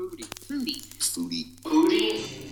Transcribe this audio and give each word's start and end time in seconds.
Foodie. 0.00 0.24
Foodie. 0.46 0.82
Foodie. 0.98 1.46
Foodie. 1.62 2.49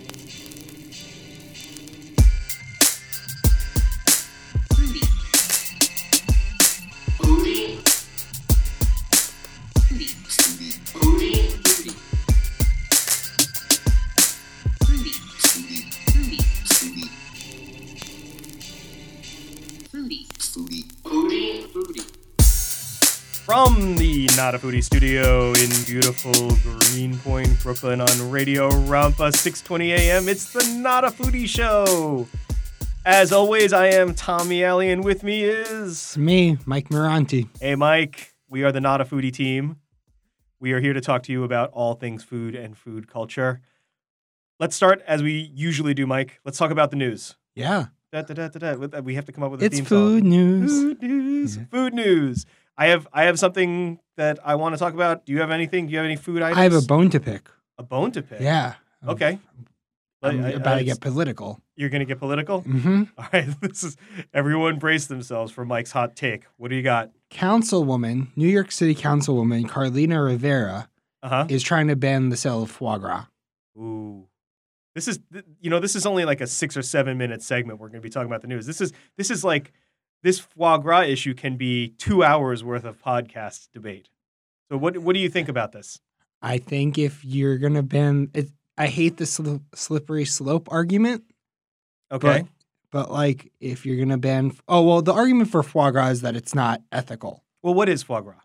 The 24.49 24.57
Not 24.57 24.63
a 24.63 24.67
Foodie 24.67 24.83
studio 24.83 25.49
in 25.49 25.69
beautiful 25.85 26.33
Greenpoint, 26.91 27.61
Brooklyn 27.61 28.01
on 28.01 28.31
Radio 28.31 28.67
Rampa 28.69 29.31
620 29.31 29.93
AM, 29.93 30.27
it's 30.27 30.51
the 30.51 30.63
Not 30.79 31.03
a 31.03 31.09
Foodie 31.09 31.47
show. 31.47 32.27
As 33.05 33.31
always, 33.31 33.73
I 33.73 33.87
am 33.87 34.15
Tommy 34.15 34.63
Alley, 34.63 34.89
and 34.89 35.03
with 35.03 35.21
me 35.21 35.43
is. 35.43 35.91
It's 35.91 36.17
me, 36.17 36.57
Mike 36.65 36.89
Miranti. 36.89 37.47
Hey, 37.61 37.75
Mike. 37.75 38.33
We 38.49 38.63
are 38.63 38.71
the 38.71 38.81
Not 38.81 39.01
a 39.01 39.05
Foodie 39.05 39.31
team. 39.31 39.77
We 40.59 40.71
are 40.71 40.79
here 40.79 40.93
to 40.93 41.01
talk 41.01 41.21
to 41.23 41.31
you 41.31 41.43
about 41.43 41.69
all 41.71 41.93
things 41.93 42.23
food 42.23 42.55
and 42.55 42.75
food 42.75 43.07
culture. 43.07 43.61
Let's 44.59 44.75
start 44.75 45.03
as 45.05 45.21
we 45.21 45.51
usually 45.53 45.93
do, 45.93 46.07
Mike. 46.07 46.39
Let's 46.43 46.57
talk 46.57 46.71
about 46.71 46.89
the 46.89 46.97
news. 46.97 47.35
Yeah, 47.53 47.87
Da, 48.11 48.23
da, 48.23 48.33
da, 48.33 48.47
da, 48.47 48.75
da. 48.87 48.99
We 49.01 49.13
have 49.13 49.25
to 49.25 49.31
come 49.31 49.43
up 49.43 49.51
with 49.51 49.61
a 49.61 49.65
it's 49.65 49.75
theme 49.75 49.85
food 49.85 50.23
song. 50.23 50.29
news. 50.29 50.71
Food 50.71 51.01
news. 51.03 51.57
Yeah. 51.57 51.63
Food 51.69 51.93
news. 51.93 52.45
I 52.79 52.87
have 52.87 53.07
I 53.13 53.23
have 53.25 53.37
something 53.37 53.99
that 54.17 54.39
I 54.43 54.55
want 54.55 54.73
to 54.73 54.79
talk 54.79 54.93
about. 54.93 55.25
Do 55.25 55.33
you 55.33 55.39
have 55.41 55.51
anything? 55.51 55.85
Do 55.87 55.91
you 55.91 55.97
have 55.97 56.05
any 56.05 56.15
food 56.15 56.41
items? 56.41 56.57
I 56.57 56.63
have 56.63 56.73
a 56.73 56.81
bone 56.81 57.09
to 57.11 57.19
pick. 57.19 57.49
A 57.77 57.83
bone 57.83 58.11
to 58.13 58.21
pick. 58.21 58.39
Yeah. 58.41 58.75
Okay. 59.07 59.37
I'm 60.21 60.43
I- 60.43 60.47
I- 60.47 60.51
about 60.51 60.77
to 60.79 60.83
get 60.85 60.99
political. 61.01 61.61
You're 61.75 61.89
gonna 61.89 62.05
get 62.05 62.19
political. 62.19 62.61
hmm 62.61 63.03
All 63.17 63.25
right. 63.33 63.47
This 63.61 63.83
is 63.83 63.97
everyone 64.33 64.79
brace 64.79 65.05
themselves 65.07 65.51
for 65.51 65.65
Mike's 65.65 65.91
hot 65.91 66.15
take. 66.15 66.45
What 66.57 66.69
do 66.69 66.75
you 66.75 66.81
got? 66.83 67.11
Councilwoman, 67.31 68.27
New 68.35 68.47
York 68.47 68.71
City 68.71 68.95
Councilwoman 68.95 69.67
Carlina 69.67 70.21
Rivera 70.23 70.89
Uh 71.23 71.29
huh. 71.29 71.45
is 71.49 71.61
trying 71.63 71.87
to 71.89 71.95
ban 71.95 72.29
the 72.29 72.37
sale 72.37 72.63
of 72.63 72.71
foie 72.71 72.97
gras. 72.97 73.25
Ooh. 73.77 74.25
This 74.95 75.07
is 75.07 75.19
you 75.61 75.69
know 75.69 75.79
this 75.79 75.95
is 75.95 76.05
only 76.05 76.25
like 76.25 76.41
a 76.41 76.47
six 76.47 76.75
or 76.77 76.81
seven 76.81 77.17
minute 77.17 77.41
segment. 77.41 77.79
We're 77.79 77.87
going 77.89 78.01
to 78.01 78.05
be 78.05 78.09
talking 78.09 78.27
about 78.27 78.41
the 78.41 78.47
news. 78.47 78.65
This 78.65 78.81
is 78.81 78.91
this 79.17 79.29
is 79.31 79.43
like 79.43 79.71
this 80.23 80.39
foie 80.39 80.77
gras 80.77 81.01
issue 81.03 81.33
can 81.33 81.55
be 81.57 81.89
two 81.97 82.23
hours 82.23 82.63
worth 82.63 82.83
of 82.83 83.01
podcast 83.01 83.69
debate. 83.73 84.09
So 84.71 84.77
what 84.77 84.97
what 84.99 85.13
do 85.13 85.19
you 85.19 85.29
think 85.29 85.49
about 85.49 85.71
this? 85.71 85.99
I 86.41 86.57
think 86.57 86.97
if 86.97 87.23
you're 87.25 87.57
gonna 87.57 87.83
ban 87.83 88.29
it, 88.33 88.49
I 88.77 88.87
hate 88.87 89.17
the 89.17 89.25
sli- 89.25 89.61
slippery 89.75 90.25
slope 90.25 90.67
argument. 90.71 91.23
Okay. 92.11 92.45
But 92.91 93.11
like, 93.11 93.51
if 93.59 93.85
you're 93.85 93.97
gonna 93.97 94.17
ban, 94.17 94.53
oh 94.67 94.81
well, 94.83 95.01
the 95.01 95.13
argument 95.13 95.49
for 95.51 95.61
foie 95.63 95.91
gras 95.91 96.09
is 96.09 96.21
that 96.21 96.35
it's 96.35 96.55
not 96.55 96.81
ethical. 96.91 97.43
well, 97.61 97.73
what 97.73 97.87
is 97.89 98.03
foie 98.03 98.21
gras? 98.21 98.39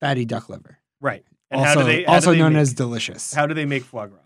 Fatty 0.00 0.24
duck 0.24 0.48
liver, 0.48 0.78
Right. 1.00 1.24
And 1.50 1.60
also 1.60 1.82
they 1.84 2.06
also 2.06 2.32
known 2.32 2.52
make- 2.54 2.62
as 2.62 2.72
delicious. 2.72 3.34
how 3.34 3.46
do 3.46 3.52
they 3.54 3.66
make 3.66 3.82
foie 3.84 4.06
gras? 4.06 4.20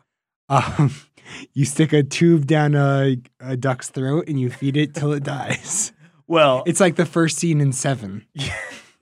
Um, 0.79 0.95
you 1.55 1.65
stick 1.65 1.93
a 1.95 2.03
tube 2.03 2.47
down 2.47 2.75
a, 2.75 3.17
a 3.41 3.57
duck's 3.57 3.89
throat 3.89 4.29
and 4.29 4.39
you 4.39 4.51
feed 4.51 4.77
it 4.77 4.95
till 4.95 5.13
it 5.15 5.25
dies. 5.25 5.93
Well, 6.27 6.63
It's 6.67 6.81
like 6.81 6.97
the 6.97 7.07
first 7.07 7.39
scene 7.39 7.61
in 7.61 7.73
Seven. 7.73 8.27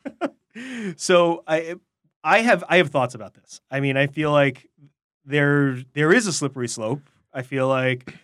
so 0.97 1.42
I 1.47 1.77
I 2.25 2.39
have 2.41 2.65
I 2.69 2.77
have 2.78 2.91
thoughts 2.91 3.15
about 3.15 3.34
this. 3.34 3.61
I 3.70 3.81
mean, 3.81 3.97
I 3.97 4.06
feel 4.06 4.33
like 4.33 4.69
there 5.25 5.78
there 5.95 6.12
is 6.12 6.27
a 6.27 6.33
slippery 6.33 6.69
slope. 6.69 7.03
I 7.33 7.43
feel 7.43 7.69
like 7.69 8.15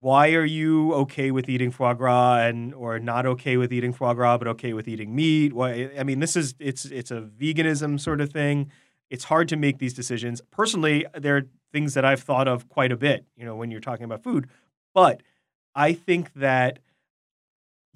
why 0.00 0.34
are 0.34 0.44
you 0.44 0.92
okay 0.94 1.30
with 1.30 1.48
eating 1.48 1.70
foie 1.70 1.94
gras 1.94 2.46
and 2.46 2.74
or 2.74 2.98
not 2.98 3.26
okay 3.26 3.56
with 3.56 3.72
eating 3.72 3.92
foie 3.92 4.14
gras 4.14 4.36
but 4.38 4.46
okay 4.48 4.72
with 4.72 4.88
eating 4.88 5.14
meat? 5.14 5.52
Why 5.52 5.90
I 5.98 6.02
mean, 6.02 6.20
this 6.20 6.36
is 6.36 6.54
it's 6.58 6.84
it's 6.86 7.10
a 7.10 7.22
veganism 7.22 7.98
sort 8.00 8.20
of 8.20 8.32
thing. 8.32 8.70
It's 9.10 9.24
hard 9.24 9.48
to 9.48 9.56
make 9.56 9.78
these 9.78 9.94
decisions. 9.94 10.40
Personally, 10.50 11.06
there 11.14 11.36
are 11.36 11.42
things 11.72 11.94
that 11.94 12.04
I've 12.04 12.20
thought 12.20 12.48
of 12.48 12.68
quite 12.68 12.90
a 12.90 12.96
bit, 12.96 13.24
you 13.36 13.44
know, 13.44 13.54
when 13.54 13.70
you're 13.70 13.80
talking 13.80 14.04
about 14.04 14.22
food. 14.22 14.48
But 14.94 15.22
I 15.74 15.92
think 15.92 16.32
that 16.34 16.80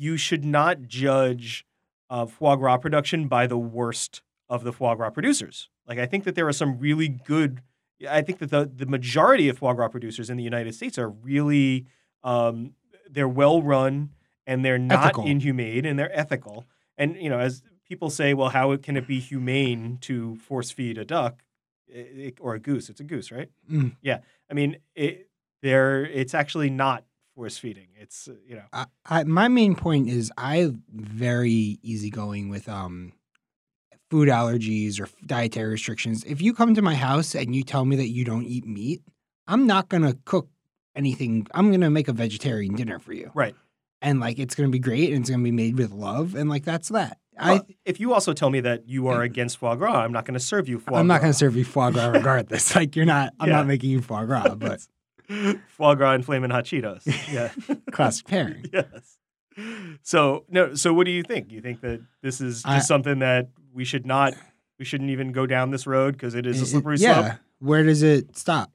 you 0.01 0.17
should 0.17 0.47
not 0.47 0.89
judge 0.89 1.67
uh, 2.09 2.25
foie 2.25 2.57
gras 2.57 2.79
production 2.79 3.29
by 3.29 3.47
the 3.47 3.59
worst 3.59 4.23
of 4.49 4.65
the 4.65 4.73
foie 4.73 4.95
gras 4.95 5.11
producers. 5.11 5.69
Like 5.87 5.99
I 5.99 6.07
think 6.07 6.25
that 6.25 6.35
there 6.35 6.49
are 6.49 6.55
some 6.55 6.79
really 6.79 7.09
good. 7.09 7.61
I 8.09 8.23
think 8.23 8.39
that 8.39 8.51
the 8.51 8.65
the 8.75 8.87
majority 8.87 9.51
of 9.51 9.59
foie 9.59 9.75
gras 9.75 9.89
producers 9.89 10.31
in 10.31 10.39
the 10.39 10.43
United 10.43 10.75
States 10.75 10.97
are 10.99 11.11
really 11.11 11.85
um, 12.25 12.73
they're 13.11 13.29
well 13.29 13.61
run 13.63 14.11
and 14.47 14.65
they're 14.65 14.79
not 14.79 15.05
Ethical. 15.05 15.27
inhumane 15.27 15.85
and 15.85 15.99
they're 15.99 16.19
ethical. 16.19 16.65
And 16.97 17.17
you 17.17 17.29
know, 17.29 17.39
as 17.39 17.63
people 17.87 18.09
say, 18.09 18.33
well, 18.33 18.49
how 18.49 18.75
can 18.79 18.97
it 18.97 19.07
be 19.07 19.21
humane 19.21 19.99
to 20.03 20.37
force 20.37 20.71
feed 20.71 20.97
a 20.97 21.05
duck 21.05 21.43
or 22.41 22.55
a 22.55 22.59
goose? 22.59 22.89
It's 22.89 23.01
a 23.01 23.05
goose, 23.05 23.31
right? 23.31 23.51
Mm. 23.71 23.97
Yeah. 24.01 24.21
I 24.51 24.55
mean, 24.55 24.79
it, 24.95 25.29
they're 25.63 26.07
it's 26.07 26.33
actually 26.33 26.71
not 26.71 27.05
force 27.41 27.57
feeding. 27.57 27.89
It's 27.99 28.29
uh, 28.29 28.35
you 28.47 28.57
know. 28.57 28.65
I, 28.75 28.85
I, 29.07 29.25
my 29.25 29.49
main 29.49 29.75
point 29.75 30.11
is 30.11 30.31
I 30.37 30.73
very 30.93 31.79
easygoing 31.83 32.51
with 32.51 32.69
um 32.69 33.13
food 34.11 34.29
allergies 34.29 35.01
or 35.01 35.09
dietary 35.25 35.71
restrictions. 35.71 36.23
If 36.25 36.43
you 36.43 36.53
come 36.53 36.75
to 36.75 36.83
my 36.83 36.95
house 36.95 37.35
and 37.35 37.55
you 37.57 37.63
tell 37.63 37.85
me 37.87 37.97
that 37.97 38.09
you 38.09 38.25
don't 38.27 38.45
eat 38.45 38.67
meat, 38.67 39.01
I'm 39.49 39.67
not 39.67 39.89
gonna 39.89 40.15
cook 40.27 40.49
anything. 40.95 41.47
I'm 41.55 41.71
gonna 41.71 41.89
make 41.89 42.09
a 42.09 42.13
vegetarian 42.13 42.75
dinner 42.75 42.99
for 42.99 43.15
you, 43.15 43.31
Right. 43.35 43.55
and 44.03 44.21
like 44.21 44.39
it's 44.39 44.55
gonna 44.55 44.69
be 44.69 44.79
great 44.79 45.11
and 45.11 45.23
it's 45.23 45.31
gonna 45.31 45.43
be 45.43 45.51
made 45.51 45.79
with 45.79 45.93
love 45.93 46.35
and 46.35 46.51
like 46.51 46.65
that's 46.67 46.89
that. 46.91 47.17
Well, 47.43 47.67
if 47.87 47.99
you 48.01 48.13
also 48.13 48.35
tell 48.35 48.51
me 48.51 48.61
that 48.61 48.87
you 48.87 49.07
are 49.07 49.23
against 49.23 49.57
foie 49.57 49.75
gras, 49.77 50.01
I'm 50.05 50.13
not 50.13 50.27
going 50.27 50.35
to 50.35 50.45
serve 50.45 50.69
you 50.69 50.79
foie 50.79 50.97
I, 50.97 51.01
I'm 51.01 51.07
not 51.07 51.23
gonna 51.23 51.33
serve 51.33 51.57
you 51.57 51.65
foie 51.65 51.91
gras 51.91 52.09
regardless. 52.09 52.75
like 52.81 52.95
you're 52.97 53.07
not. 53.07 53.33
I'm 53.41 53.49
Yeah. 53.49 53.57
not 53.57 53.67
making 53.67 53.89
you 53.89 54.03
foie 54.03 54.27
gras, 54.27 54.57
but 54.57 54.87
foie 55.69 55.95
gras 55.95 56.13
and 56.15 56.25
flaming 56.25 56.51
hot 56.51 56.65
Cheetos. 56.65 57.03
Yeah. 57.33 57.51
classic 57.93 58.27
pairing. 58.27 58.65
yes. 58.73 59.17
So 60.03 60.45
no. 60.49 60.75
So 60.75 60.93
what 60.95 61.05
do 61.05 61.11
you 61.11 61.23
think? 61.23 61.51
You 61.53 61.61
think 61.61 61.81
that 61.83 62.01
this 62.23 62.41
is 62.41 62.63
just 62.63 62.67
I- 62.67 62.79
something 62.81 63.19
that 63.21 63.51
we 63.73 63.85
should 63.85 64.07
not, 64.07 64.35
we 64.79 64.85
shouldn't 64.85 65.11
even 65.11 65.33
go 65.33 65.47
down 65.47 65.71
this 65.71 65.87
road 65.87 66.13
because 66.15 66.35
it 66.35 66.47
is 66.47 66.61
a 66.61 66.65
It- 66.65 66.67
slippery 66.69 66.97
yeah. 66.99 67.21
slope. 67.21 67.39
Where 67.61 67.83
does 67.83 68.03
it 68.03 68.37
stop? 68.37 68.73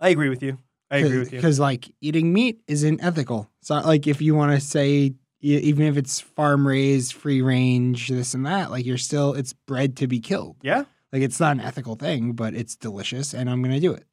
I 0.00 0.08
agree 0.10 0.28
with 0.28 0.42
you. 0.42 0.58
I 0.90 0.98
agree 0.98 1.18
with 1.18 1.32
you. 1.32 1.38
Because 1.38 1.60
like 1.60 1.90
eating 2.00 2.32
meat 2.32 2.60
isn't 2.66 3.02
ethical. 3.04 3.50
So 3.60 3.74
like 3.80 4.06
if 4.06 4.22
you 4.22 4.34
want 4.34 4.52
to 4.58 4.60
say 4.66 5.14
even 5.40 5.84
if 5.86 5.96
it's 5.96 6.20
farm 6.20 6.66
raised, 6.66 7.12
free 7.12 7.42
range, 7.42 8.08
this 8.08 8.34
and 8.34 8.46
that, 8.46 8.70
like 8.70 8.86
you're 8.86 8.96
still 8.98 9.34
it's 9.34 9.52
bred 9.52 9.96
to 9.98 10.06
be 10.06 10.18
killed. 10.20 10.56
Yeah. 10.62 10.84
Like 11.12 11.22
it's 11.22 11.38
not 11.38 11.52
an 11.52 11.60
ethical 11.60 11.94
thing, 11.94 12.32
but 12.32 12.54
it's 12.54 12.74
delicious, 12.76 13.34
and 13.34 13.48
I'm 13.50 13.62
gonna 13.62 13.80
do 13.80 13.92
it. 13.92 14.04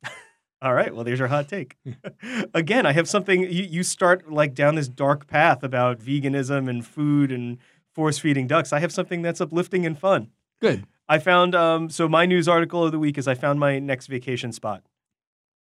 All 0.65 0.73
right. 0.73 0.93
Well, 0.93 1.03
there's 1.03 1.19
your 1.19 1.27
hot 1.27 1.47
take. 1.47 1.77
Again, 2.55 2.87
I 2.87 2.91
have 2.91 3.07
something. 3.07 3.41
You, 3.41 3.63
you 3.63 3.83
start 3.83 4.31
like 4.31 4.55
down 4.55 4.73
this 4.73 4.87
dark 4.87 5.27
path 5.27 5.61
about 5.63 5.99
veganism 5.99 6.67
and 6.67 6.83
food 6.85 7.31
and 7.31 7.59
force 7.93 8.17
feeding 8.17 8.47
ducks. 8.47 8.73
I 8.73 8.79
have 8.79 8.91
something 8.91 9.21
that's 9.21 9.39
uplifting 9.39 9.85
and 9.85 9.97
fun. 9.97 10.31
Good. 10.59 10.85
I 11.07 11.19
found 11.19 11.53
um, 11.53 11.91
so 11.91 12.09
my 12.09 12.25
news 12.25 12.47
article 12.47 12.83
of 12.83 12.91
the 12.91 12.97
week 12.97 13.19
is 13.19 13.27
I 13.27 13.35
found 13.35 13.59
my 13.59 13.77
next 13.77 14.07
vacation 14.07 14.51
spot. 14.51 14.81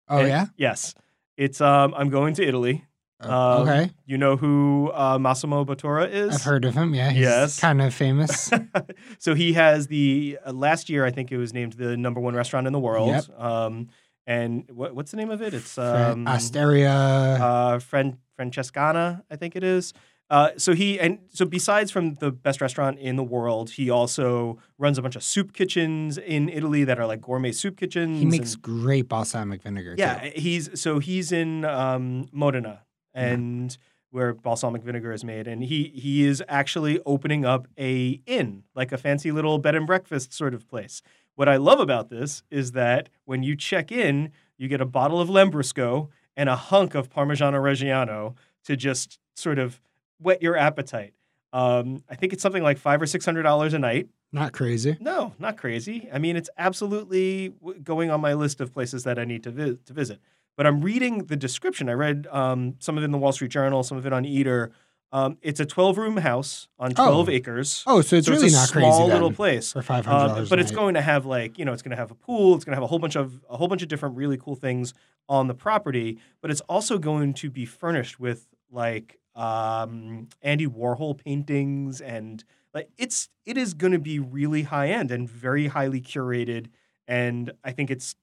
Oh 0.08 0.20
And- 0.20 0.30
yeah. 0.30 0.46
Yes, 0.56 0.96
it's 1.36 1.60
um, 1.60 1.94
I'm 1.98 2.10
going 2.10 2.34
to 2.36 2.48
Italy. 2.48 2.86
Uh, 3.22 3.28
Um, 3.58 3.68
okay. 3.68 3.92
You 4.06 4.18
know 4.18 4.38
who 4.38 4.92
uh, 4.94 5.18
Massimo 5.20 5.66
Bottura 5.66 6.10
is? 6.10 6.36
I've 6.36 6.44
heard 6.44 6.64
of 6.66 6.74
him. 6.74 6.94
Yeah. 6.96 7.10
He's 7.12 7.22
Yes. 7.22 7.60
Kind 7.60 7.82
of 7.82 7.94
famous. 7.94 8.50
so 9.20 9.34
he 9.36 9.54
has 9.54 9.88
the 9.88 10.38
uh, 10.46 10.54
last 10.54 10.90
year 10.90 11.06
I 11.06 11.12
think 11.12 11.32
it 11.34 11.38
was 11.38 11.54
named 11.54 11.74
the 11.74 11.98
number 11.98 12.20
one 12.22 12.34
restaurant 12.36 12.66
in 12.68 12.72
the 12.74 12.80
world. 12.80 13.10
Yep. 13.10 13.40
Um, 13.40 13.88
and 14.28 14.70
what, 14.72 14.96
what's 14.96 15.12
the 15.12 15.18
name 15.18 15.30
of 15.30 15.42
it? 15.42 15.54
It's 15.54 15.78
um, 15.78 16.28
Osteria. 16.28 16.92
uh, 16.92 17.80
Fran- 17.80 18.18
Francescana, 18.40 19.24
I 19.30 19.36
think 19.36 19.56
it 19.56 19.64
is. 19.64 19.94
Uh, 20.28 20.50
so 20.58 20.74
he 20.74 21.00
and 21.00 21.20
so 21.30 21.46
besides 21.46 21.92
from 21.92 22.16
the 22.16 22.32
best 22.32 22.60
restaurant 22.60 22.98
in 22.98 23.16
the 23.16 23.24
world, 23.24 23.70
he 23.70 23.92
also 23.92 24.58
runs 24.80 24.98
a 24.98 25.02
bunch 25.04 25.16
of 25.16 25.22
soup 25.24 25.54
kitchens 25.54 26.18
in 26.18 26.50
Italy 26.50 26.84
that 26.84 27.00
are 27.00 27.06
like 27.06 27.22
gourmet 27.22 27.52
soup 27.52 27.78
kitchens. 27.78 28.20
he 28.20 28.26
makes 28.26 28.54
and- 28.54 28.62
great 28.64 29.08
balsamic 29.08 29.62
vinegar. 29.62 29.94
yeah, 29.98 30.22
too. 30.22 30.32
he's 30.36 30.82
so 30.82 30.98
he's 30.98 31.32
in 31.32 31.64
um, 31.66 32.28
Modena 32.32 32.82
and 33.14 33.78
where 34.10 34.34
balsamic 34.34 34.82
vinegar 34.82 35.12
is 35.12 35.24
made, 35.24 35.46
and 35.48 35.64
he 35.64 35.92
he 35.94 36.26
is 36.26 36.42
actually 36.48 37.00
opening 37.06 37.46
up 37.46 37.68
a 37.78 38.20
inn, 38.26 38.64
like 38.74 38.92
a 38.92 38.98
fancy 38.98 39.32
little 39.32 39.60
bed 39.60 39.76
and 39.76 39.86
breakfast 39.86 40.34
sort 40.34 40.56
of 40.56 40.68
place. 40.68 41.04
What 41.36 41.50
I 41.50 41.58
love 41.58 41.80
about 41.80 42.10
this 42.10 42.44
is 42.50 42.72
that 42.72 43.10
when 43.26 43.44
you 43.44 43.56
check 43.56 43.92
in, 43.92 44.32
you 44.58 44.68
get 44.68 44.82
a 44.82 44.86
bottle 44.86 45.20
of 45.20 45.30
Lambrusco 45.30 46.10
and 46.38 46.50
a 46.50 46.56
hunk 46.56 46.96
of 46.96 47.10
Parmigiano 47.10 47.60
Reggiano 47.62 48.36
to 48.66 48.76
just 48.76 49.20
sort 49.36 49.60
of 49.60 49.82
whet 50.20 50.42
your 50.42 50.56
appetite. 50.58 51.14
Um, 51.54 52.04
I 52.10 52.16
think 52.16 52.34
it's 52.34 52.42
something 52.42 52.64
like 52.64 52.78
five 52.78 53.02
or 53.02 53.06
six 53.06 53.26
hundred 53.26 53.44
dollars 53.44 53.74
a 53.74 53.80
night. 53.80 54.10
Not 54.32 54.52
crazy. 54.52 54.98
No, 55.00 55.34
not 55.40 55.58
crazy. 55.58 56.10
I 56.12 56.20
mean, 56.20 56.36
it's 56.36 56.50
absolutely 56.58 57.54
going 57.84 58.12
on 58.12 58.20
my 58.20 58.34
list 58.34 58.60
of 58.60 58.74
places 58.74 59.04
that 59.06 59.18
I 59.18 59.24
need 59.24 59.44
to, 59.44 59.52
vi- 59.52 59.78
to 59.86 59.94
visit. 59.94 60.20
But 60.58 60.68
I'm 60.68 60.82
reading 60.82 61.26
the 61.26 61.38
description. 61.38 61.88
I 61.88 61.94
read 61.94 62.28
um, 62.32 62.76
some 62.80 62.98
of 62.98 63.04
it 63.04 63.06
in 63.06 63.12
the 63.12 63.18
Wall 63.18 63.32
Street 63.32 63.52
Journal, 63.52 63.84
some 63.84 63.98
of 63.98 64.06
it 64.06 64.12
on 64.12 64.26
Eater. 64.26 64.72
Um, 65.16 65.38
it's 65.42 65.62
a 65.62 65.66
12 65.66 65.98
room 65.98 66.18
house 66.18 66.68
on 66.78 66.92
12 66.92 67.30
acres. 67.30 67.84
Oh, 67.88 68.02
so 68.02 68.18
it's 68.18 68.28
so 68.28 68.34
really 68.34 68.48
it's 68.48 68.56
a 68.56 68.58
not 68.58 68.68
small 68.70 68.98
crazy 69.00 69.14
little 69.14 69.32
place. 69.32 69.72
for 69.72 69.82
five 69.82 70.06
Uh, 70.06 70.12
hundred 70.12 70.28
dollars. 70.34 70.50
but 70.50 70.60
it's 70.60 70.72
going 70.72 70.96
to 70.96 71.02
have 71.02 71.26
like 71.26 71.58
you 71.58 71.64
know 71.64 71.72
it's 71.72 71.82
going 71.82 71.92
to 71.92 71.96
have 71.98 72.12
a 72.12 72.16
pool. 72.16 72.56
It's 72.56 72.66
going 72.66 72.74
to 72.74 72.76
have 72.76 72.84
a 72.84 72.88
whole 72.88 73.00
bunch 73.00 73.16
of 73.16 73.40
a 73.50 73.56
whole 73.56 73.70
bunch 73.70 73.82
of 73.82 73.88
different 73.88 74.18
really 74.18 74.38
cool 74.38 74.56
things 74.56 74.94
on 75.30 75.48
the 75.48 75.54
property. 75.54 76.20
But 76.42 76.52
it's 76.52 76.62
also 76.62 76.98
going 76.98 77.34
to 77.36 77.50
be 77.50 77.66
furnished 77.66 78.20
with 78.20 78.48
like 78.70 79.18
um, 79.36 80.28
Andy 80.42 80.68
Warhol 80.68 81.18
paintings 81.18 82.02
and 82.02 82.44
like 82.74 82.90
it's 82.98 83.30
it 83.46 83.58
is 83.58 83.74
going 83.74 83.94
to 83.94 84.00
be 84.00 84.20
really 84.20 84.64
high 84.64 84.90
end 84.90 85.12
and 85.12 85.30
very 85.30 85.68
highly 85.68 86.02
curated. 86.02 86.68
And 87.08 87.52
I 87.64 87.72
think 87.72 87.90
it's 87.90 88.16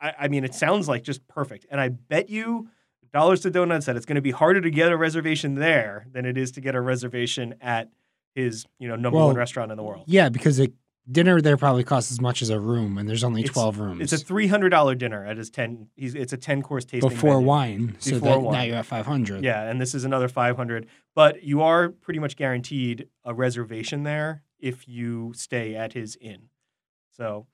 I, 0.00 0.14
I 0.20 0.28
mean 0.28 0.44
it 0.44 0.54
sounds 0.54 0.88
like 0.88 1.02
just 1.02 1.26
perfect. 1.28 1.66
And 1.70 1.78
I 1.80 1.88
bet 1.90 2.30
you 2.30 2.68
dollars 3.12 3.40
to 3.40 3.50
donuts 3.50 3.86
that 3.86 3.96
it's 3.96 4.06
going 4.06 4.16
to 4.16 4.22
be 4.22 4.30
harder 4.30 4.60
to 4.60 4.70
get 4.70 4.90
a 4.92 4.96
reservation 4.96 5.54
there 5.56 6.06
than 6.12 6.24
it 6.24 6.36
is 6.38 6.50
to 6.52 6.60
get 6.60 6.74
a 6.74 6.80
reservation 6.80 7.54
at 7.60 7.88
his 8.34 8.64
you 8.78 8.88
know 8.88 8.96
number 8.96 9.18
Well, 9.18 9.26
one 9.28 9.36
restaurant 9.36 9.70
in 9.70 9.76
the 9.76 9.82
world. 9.82 10.04
Yeah, 10.06 10.28
because 10.30 10.58
a 10.60 10.68
dinner 11.10 11.40
there 11.40 11.56
probably 11.56 11.82
costs 11.84 12.12
as 12.12 12.20
much 12.20 12.42
as 12.42 12.48
a 12.48 12.58
room, 12.60 12.96
and 12.96 13.08
there's 13.08 13.24
only 13.24 13.40
It's- 13.42 13.52
twelve 13.52 13.78
rooms. 13.78 14.00
It's 14.00 14.12
a 14.12 14.24
three 14.24 14.46
hundred 14.46 14.70
dollar 14.70 14.94
dinner 14.94 15.26
at 15.26 15.36
his 15.36 15.50
ten. 15.50 15.88
He's 15.96 16.14
it's 16.14 16.32
a 16.32 16.36
ten 16.36 16.62
course 16.62 16.84
tasting 16.84 17.10
before 17.10 17.34
menu. 17.34 17.46
wine, 17.46 17.96
so 17.98 18.12
Before 18.12 18.42
that 18.42 18.52
now 18.58 18.62
you're 18.62 18.76
at 18.76 18.86
five 18.86 19.04
hundred. 19.06 19.44
Yeah, 19.44 19.62
and 19.68 19.80
this 19.80 19.94
is 19.94 20.04
another 20.04 20.28
five 20.28 20.56
hundred. 20.56 20.86
But 21.14 21.42
you 21.42 21.60
are 21.62 21.90
pretty 21.90 22.20
much 22.20 22.36
guaranteed 22.36 23.08
a 23.24 23.34
reservation 23.34 24.04
there 24.04 24.42
if 24.58 24.86
you 24.88 25.32
stay 25.34 25.74
at 25.74 25.92
his 25.92 26.16
inn. 26.20 26.44
So, 27.10 27.46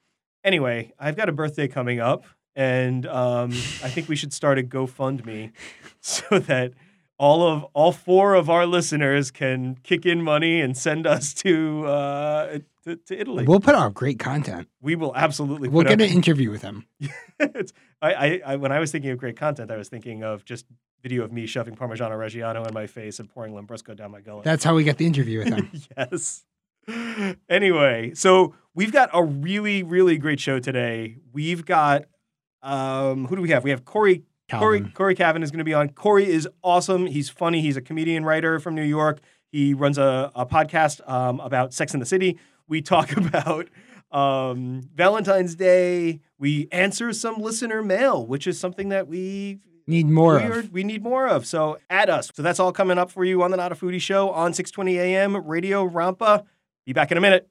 anyway, 0.45 0.93
I've 0.99 1.17
got 1.17 1.29
a 1.29 1.33
birthday 1.33 1.67
coming 1.67 1.99
up, 2.01 2.25
and 2.59 3.07
um, 3.07 3.53
I 3.53 3.89
think 3.89 4.09
we 4.09 4.17
should 4.17 4.33
start 4.33 4.59
a 4.59 4.63
GoFundMe 4.65 5.53
so 6.01 6.41
that 6.41 6.73
all 7.17 7.47
of 7.47 7.65
all 7.73 7.93
four 7.93 8.35
of 8.35 8.51
our 8.51 8.67
listeners 8.67 9.31
can 9.31 9.77
kick 9.85 10.05
in 10.05 10.23
money 10.23 10.61
and 10.61 10.77
send 10.77 11.07
us 11.07 11.33
to 11.35 11.87
uh, 11.87 12.59
to, 12.83 12.97
to 12.97 13.21
Italy. 13.21 13.45
We'll 13.45 13.61
put 13.61 13.77
out 13.77 13.95
great 13.95 14.19
content. 14.19 14.69
we 14.83 14.97
will 14.97 15.15
absolutely. 15.15 15.69
We'll 15.69 15.85
get 15.85 16.01
out- 16.01 16.09
an 16.09 16.13
interview 16.13 16.51
with 16.51 16.63
him. 16.63 16.87
it's, 17.39 17.73
I, 18.03 18.13
I, 18.13 18.41
I, 18.45 18.57
when 18.57 18.73
I 18.73 18.81
was 18.81 18.91
thinking 18.91 19.11
of 19.13 19.19
great 19.19 19.37
content, 19.37 19.71
I 19.71 19.77
was 19.77 19.89
thinking 19.89 20.25
of 20.25 20.45
just 20.45 20.67
video 21.01 21.23
of 21.23 21.33
me 21.33 21.47
shoving 21.47 21.77
Parmigiano 21.77 22.11
Reggiano 22.11 22.67
in 22.67 22.75
my 22.75 22.89
face 22.89 23.21
and 23.21 23.29
pouring 23.29 23.55
Lambrusco 23.55 23.97
down 23.97 24.11
my 24.11 24.21
gullet. 24.21 24.45
That's 24.45 24.65
how 24.65 24.75
we 24.75 24.83
get 24.83 24.99
the 24.99 25.07
interview 25.07 25.39
with 25.39 25.49
him. 25.49 25.71
yes. 25.97 26.45
Anyway, 27.49 28.15
so 28.15 28.55
we've 28.75 28.91
got 28.93 29.11
a 29.13 29.23
really, 29.23 29.83
really 29.85 30.19
great 30.19 30.41
show 30.41 30.59
today. 30.59 31.19
We've 31.33 31.65
got, 31.65 32.07
um, 32.63 33.27
who 33.27 33.37
do 33.37 33.43
we 33.43 33.51
have? 33.51 33.65
We 33.65 33.71
have 33.71 33.85
Cory. 33.85 34.23
Cory, 34.51 34.79
Calvin. 34.81 34.93
Cory 34.95 35.15
Cavin 35.15 35.43
is 35.43 35.51
going 35.51 35.59
to 35.59 35.65
be 35.65 35.75
on. 35.75 35.91
Cory 35.91 36.27
is 36.27 36.49
awesome. 36.65 37.05
He's 37.07 37.29
funny. 37.29 37.61
He's 37.61 37.77
a 37.77 37.83
comedian 37.83 38.25
writer 38.25 38.59
from 38.59 38.75
New 38.75 38.83
York. 38.83 39.21
He 39.53 39.75
runs 39.75 39.99
a, 39.99 40.33
a 40.35 40.47
podcast 40.47 41.07
um, 41.09 41.39
about 41.41 41.75
Sex 41.75 41.93
in 41.93 42.01
the 42.01 42.07
City. 42.07 42.39
We 42.67 42.81
talk 42.81 43.13
about 43.17 43.69
um, 44.11 44.83
Valentine's 44.95 45.55
Day. 45.55 46.21
We 46.39 46.67
answer 46.73 47.13
some 47.13 47.37
listener 47.43 47.83
mail, 47.83 48.27
which 48.27 48.47
is 48.47 48.59
something 48.59 48.89
that 48.89 49.07
we 49.09 49.59
Need 49.87 50.07
more 50.09 50.37
we, 50.37 50.43
of. 50.45 50.51
are- 50.51 50.69
we 50.71 50.85
need 50.85 51.03
more 51.03 51.27
of. 51.27 51.47
So 51.47 51.79
add 51.89 52.11
us. 52.11 52.31
So 52.35 52.43
that's 52.43 52.61
all 52.61 52.73
coming 52.73 52.99
up 52.99 53.11
for 53.11 53.25
you 53.25 53.43
on 53.43 53.51
the 53.51 53.57
Not 53.57 53.73
a 53.73 53.75
Foodie 53.75 54.01
Show 54.01 54.31
on 54.31 54.53
620 54.53 54.99
AM 54.99 55.37
Radio 55.47 55.89
Rampa. 55.89 56.45
Be 56.85 56.93
back 56.93 57.11
in 57.11 57.17
a 57.17 57.21
minute. 57.23 57.49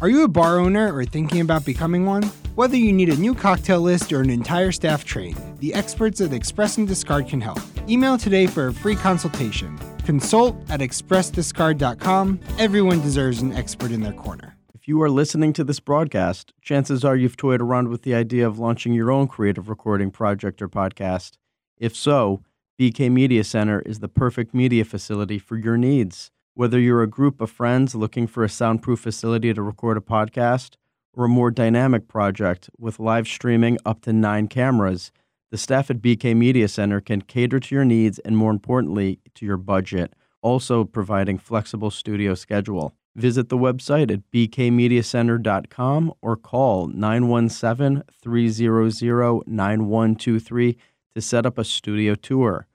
Are 0.00 0.08
you 0.08 0.24
a 0.24 0.28
bar 0.28 0.58
owner 0.58 0.92
or 0.92 1.04
thinking 1.04 1.40
about 1.40 1.64
becoming 1.64 2.06
one? 2.06 2.24
Whether 2.56 2.76
you 2.76 2.92
need 2.92 3.08
a 3.08 3.16
new 3.16 3.36
cocktail 3.36 3.80
list 3.80 4.12
or 4.12 4.20
an 4.20 4.30
entire 4.30 4.72
staff 4.72 5.04
trained, 5.04 5.40
the 5.60 5.72
experts 5.74 6.20
at 6.20 6.32
Express 6.32 6.76
and 6.76 6.88
Discard 6.88 7.28
can 7.28 7.40
help. 7.40 7.60
Email 7.88 8.18
today 8.18 8.48
for 8.48 8.66
a 8.66 8.74
free 8.74 8.96
consultation. 8.96 9.78
Consult 10.04 10.56
at 10.70 10.80
expressdiscard.com. 10.80 12.40
Everyone 12.58 13.00
deserves 13.00 13.42
an 13.42 13.52
expert 13.52 13.92
in 13.92 14.00
their 14.00 14.12
corner. 14.12 14.56
If 14.74 14.88
you 14.88 15.00
are 15.02 15.10
listening 15.10 15.52
to 15.52 15.62
this 15.62 15.78
broadcast, 15.78 16.52
chances 16.60 17.04
are 17.04 17.14
you've 17.14 17.36
toyed 17.36 17.62
around 17.62 17.86
with 17.86 18.02
the 18.02 18.14
idea 18.14 18.44
of 18.44 18.58
launching 18.58 18.92
your 18.92 19.12
own 19.12 19.28
creative 19.28 19.68
recording 19.68 20.10
project 20.10 20.60
or 20.60 20.68
podcast. 20.68 21.34
If 21.78 21.94
so, 21.94 22.42
BK 22.80 23.08
Media 23.12 23.44
Center 23.44 23.80
is 23.82 24.00
the 24.00 24.08
perfect 24.08 24.52
media 24.52 24.84
facility 24.84 25.38
for 25.38 25.56
your 25.56 25.76
needs. 25.76 26.32
Whether 26.54 26.78
you're 26.78 27.02
a 27.02 27.08
group 27.08 27.40
of 27.40 27.50
friends 27.50 27.94
looking 27.94 28.26
for 28.26 28.44
a 28.44 28.48
soundproof 28.48 29.00
facility 29.00 29.54
to 29.54 29.62
record 29.62 29.96
a 29.96 30.02
podcast, 30.02 30.74
or 31.14 31.24
a 31.24 31.28
more 31.28 31.50
dynamic 31.50 32.08
project 32.08 32.68
with 32.78 33.00
live 33.00 33.26
streaming 33.26 33.78
up 33.86 34.02
to 34.02 34.12
nine 34.12 34.48
cameras, 34.48 35.12
the 35.50 35.56
staff 35.56 35.90
at 35.90 36.02
BK 36.02 36.36
Media 36.36 36.68
Center 36.68 37.00
can 37.00 37.22
cater 37.22 37.58
to 37.58 37.74
your 37.74 37.86
needs 37.86 38.18
and, 38.18 38.36
more 38.36 38.50
importantly, 38.50 39.18
to 39.34 39.46
your 39.46 39.56
budget, 39.56 40.14
also 40.42 40.84
providing 40.84 41.38
flexible 41.38 41.90
studio 41.90 42.34
schedule. 42.34 42.94
Visit 43.16 43.48
the 43.48 43.56
website 43.56 44.10
at 44.10 44.30
bkmediacenter.com 44.30 46.12
or 46.20 46.36
call 46.36 46.86
917 46.88 48.02
300 48.22 49.46
9123 49.46 50.76
to 51.14 51.20
set 51.22 51.46
up 51.46 51.56
a 51.56 51.64
studio 51.64 52.14
tour. 52.14 52.66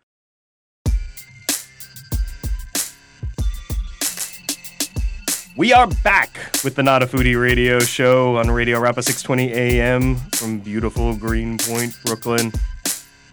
We 5.58 5.74
are 5.74 5.88
back 6.04 6.38
with 6.64 6.76
the 6.76 6.84
Not 6.84 7.02
a 7.02 7.08
Foodie 7.08 7.42
Radio 7.42 7.80
Show 7.80 8.38
on 8.38 8.52
Radio 8.52 8.80
Rampa 8.80 9.04
620 9.04 9.52
AM 9.54 10.16
from 10.36 10.60
beautiful 10.60 11.16
Greenpoint, 11.16 11.98
Brooklyn. 12.06 12.52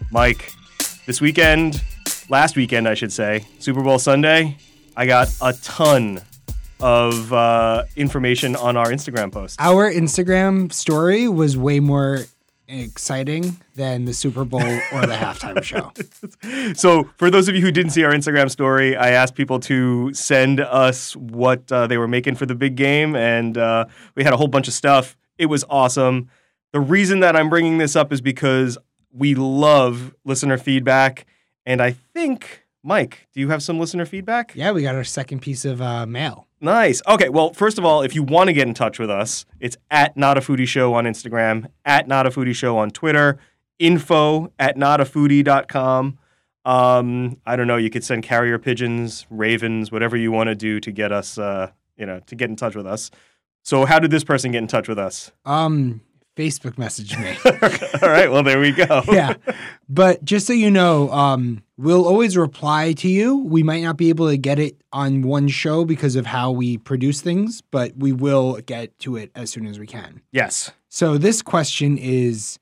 Mike, 0.09 0.51
this 1.05 1.21
weekend, 1.21 1.83
last 2.27 2.55
weekend, 2.55 2.87
I 2.87 2.95
should 2.95 3.13
say, 3.13 3.45
Super 3.59 3.83
Bowl 3.83 3.99
Sunday, 3.99 4.57
I 4.97 5.05
got 5.05 5.27
a 5.39 5.53
ton 5.61 6.19
of 6.79 7.31
uh, 7.31 7.83
information 7.95 8.55
on 8.55 8.75
our 8.75 8.87
Instagram 8.87 9.31
post. 9.31 9.61
Our 9.61 9.93
Instagram 9.93 10.73
story 10.73 11.27
was 11.27 11.55
way 11.55 11.79
more 11.79 12.25
exciting 12.67 13.57
than 13.75 14.05
the 14.05 14.13
Super 14.13 14.45
Bowl 14.45 14.61
or 14.61 15.05
the 15.05 15.15
halftime 15.15 15.61
show. 15.63 15.91
So, 16.75 17.09
for 17.17 17.29
those 17.29 17.47
of 17.47 17.55
you 17.55 17.61
who 17.61 17.71
didn't 17.71 17.91
see 17.91 18.03
our 18.03 18.11
Instagram 18.11 18.49
story, 18.49 18.95
I 18.95 19.11
asked 19.11 19.35
people 19.35 19.59
to 19.61 20.13
send 20.13 20.59
us 20.59 21.15
what 21.15 21.71
uh, 21.71 21.87
they 21.87 21.97
were 21.97 22.07
making 22.07 22.35
for 22.35 22.45
the 22.45 22.55
big 22.55 22.75
game, 22.75 23.15
and 23.15 23.57
uh, 23.57 23.85
we 24.15 24.23
had 24.23 24.33
a 24.33 24.37
whole 24.37 24.47
bunch 24.47 24.67
of 24.67 24.73
stuff. 24.73 25.15
It 25.37 25.47
was 25.47 25.63
awesome. 25.69 26.29
The 26.73 26.79
reason 26.79 27.19
that 27.21 27.35
I'm 27.35 27.49
bringing 27.49 27.77
this 27.77 27.95
up 27.95 28.11
is 28.11 28.21
because 28.21 28.77
we 29.11 29.35
love 29.35 30.13
listener 30.25 30.57
feedback, 30.57 31.25
and 31.65 31.81
I 31.81 31.91
think, 31.91 32.64
Mike, 32.85 33.27
do 33.33 33.39
you 33.39 33.49
have 33.49 33.63
some 33.63 33.79
listener 33.79 34.05
feedback? 34.05 34.53
Yeah, 34.53 34.71
we 34.71 34.83
got 34.83 34.93
our 34.93 35.03
second 35.03 35.41
piece 35.41 35.65
of 35.65 35.81
uh, 35.81 36.05
mail. 36.05 36.45
Nice. 36.61 37.01
Okay. 37.07 37.29
Well, 37.29 37.51
first 37.51 37.79
of 37.79 37.83
all, 37.83 38.03
if 38.03 38.13
you 38.13 38.21
want 38.21 38.47
to 38.47 38.53
get 38.53 38.67
in 38.67 38.75
touch 38.75 38.99
with 38.99 39.09
us, 39.09 39.43
it's 39.59 39.75
at 39.89 40.15
Not 40.15 40.37
a 40.37 40.41
Foodie 40.41 40.67
Show 40.67 40.93
on 40.93 41.05
Instagram, 41.05 41.65
at 41.83 42.07
Not 42.07 42.27
a 42.27 42.29
Foodie 42.29 42.53
Show 42.53 42.77
on 42.77 42.91
Twitter, 42.91 43.39
info 43.79 44.51
at 44.59 44.77
notafoodie.com. 44.77 46.19
Um, 46.63 47.41
I 47.43 47.55
don't 47.55 47.65
know. 47.65 47.77
You 47.77 47.89
could 47.89 48.03
send 48.03 48.21
carrier 48.21 48.59
pigeons, 48.59 49.25
ravens, 49.31 49.91
whatever 49.91 50.15
you 50.15 50.31
want 50.31 50.49
to 50.49 50.55
do 50.55 50.79
to 50.79 50.91
get 50.91 51.11
us, 51.11 51.39
uh, 51.39 51.71
you 51.97 52.05
know, 52.05 52.19
to 52.27 52.35
get 52.35 52.51
in 52.51 52.55
touch 52.55 52.75
with 52.75 52.85
us. 52.85 53.09
So, 53.63 53.85
how 53.85 53.97
did 53.97 54.11
this 54.11 54.23
person 54.23 54.51
get 54.51 54.59
in 54.59 54.67
touch 54.67 54.87
with 54.87 54.99
us? 54.99 55.31
Um, 55.43 56.01
Facebook 56.35 56.75
messaged 56.75 57.17
me. 57.19 57.37
all 58.03 58.09
right. 58.09 58.29
Well, 58.29 58.43
there 58.43 58.59
we 58.59 58.71
go. 58.71 59.03
yeah. 59.11 59.35
But 59.87 60.23
just 60.25 60.45
so 60.47 60.53
you 60.53 60.69
know, 60.69 61.09
um, 61.11 61.63
we'll 61.77 62.05
always 62.05 62.35
reply 62.35 62.93
to 62.93 63.07
you. 63.07 63.37
We 63.37 63.63
might 63.63 63.83
not 63.83 63.95
be 63.97 64.09
able 64.09 64.29
to 64.29 64.37
get 64.37 64.59
it 64.59 64.75
on 64.91 65.21
one 65.21 65.47
show 65.47 65.85
because 65.85 66.15
of 66.17 66.25
how 66.25 66.51
we 66.51 66.77
produce 66.77 67.21
things, 67.21 67.61
but 67.71 67.95
we 67.97 68.11
will 68.11 68.59
get 68.65 68.97
to 68.99 69.15
it 69.15 69.31
as 69.35 69.49
soon 69.49 69.65
as 69.65 69.79
we 69.79 69.87
can. 69.87 70.21
Yes. 70.31 70.71
So 70.89 71.17
this 71.17 71.41
question 71.41 71.97
is 71.97 72.59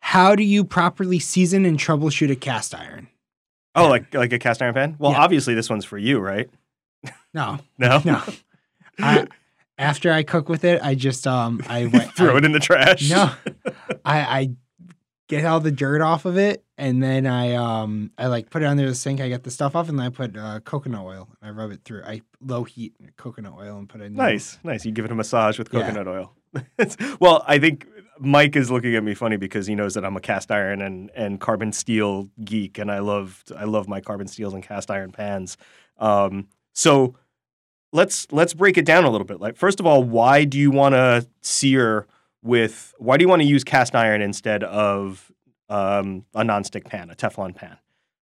how 0.00 0.36
do 0.36 0.44
you 0.44 0.64
properly 0.64 1.18
season 1.18 1.64
and 1.64 1.78
troubleshoot 1.78 2.30
a 2.30 2.36
cast 2.36 2.74
iron? 2.74 3.08
Oh, 3.74 3.88
like 3.88 4.14
like 4.14 4.32
a 4.32 4.38
cast 4.38 4.62
iron 4.62 4.74
pan. 4.74 4.96
Well, 4.98 5.12
Yeah. 5.12 5.18
obviously 5.20 5.54
this 5.54 5.68
one's 5.68 5.84
for 5.84 5.98
you, 5.98 6.18
right? 6.20 6.48
No, 7.34 7.58
No. 7.78 8.00
no. 8.04 8.22
I, 9.00 9.26
after 9.78 10.12
I 10.12 10.22
cook 10.22 10.48
with 10.48 10.64
it, 10.64 10.80
I 10.82 10.94
just 10.94 11.26
um 11.26 11.60
I 11.68 11.86
Throw 12.16 12.34
I- 12.34 12.38
it 12.38 12.44
in 12.44 12.52
the 12.52 12.60
trash. 12.60 13.08
No, 13.10 13.30
I, 14.04 14.20
I 14.20 14.50
get 15.28 15.44
all 15.44 15.60
the 15.60 15.72
dirt 15.72 16.00
off 16.02 16.24
of 16.24 16.36
it, 16.38 16.64
and 16.78 17.02
then 17.02 17.26
I 17.26 17.54
um 17.54 18.10
I 18.16 18.26
like 18.28 18.50
put 18.50 18.62
it 18.62 18.66
under 18.66 18.86
the 18.86 18.94
sink. 18.94 19.20
I 19.20 19.28
get 19.28 19.44
the 19.44 19.50
stuff 19.50 19.74
off, 19.76 19.88
and 19.88 19.98
then 19.98 20.06
I 20.06 20.10
put 20.10 20.36
uh, 20.36 20.60
coconut 20.60 21.04
oil. 21.04 21.28
and 21.40 21.50
I 21.50 21.52
rub 21.52 21.70
it 21.72 21.80
through. 21.84 22.02
I 22.04 22.22
low 22.40 22.64
heat 22.64 22.94
coconut 23.16 23.54
oil 23.58 23.78
and 23.78 23.88
put 23.88 24.00
it 24.00 24.04
in. 24.04 24.14
Nice, 24.14 24.58
nice. 24.64 24.84
You 24.84 24.92
give 24.92 25.04
it 25.04 25.10
a 25.12 25.14
massage 25.14 25.58
with 25.58 25.68
Yeah. 25.72 25.80
coconut 25.82 26.08
oil. 26.08 26.32
well, 27.20 27.44
I 27.46 27.58
think 27.58 27.86
Mike 28.18 28.56
is 28.56 28.70
looking 28.70 28.94
at 28.94 29.04
me 29.04 29.12
funny 29.12 29.36
because 29.36 29.66
he 29.66 29.74
knows 29.74 29.92
that 29.92 30.06
I'm 30.06 30.16
a 30.16 30.20
cast 30.20 30.50
iron 30.50 30.80
and, 30.80 31.10
and 31.14 31.38
carbon 31.38 31.70
steel 31.72 32.30
geek, 32.44 32.78
and 32.78 32.90
I 32.90 33.00
love 33.00 33.44
I 33.54 33.64
love 33.64 33.88
my 33.88 34.00
carbon 34.00 34.26
steels 34.26 34.54
and 34.54 34.62
cast 34.62 34.90
iron 34.90 35.12
pans. 35.12 35.58
Um, 35.98 36.48
so 36.72 37.16
let's 37.96 38.30
let's 38.30 38.54
break 38.54 38.78
it 38.78 38.84
down 38.84 39.04
a 39.04 39.10
little 39.10 39.26
bit. 39.26 39.40
Like 39.40 39.56
first 39.56 39.80
of 39.80 39.86
all, 39.86 40.04
why 40.04 40.44
do 40.44 40.58
you 40.58 40.70
want 40.70 40.94
to 40.94 41.26
sear 41.40 42.06
with? 42.42 42.94
Why 42.98 43.16
do 43.16 43.24
you 43.24 43.28
want 43.28 43.42
to 43.42 43.48
use 43.48 43.64
cast 43.64 43.94
iron 43.96 44.20
instead 44.22 44.62
of 44.62 45.32
um, 45.68 46.24
a 46.34 46.42
nonstick 46.42 46.84
pan, 46.84 47.10
a 47.10 47.14
Teflon 47.16 47.54
pan? 47.54 47.76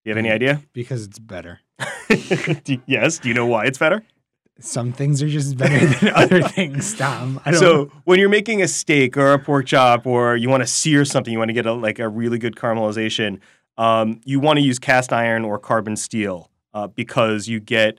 Do 0.04 0.10
you 0.10 0.16
have 0.16 0.18
any 0.18 0.30
idea? 0.30 0.62
because 0.74 1.04
it's 1.04 1.18
better. 1.18 1.60
Do- 2.64 2.82
yes. 2.86 3.18
Do 3.18 3.28
you 3.28 3.34
know 3.34 3.46
why 3.46 3.64
it's 3.64 3.78
better? 3.78 4.04
Some 4.60 4.92
things 4.92 5.20
are 5.20 5.28
just 5.28 5.56
better 5.56 5.84
than 5.84 6.12
other 6.14 6.42
things, 6.42 6.94
Tom. 6.94 7.40
I 7.44 7.50
don't 7.50 7.58
So 7.58 7.90
when 8.04 8.20
you're 8.20 8.28
making 8.28 8.62
a 8.62 8.68
steak 8.68 9.16
or 9.16 9.32
a 9.32 9.38
pork 9.38 9.66
chop, 9.66 10.06
or 10.06 10.36
you 10.36 10.48
want 10.48 10.62
to 10.62 10.66
sear 10.66 11.04
something, 11.04 11.32
you 11.32 11.38
want 11.40 11.48
to 11.48 11.54
get 11.54 11.66
a, 11.66 11.72
like 11.72 11.98
a 11.98 12.08
really 12.08 12.38
good 12.38 12.54
caramelization. 12.54 13.40
Um, 13.76 14.20
you 14.24 14.38
want 14.38 14.58
to 14.58 14.62
use 14.62 14.78
cast 14.78 15.12
iron 15.12 15.44
or 15.44 15.58
carbon 15.58 15.96
steel 15.96 16.50
uh, 16.72 16.86
because 16.86 17.48
you 17.48 17.58
get 17.58 17.98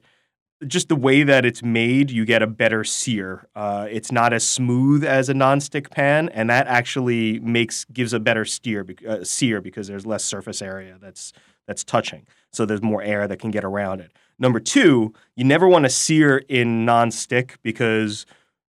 just 0.68 0.90
the 0.90 0.96
way 0.96 1.24
that 1.24 1.46
it's 1.46 1.64
made. 1.64 2.12
You 2.12 2.26
get 2.26 2.42
a 2.42 2.48
better 2.48 2.84
sear. 2.84 3.48
Uh, 3.56 3.88
it's 3.90 4.12
not 4.12 4.34
as 4.34 4.46
smooth 4.46 5.04
as 5.04 5.30
a 5.30 5.34
nonstick 5.34 5.90
pan, 5.90 6.30
and 6.30 6.50
that 6.50 6.68
actually 6.68 7.40
makes 7.40 7.86
gives 7.86 8.14
a 8.14 8.20
better 8.20 8.46
steer 8.46 8.86
uh, 9.08 9.24
sear 9.24 9.62
because 9.62 9.88
there's 9.88 10.06
less 10.06 10.24
surface 10.24 10.62
area 10.62 10.98
that's 11.02 11.34
that's 11.68 11.84
touching. 11.84 12.28
So 12.52 12.66
there's 12.66 12.82
more 12.82 13.02
air 13.02 13.28
that 13.28 13.40
can 13.40 13.52
get 13.52 13.64
around 13.64 14.02
it. 14.02 14.12
Number 14.38 14.60
two, 14.60 15.14
you 15.36 15.44
never 15.44 15.68
want 15.68 15.84
to 15.84 15.90
sear 15.90 16.38
in 16.50 16.86
nonstick 16.86 17.56
because 17.64 18.26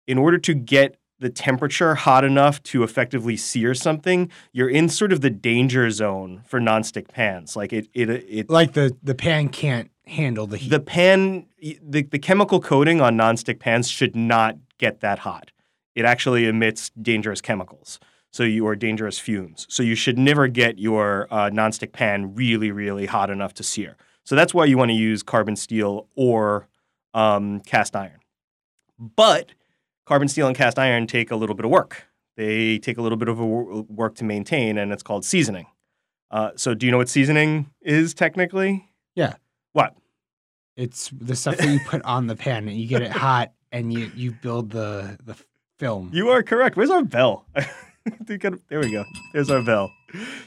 in 0.06 0.18
order 0.18 0.38
to 0.38 0.54
get 0.54 0.96
the 1.22 1.30
temperature 1.30 1.94
hot 1.94 2.24
enough 2.24 2.60
to 2.64 2.82
effectively 2.82 3.36
sear 3.36 3.74
something, 3.74 4.28
you're 4.52 4.68
in 4.68 4.88
sort 4.88 5.12
of 5.12 5.20
the 5.20 5.30
danger 5.30 5.88
zone 5.88 6.42
for 6.46 6.60
nonstick 6.60 7.08
pans. 7.08 7.54
Like 7.54 7.72
it, 7.72 7.88
it, 7.94 8.10
it. 8.10 8.50
like 8.50 8.72
the 8.72 8.96
the 9.02 9.14
pan 9.14 9.48
can't 9.48 9.91
handle 10.06 10.46
the 10.46 10.56
heat. 10.56 10.70
the 10.70 10.80
pan, 10.80 11.46
the, 11.60 12.02
the 12.02 12.18
chemical 12.18 12.60
coating 12.60 13.00
on 13.00 13.16
nonstick 13.16 13.58
pans 13.58 13.88
should 13.88 14.16
not 14.16 14.56
get 14.78 15.00
that 15.00 15.20
hot. 15.20 15.52
It 15.94 16.04
actually 16.04 16.46
emits 16.46 16.90
dangerous 17.00 17.40
chemicals. 17.40 18.00
So 18.32 18.44
you 18.44 18.66
are 18.66 18.74
dangerous 18.74 19.18
fumes. 19.18 19.66
So 19.68 19.82
you 19.82 19.94
should 19.94 20.18
never 20.18 20.48
get 20.48 20.78
your 20.78 21.28
uh, 21.30 21.50
nonstick 21.50 21.92
pan 21.92 22.34
really, 22.34 22.70
really 22.70 23.06
hot 23.06 23.28
enough 23.28 23.52
to 23.54 23.62
sear. 23.62 23.96
So 24.24 24.34
that's 24.34 24.54
why 24.54 24.64
you 24.64 24.78
want 24.78 24.90
to 24.90 24.96
use 24.96 25.22
carbon 25.22 25.54
steel 25.56 26.08
or 26.14 26.68
um, 27.12 27.60
cast 27.60 27.94
iron. 27.94 28.20
But 28.98 29.50
carbon 30.06 30.28
steel 30.28 30.46
and 30.46 30.56
cast 30.56 30.78
iron 30.78 31.06
take 31.06 31.30
a 31.30 31.36
little 31.36 31.54
bit 31.54 31.64
of 31.64 31.70
work. 31.70 32.06
They 32.36 32.78
take 32.78 32.96
a 32.96 33.02
little 33.02 33.18
bit 33.18 33.28
of 33.28 33.38
work 33.38 34.14
to 34.16 34.24
maintain, 34.24 34.78
and 34.78 34.90
it's 34.92 35.02
called 35.02 35.24
seasoning. 35.24 35.66
Uh, 36.30 36.52
so, 36.56 36.72
do 36.72 36.86
you 36.86 36.92
know 36.92 36.96
what 36.96 37.10
seasoning 37.10 37.70
is 37.82 38.14
technically? 38.14 38.88
Yeah. 39.14 39.34
What? 39.72 39.94
it's 40.76 41.10
the 41.20 41.36
stuff 41.36 41.58
that 41.58 41.68
you 41.68 41.78
put 41.86 42.02
on 42.02 42.26
the 42.26 42.34
pan 42.36 42.66
and 42.66 42.76
you 42.76 42.86
get 42.86 43.02
it 43.02 43.10
hot 43.26 43.52
and 43.72 43.92
you 43.92 44.10
you 44.14 44.32
build 44.32 44.70
the 44.70 45.18
the 45.24 45.36
film. 45.78 46.10
You 46.12 46.30
are 46.30 46.42
correct. 46.42 46.76
Where's 46.76 46.90
our 46.90 47.02
bell? 47.04 47.46
There 48.26 48.80
we 48.80 48.90
go. 48.90 49.04
There's 49.32 49.48
our 49.48 49.62
bell. 49.62 49.92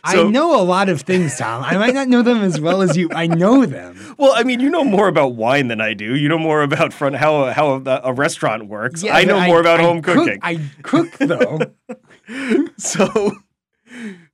I 0.03 0.21
know 0.23 0.59
a 0.59 0.63
lot 0.63 0.89
of 0.89 1.03
things, 1.03 1.37
Tom. 1.37 1.63
I 1.63 1.77
might 1.77 1.93
not 1.93 2.09
know 2.09 2.21
them 2.21 2.41
as 2.41 2.59
well 2.59 2.81
as 2.81 2.97
you. 2.97 3.09
I 3.13 3.27
know 3.27 3.65
them. 3.65 3.97
Well, 4.17 4.33
I 4.35 4.43
mean, 4.43 4.59
you 4.59 4.69
know 4.69 4.83
more 4.83 5.07
about 5.07 5.35
wine 5.35 5.69
than 5.69 5.79
I 5.79 5.93
do. 5.93 6.15
You 6.15 6.27
know 6.27 6.37
more 6.37 6.63
about 6.63 6.91
front 6.93 7.15
how 7.15 7.45
how 7.53 7.75
a, 7.75 8.01
a 8.03 8.13
restaurant 8.13 8.67
works. 8.67 9.03
Yeah, 9.03 9.15
I 9.15 9.23
know 9.23 9.39
but 9.39 9.47
more 9.47 9.61
about 9.61 9.79
I 9.79 9.83
home 9.83 10.01
cook- 10.01 10.15
cooking. 10.15 10.39
I 10.41 10.59
cook 10.83 11.11
though. 11.17 11.59
so 12.77 13.31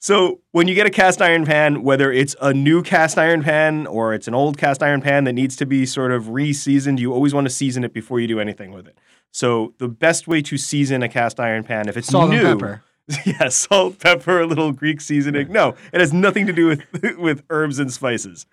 so 0.01 0.41
when 0.51 0.67
you 0.67 0.73
get 0.73 0.87
a 0.87 0.89
cast 0.89 1.21
iron 1.21 1.45
pan 1.45 1.83
whether 1.83 2.11
it's 2.11 2.35
a 2.41 2.53
new 2.53 2.81
cast 2.81 3.17
iron 3.17 3.43
pan 3.43 3.85
or 3.87 4.13
it's 4.13 4.27
an 4.27 4.33
old 4.33 4.57
cast 4.57 4.81
iron 4.81 4.99
pan 4.99 5.23
that 5.23 5.33
needs 5.33 5.55
to 5.55 5.65
be 5.65 5.85
sort 5.85 6.11
of 6.11 6.29
re-seasoned 6.29 6.99
you 6.99 7.13
always 7.13 7.33
want 7.33 7.45
to 7.45 7.53
season 7.53 7.83
it 7.83 7.93
before 7.93 8.19
you 8.19 8.27
do 8.27 8.39
anything 8.39 8.71
with 8.71 8.87
it. 8.87 8.97
So 9.31 9.73
the 9.77 9.87
best 9.87 10.27
way 10.27 10.41
to 10.41 10.57
season 10.57 11.03
a 11.03 11.07
cast 11.07 11.39
iron 11.39 11.63
pan 11.63 11.87
if 11.87 11.95
it's 11.95 12.07
Salt 12.07 12.31
new 12.31 12.45
and 12.45 12.59
pepper. 12.59 12.83
yeah 13.25 13.49
salt 13.49 13.99
pepper 13.99 14.41
a 14.41 14.47
little 14.47 14.71
greek 14.71 15.01
seasoning. 15.01 15.51
No 15.51 15.75
it 15.93 16.01
has 16.01 16.11
nothing 16.11 16.47
to 16.47 16.53
do 16.53 16.67
with 16.67 16.83
with 17.17 17.43
herbs 17.49 17.79
and 17.79 17.93
spices. 17.93 18.45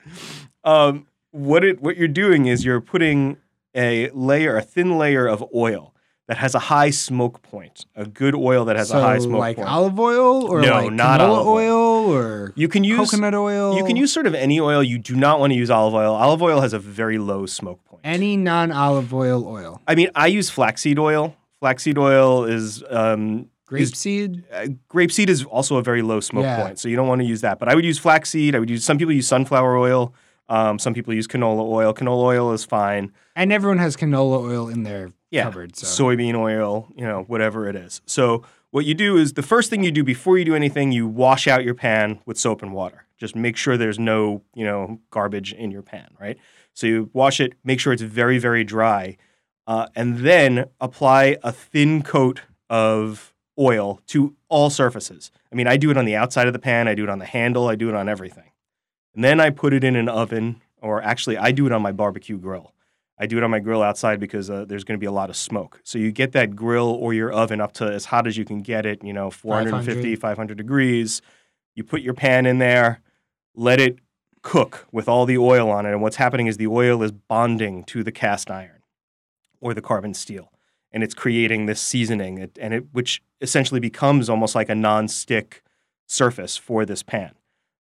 Um, 0.64 1.06
what 1.30 1.64
it 1.64 1.80
what 1.80 1.96
you're 1.96 2.08
doing 2.08 2.46
is 2.46 2.64
you're 2.64 2.80
putting 2.80 3.38
a 3.74 4.10
layer 4.10 4.56
a 4.56 4.62
thin 4.62 4.98
layer 4.98 5.26
of 5.26 5.44
oil 5.54 5.94
that 6.28 6.36
has 6.36 6.54
a 6.54 6.58
high 6.58 6.90
smoke 6.90 7.42
point 7.42 7.86
a 7.96 8.06
good 8.06 8.34
oil 8.34 8.64
that 8.66 8.76
has 8.76 8.88
so 8.90 8.98
a 8.98 9.02
high 9.02 9.18
smoke 9.18 9.40
like 9.40 9.56
point 9.56 9.66
Like 9.66 9.76
olive 9.76 9.98
oil 9.98 10.46
or 10.46 10.60
No, 10.62 10.72
like 10.84 10.92
not 10.92 11.20
olive 11.20 11.46
oil. 11.46 11.56
oil 12.06 12.12
or 12.14 12.52
You 12.54 12.68
can 12.68 12.84
use 12.84 13.10
coconut 13.10 13.34
oil. 13.34 13.76
you 13.76 13.84
can 13.84 13.96
use 13.96 14.12
sort 14.12 14.26
of 14.26 14.34
any 14.34 14.60
oil. 14.60 14.82
You 14.82 14.98
do 14.98 15.16
not 15.16 15.40
want 15.40 15.52
to 15.52 15.56
use 15.58 15.70
olive 15.70 15.94
oil. 15.94 16.14
Olive 16.14 16.42
oil 16.42 16.60
has 16.60 16.72
a 16.72 16.78
very 16.78 17.18
low 17.18 17.46
smoke 17.46 17.82
point. 17.86 18.02
any 18.04 18.36
non-olive 18.36 19.12
oil 19.12 19.46
oil. 19.46 19.80
I 19.88 19.94
mean, 19.94 20.10
I 20.14 20.26
use 20.28 20.48
flaxseed 20.50 20.98
oil. 20.98 21.34
Flaxseed 21.60 21.98
oil 21.98 22.44
is 22.44 22.84
um, 22.90 23.48
Grapeseed. 23.68 24.44
uh, 24.52 24.66
grapeseed 24.88 25.28
is 25.28 25.44
also 25.44 25.76
a 25.76 25.82
very 25.82 26.02
low 26.02 26.20
smoke 26.20 26.44
Yeah. 26.44 26.62
point, 26.62 26.78
so 26.78 26.88
you 26.88 26.96
don't 26.96 27.08
want 27.08 27.20
to 27.20 27.26
use 27.26 27.40
that. 27.42 27.58
But 27.58 27.68
I 27.68 27.74
would 27.74 27.84
use 27.84 27.98
flaxseed. 27.98 28.54
I 28.54 28.58
would 28.60 28.70
use 28.70 28.84
some 28.84 28.96
people 28.98 29.12
use 29.12 29.26
sunflower 29.26 29.76
oil. 29.76 30.14
Um, 30.48 30.78
some 30.78 30.94
people 30.94 31.12
use 31.12 31.26
canola 31.26 31.62
oil. 31.68 31.92
Canola 31.92 32.22
oil 32.22 32.52
is 32.52 32.64
fine. 32.64 33.12
And 33.36 33.52
everyone 33.52 33.78
has 33.78 33.96
canola 33.96 34.38
oil 34.40 34.68
in 34.68 34.82
their 34.84 35.10
Yeah, 35.30 35.44
cupboard. 35.44 35.76
So 35.76 36.04
soybean 36.04 36.34
oil, 36.34 36.88
you 36.96 37.04
know, 37.04 37.24
whatever 37.24 37.68
it 37.68 37.76
is. 37.76 38.00
So 38.06 38.44
what 38.70 38.84
you 38.84 38.94
do 38.94 39.16
is 39.16 39.34
the 39.34 39.42
first 39.42 39.70
thing 39.70 39.82
you 39.82 39.90
do 39.90 40.04
before 40.04 40.38
you 40.38 40.44
do 40.44 40.54
anything, 40.54 40.92
you 40.92 41.06
wash 41.06 41.46
out 41.48 41.64
your 41.64 41.74
pan 41.74 42.20
with 42.26 42.38
soap 42.38 42.62
and 42.62 42.72
water. 42.72 43.04
Just 43.16 43.34
make 43.34 43.56
sure 43.56 43.76
there's 43.76 43.98
no, 43.98 44.42
you 44.54 44.64
know, 44.64 45.00
garbage 45.10 45.52
in 45.52 45.70
your 45.70 45.82
pan, 45.82 46.08
right? 46.20 46.38
So 46.72 46.86
you 46.86 47.10
wash 47.12 47.40
it, 47.40 47.54
make 47.64 47.80
sure 47.80 47.92
it's 47.92 48.02
very, 48.02 48.38
very 48.38 48.64
dry, 48.64 49.16
uh, 49.66 49.88
and 49.96 50.18
then 50.18 50.66
apply 50.80 51.36
a 51.42 51.50
thin 51.50 52.02
coat 52.02 52.42
of 52.70 53.34
oil 53.58 54.00
to 54.06 54.36
all 54.48 54.70
surfaces. 54.70 55.32
I 55.52 55.56
mean, 55.56 55.66
I 55.66 55.76
do 55.76 55.90
it 55.90 55.96
on 55.96 56.04
the 56.04 56.14
outside 56.14 56.46
of 56.46 56.52
the 56.52 56.58
pan, 56.58 56.86
I 56.86 56.94
do 56.94 57.02
it 57.02 57.08
on 57.10 57.18
the 57.18 57.24
handle, 57.24 57.68
I 57.68 57.74
do 57.74 57.88
it 57.88 57.94
on 57.94 58.08
everything. 58.08 58.52
And 59.14 59.24
then 59.24 59.40
I 59.40 59.50
put 59.50 59.72
it 59.72 59.82
in 59.82 59.96
an 59.96 60.08
oven, 60.08 60.62
or 60.80 61.02
actually, 61.02 61.36
I 61.36 61.50
do 61.50 61.66
it 61.66 61.72
on 61.72 61.82
my 61.82 61.90
barbecue 61.90 62.38
grill. 62.38 62.72
I 63.18 63.26
do 63.26 63.36
it 63.36 63.42
on 63.42 63.50
my 63.50 63.58
grill 63.58 63.82
outside 63.82 64.20
because 64.20 64.48
uh, 64.48 64.64
there's 64.66 64.84
going 64.84 64.96
to 64.96 65.00
be 65.00 65.06
a 65.06 65.12
lot 65.12 65.28
of 65.30 65.36
smoke. 65.36 65.80
So 65.82 65.98
you 65.98 66.12
get 66.12 66.32
that 66.32 66.54
grill 66.54 66.86
or 66.88 67.12
your 67.14 67.32
oven 67.32 67.60
up 67.60 67.72
to 67.74 67.84
as 67.86 68.04
hot 68.06 68.26
as 68.26 68.36
you 68.36 68.44
can 68.44 68.62
get 68.62 68.86
it, 68.86 69.02
you 69.02 69.12
know, 69.12 69.30
450, 69.30 70.14
500 70.16 70.56
degrees. 70.56 71.20
You 71.74 71.82
put 71.84 72.00
your 72.02 72.14
pan 72.14 72.46
in 72.46 72.58
there, 72.58 73.00
let 73.54 73.80
it 73.80 73.98
cook 74.42 74.86
with 74.92 75.08
all 75.08 75.26
the 75.26 75.36
oil 75.38 75.68
on 75.70 75.84
it. 75.84 75.90
And 75.90 76.00
what's 76.00 76.16
happening 76.16 76.46
is 76.46 76.56
the 76.58 76.68
oil 76.68 77.02
is 77.02 77.10
bonding 77.12 77.82
to 77.84 78.04
the 78.04 78.12
cast 78.12 78.50
iron 78.50 78.82
or 79.60 79.74
the 79.74 79.82
carbon 79.82 80.14
steel. 80.14 80.52
And 80.92 81.02
it's 81.02 81.14
creating 81.14 81.66
this 81.66 81.80
seasoning, 81.80 82.38
it- 82.38 82.56
and 82.60 82.72
it, 82.72 82.84
which 82.92 83.20
essentially 83.40 83.80
becomes 83.80 84.30
almost 84.30 84.54
like 84.54 84.68
a 84.68 84.74
non-stick 84.74 85.62
surface 86.06 86.56
for 86.56 86.84
this 86.86 87.02
pan. 87.02 87.32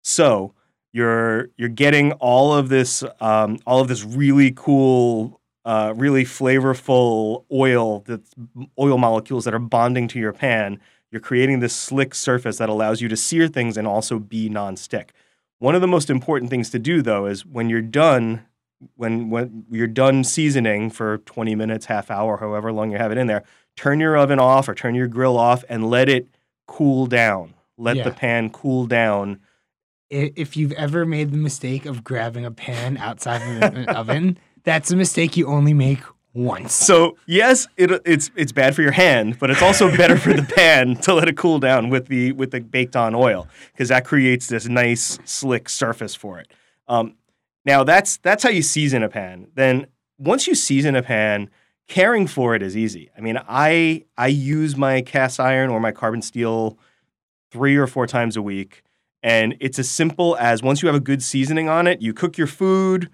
So 0.02 0.52
you're 0.92 1.48
you're 1.56 1.68
getting 1.68 2.12
all 2.12 2.52
of 2.54 2.68
this 2.68 3.02
um, 3.20 3.58
all 3.66 3.80
of 3.80 3.88
this 3.88 4.04
really 4.04 4.52
cool, 4.54 5.40
uh, 5.64 5.94
really 5.96 6.24
flavorful 6.24 7.44
oil 7.50 8.00
that 8.06 8.20
oil 8.78 8.98
molecules 8.98 9.44
that 9.44 9.54
are 9.54 9.58
bonding 9.58 10.08
to 10.08 10.18
your 10.18 10.32
pan. 10.32 10.80
You're 11.10 11.20
creating 11.20 11.60
this 11.60 11.74
slick 11.74 12.14
surface 12.14 12.58
that 12.58 12.68
allows 12.68 13.00
you 13.00 13.08
to 13.08 13.16
sear 13.16 13.46
things 13.48 13.76
and 13.76 13.86
also 13.86 14.18
be 14.18 14.48
nonstick. 14.48 15.10
One 15.58 15.74
of 15.74 15.80
the 15.80 15.86
most 15.86 16.10
important 16.10 16.50
things 16.50 16.70
to 16.70 16.78
do 16.78 17.02
though 17.02 17.26
is 17.26 17.44
when 17.46 17.68
you're 17.68 17.82
done 17.82 18.44
when 18.96 19.30
when 19.30 19.64
you're 19.70 19.86
done 19.86 20.24
seasoning 20.24 20.90
for 20.90 21.18
20 21.18 21.54
minutes, 21.54 21.86
half 21.86 22.10
hour, 22.10 22.38
however 22.38 22.72
long 22.72 22.90
you 22.90 22.98
have 22.98 23.12
it 23.12 23.18
in 23.18 23.28
there, 23.28 23.44
turn 23.76 24.00
your 24.00 24.16
oven 24.16 24.38
off 24.40 24.68
or 24.68 24.74
turn 24.74 24.94
your 24.94 25.06
grill 25.06 25.38
off 25.38 25.64
and 25.68 25.88
let 25.88 26.08
it 26.08 26.28
cool 26.66 27.06
down. 27.06 27.54
Let 27.78 27.96
Yeah. 27.96 28.04
the 28.04 28.10
pan 28.10 28.50
cool 28.50 28.86
down. 28.86 29.38
If 30.12 30.56
you've 30.56 30.72
ever 30.72 31.04
made 31.06 31.32
the 31.32 31.38
mistake 31.38 31.86
of 31.86 32.04
grabbing 32.04 32.44
a 32.44 32.50
pan 32.50 32.96
outside 32.98 33.42
of 33.42 33.74
an 33.74 33.88
oven, 33.88 34.38
that's 34.64 34.90
a 34.90 34.96
mistake 34.96 35.36
you 35.36 35.46
only 35.46 35.74
make 35.74 36.00
once. 36.34 36.72
So 36.72 37.16
yes, 37.26 37.66
it, 37.76 37.90
it's 38.04 38.30
it's 38.36 38.52
bad 38.52 38.74
for 38.74 38.82
your 38.82 38.92
hand, 38.92 39.38
but 39.38 39.50
it's 39.50 39.62
also 39.62 39.94
better 39.96 40.16
for 40.16 40.32
the 40.32 40.42
pan 40.42 40.96
to 41.02 41.14
let 41.14 41.28
it 41.28 41.36
cool 41.36 41.58
down 41.58 41.90
with 41.90 42.06
the 42.06 42.32
with 42.32 42.50
the 42.50 42.60
baked 42.60 42.96
on 42.96 43.14
oil 43.14 43.48
because 43.72 43.88
that 43.88 44.04
creates 44.04 44.46
this 44.46 44.68
nice 44.68 45.18
slick 45.24 45.68
surface 45.68 46.14
for 46.14 46.38
it. 46.38 46.48
Um, 46.88 47.16
now 47.64 47.84
that's 47.84 48.16
that's 48.18 48.42
how 48.42 48.50
you 48.50 48.62
season 48.62 49.02
a 49.02 49.08
pan. 49.08 49.48
Then 49.54 49.86
once 50.18 50.46
you 50.46 50.54
season 50.54 50.96
a 50.96 51.02
pan, 51.02 51.50
caring 51.88 52.26
for 52.26 52.54
it 52.54 52.62
is 52.62 52.76
easy. 52.76 53.10
I 53.16 53.20
mean, 53.20 53.38
I 53.48 54.04
I 54.16 54.28
use 54.28 54.76
my 54.76 55.02
cast 55.02 55.40
iron 55.40 55.70
or 55.70 55.80
my 55.80 55.92
carbon 55.92 56.22
steel 56.22 56.78
three 57.50 57.76
or 57.76 57.86
four 57.86 58.06
times 58.06 58.36
a 58.36 58.42
week, 58.42 58.82
and 59.22 59.56
it's 59.60 59.78
as 59.78 59.88
simple 59.88 60.36
as 60.38 60.62
once 60.62 60.82
you 60.82 60.88
have 60.88 60.96
a 60.96 61.00
good 61.00 61.22
seasoning 61.22 61.68
on 61.68 61.86
it, 61.86 62.02
you 62.02 62.12
cook 62.12 62.36
your 62.36 62.46
food. 62.46 63.08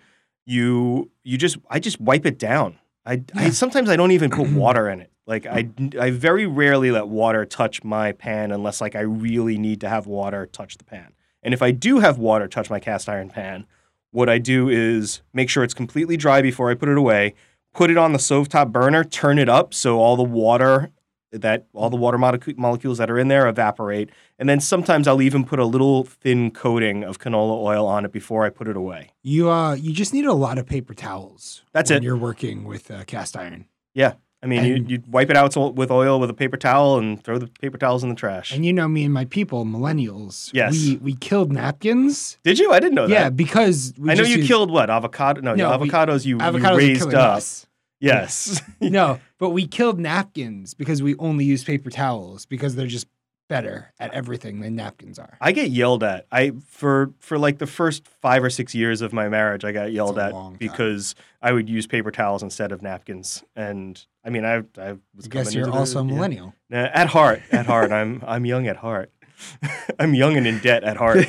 You 0.46 1.10
you 1.22 1.36
just 1.36 1.58
I 1.68 1.78
just 1.78 2.00
wipe 2.00 2.24
it 2.24 2.38
down. 2.38 2.78
I, 3.04 3.22
I 3.34 3.50
sometimes 3.50 3.88
I 3.90 3.96
don't 3.96 4.12
even 4.12 4.30
put 4.30 4.48
water 4.52 4.88
in 4.88 5.00
it. 5.00 5.12
Like 5.26 5.44
I, 5.44 5.68
I 6.00 6.10
very 6.10 6.46
rarely 6.46 6.90
let 6.90 7.08
water 7.08 7.44
touch 7.44 7.84
my 7.84 8.12
pan 8.12 8.50
unless 8.50 8.80
like 8.80 8.96
I 8.96 9.00
really 9.00 9.58
need 9.58 9.82
to 9.82 9.88
have 9.88 10.06
water 10.06 10.46
touch 10.46 10.78
the 10.78 10.84
pan. 10.84 11.12
And 11.42 11.52
if 11.52 11.60
I 11.60 11.70
do 11.70 11.98
have 11.98 12.18
water 12.18 12.48
touch 12.48 12.70
my 12.70 12.80
cast 12.80 13.08
iron 13.10 13.28
pan, 13.28 13.66
what 14.10 14.30
I 14.30 14.38
do 14.38 14.70
is 14.70 15.20
make 15.34 15.50
sure 15.50 15.62
it's 15.62 15.74
completely 15.74 16.16
dry 16.16 16.40
before 16.40 16.70
I 16.70 16.74
put 16.74 16.88
it 16.88 16.96
away. 16.96 17.34
Put 17.74 17.90
it 17.90 17.98
on 17.98 18.12
the 18.12 18.18
stovetop 18.18 18.72
burner, 18.72 19.04
turn 19.04 19.38
it 19.38 19.50
up 19.50 19.74
so 19.74 19.98
all 19.98 20.16
the 20.16 20.22
water 20.22 20.90
that 21.32 21.66
all 21.74 21.90
the 21.90 21.96
water 21.96 22.18
molecules 22.18 22.98
that 22.98 23.10
are 23.10 23.18
in 23.18 23.28
there 23.28 23.46
evaporate, 23.48 24.10
and 24.38 24.48
then 24.48 24.60
sometimes 24.60 25.06
I'll 25.06 25.20
even 25.22 25.44
put 25.44 25.58
a 25.58 25.64
little 25.66 26.04
thin 26.04 26.50
coating 26.50 27.04
of 27.04 27.18
canola 27.18 27.60
oil 27.62 27.86
on 27.86 28.04
it 28.04 28.12
before 28.12 28.44
I 28.44 28.50
put 28.50 28.66
it 28.68 28.76
away. 28.76 29.10
You 29.22 29.50
uh, 29.50 29.74
you 29.74 29.92
just 29.92 30.14
need 30.14 30.24
a 30.24 30.32
lot 30.32 30.58
of 30.58 30.66
paper 30.66 30.94
towels. 30.94 31.62
That's 31.72 31.90
when 31.90 31.98
it. 31.98 32.02
You're 32.04 32.16
working 32.16 32.64
with 32.64 32.90
uh, 32.90 33.04
cast 33.04 33.36
iron, 33.36 33.66
Yeah. 33.94 34.14
I 34.40 34.46
mean, 34.46 34.64
you, 34.64 34.74
And- 34.76 34.88
you 34.90 35.02
wipe 35.10 35.30
it 35.30 35.36
out 35.36 35.56
with 35.74 35.90
oil 35.90 36.20
with 36.20 36.30
a 36.30 36.34
paper 36.34 36.56
towel 36.56 36.96
and 36.98 37.20
throw 37.24 37.38
the 37.38 37.48
paper 37.48 37.76
towels 37.76 38.04
in 38.04 38.08
the 38.08 38.14
trash. 38.14 38.52
and 38.52 38.64
you 38.64 38.72
know 38.72 38.86
me 38.86 39.02
and 39.02 39.12
my 39.12 39.24
people, 39.24 39.64
millennials. 39.64 40.50
Yes. 40.54 40.72
we 40.72 40.96
we 40.98 41.14
killed 41.16 41.50
napkins. 41.52 42.38
Did 42.44 42.60
you? 42.60 42.70
I 42.72 42.78
didn't 42.78 42.94
know 42.94 43.06
Yeah, 43.08 43.24
that. 43.24 43.36
because 43.36 43.94
we 43.98 44.10
I 44.12 44.14
know 44.14 44.22
you 44.22 44.36
used- 44.36 44.46
killed 44.48 44.70
what 44.70 44.90
avocado? 44.90 45.40
No, 45.40 45.54
No, 45.56 45.70
avocados. 45.76 46.24
You, 46.24 46.36
you 46.36 46.38
avocados 46.38 46.70
are 46.70 46.76
raised 46.76 47.14
up. 47.14 47.36
us. 47.38 47.66
Yes. 48.00 48.62
no, 48.80 49.20
but 49.38 49.50
we 49.50 49.66
killed 49.66 49.98
napkins 49.98 50.74
because 50.74 51.02
we 51.02 51.16
only 51.16 51.44
use 51.44 51.64
paper 51.64 51.90
towels 51.90 52.46
because 52.46 52.76
they're 52.76 52.86
just 52.86 53.06
better 53.48 53.92
at 53.98 54.12
everything 54.12 54.60
than 54.60 54.76
napkins 54.76 55.18
are. 55.18 55.38
I 55.40 55.52
get 55.52 55.70
yelled 55.70 56.04
at. 56.04 56.26
I 56.30 56.52
for 56.66 57.12
for 57.18 57.38
like 57.38 57.58
the 57.58 57.66
first 57.66 58.06
five 58.06 58.44
or 58.44 58.50
six 58.50 58.74
years 58.74 59.00
of 59.00 59.12
my 59.12 59.28
marriage, 59.28 59.64
I 59.64 59.72
got 59.72 59.90
yelled 59.90 60.18
at 60.18 60.58
because 60.58 61.14
I 61.40 61.52
would 61.52 61.68
use 61.68 61.86
paper 61.86 62.10
towels 62.10 62.42
instead 62.42 62.72
of 62.72 62.82
napkins. 62.82 63.42
And 63.56 64.04
I 64.24 64.30
mean, 64.30 64.44
I 64.44 64.56
I 64.78 64.98
was. 65.16 65.24
I 65.24 65.28
guess 65.28 65.54
you're 65.54 65.62
into 65.64 65.72
the- 65.72 65.78
also 65.78 66.00
a 66.00 66.04
millennial. 66.04 66.54
Nah, 66.68 66.88
At 66.92 67.08
heart, 67.08 67.40
at 67.50 67.66
heart, 67.66 67.90
I'm 67.90 68.22
I'm 68.28 68.44
young 68.44 68.66
at 68.68 68.76
heart. 68.76 69.10
I'm 69.98 70.14
young 70.14 70.36
and 70.36 70.46
in 70.46 70.58
debt 70.58 70.84
at 70.84 70.96
heart. 70.98 71.26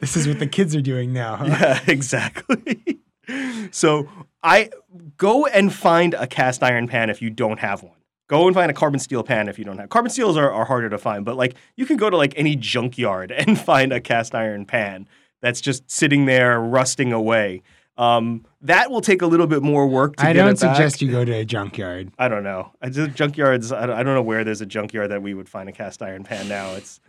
This 0.00 0.16
is 0.16 0.26
what 0.26 0.40
the 0.40 0.48
kids 0.48 0.74
are 0.74 0.80
doing 0.80 1.12
now. 1.12 1.36
Huh? 1.36 1.44
yeah, 1.46 1.80
exactly. 1.86 2.98
so 3.70 4.08
I 4.42 4.70
go 5.16 5.46
and 5.46 5.72
find 5.72 6.14
a 6.14 6.26
cast 6.26 6.62
iron 6.62 6.88
pan 6.88 7.10
if 7.10 7.22
you 7.22 7.30
don't 7.30 7.58
have 7.60 7.82
one. 7.82 7.94
Go 8.28 8.46
and 8.46 8.54
find 8.54 8.70
a 8.70 8.74
carbon 8.74 8.98
steel 8.98 9.22
pan 9.22 9.48
if 9.48 9.58
you 9.58 9.64
don't 9.64 9.78
have. 9.78 9.90
Carbon 9.90 10.10
steels 10.10 10.36
are, 10.36 10.50
are 10.50 10.64
harder 10.64 10.88
to 10.88 10.98
find, 10.98 11.24
but 11.24 11.36
like 11.36 11.54
you 11.76 11.86
can 11.86 11.96
go 11.96 12.08
to 12.08 12.16
like 12.16 12.32
any 12.36 12.56
junkyard 12.56 13.30
and 13.36 13.58
find 13.58 13.92
a 13.92 14.00
cast 14.00 14.34
iron 14.34 14.64
pan 14.64 15.08
that's 15.40 15.60
just 15.60 15.90
sitting 15.90 16.24
there 16.24 16.60
rusting 16.60 17.12
away. 17.12 17.62
Um, 17.98 18.46
that 18.62 18.90
will 18.90 19.02
take 19.02 19.20
a 19.20 19.26
little 19.26 19.46
bit 19.46 19.62
more 19.62 19.86
work 19.86 20.16
to 20.16 20.24
I 20.24 20.32
get 20.32 20.44
don't 20.44 20.56
suggest 20.56 21.02
you 21.02 21.10
go 21.10 21.24
to 21.24 21.32
a 21.32 21.44
junkyard. 21.44 22.10
I 22.18 22.28
don't 22.28 22.42
know. 22.42 22.72
I 22.80 22.88
just 22.88 23.10
junkyards. 23.10 23.76
I 23.76 23.86
don't, 23.86 23.96
I 23.96 24.02
don't 24.02 24.14
know 24.14 24.22
where 24.22 24.44
there's 24.44 24.62
a 24.62 24.66
junkyard 24.66 25.10
that 25.10 25.22
we 25.22 25.34
would 25.34 25.48
find 25.48 25.68
a 25.68 25.72
cast 25.72 26.00
iron 26.00 26.24
pan 26.24 26.48
now. 26.48 26.72
It's, 26.72 27.00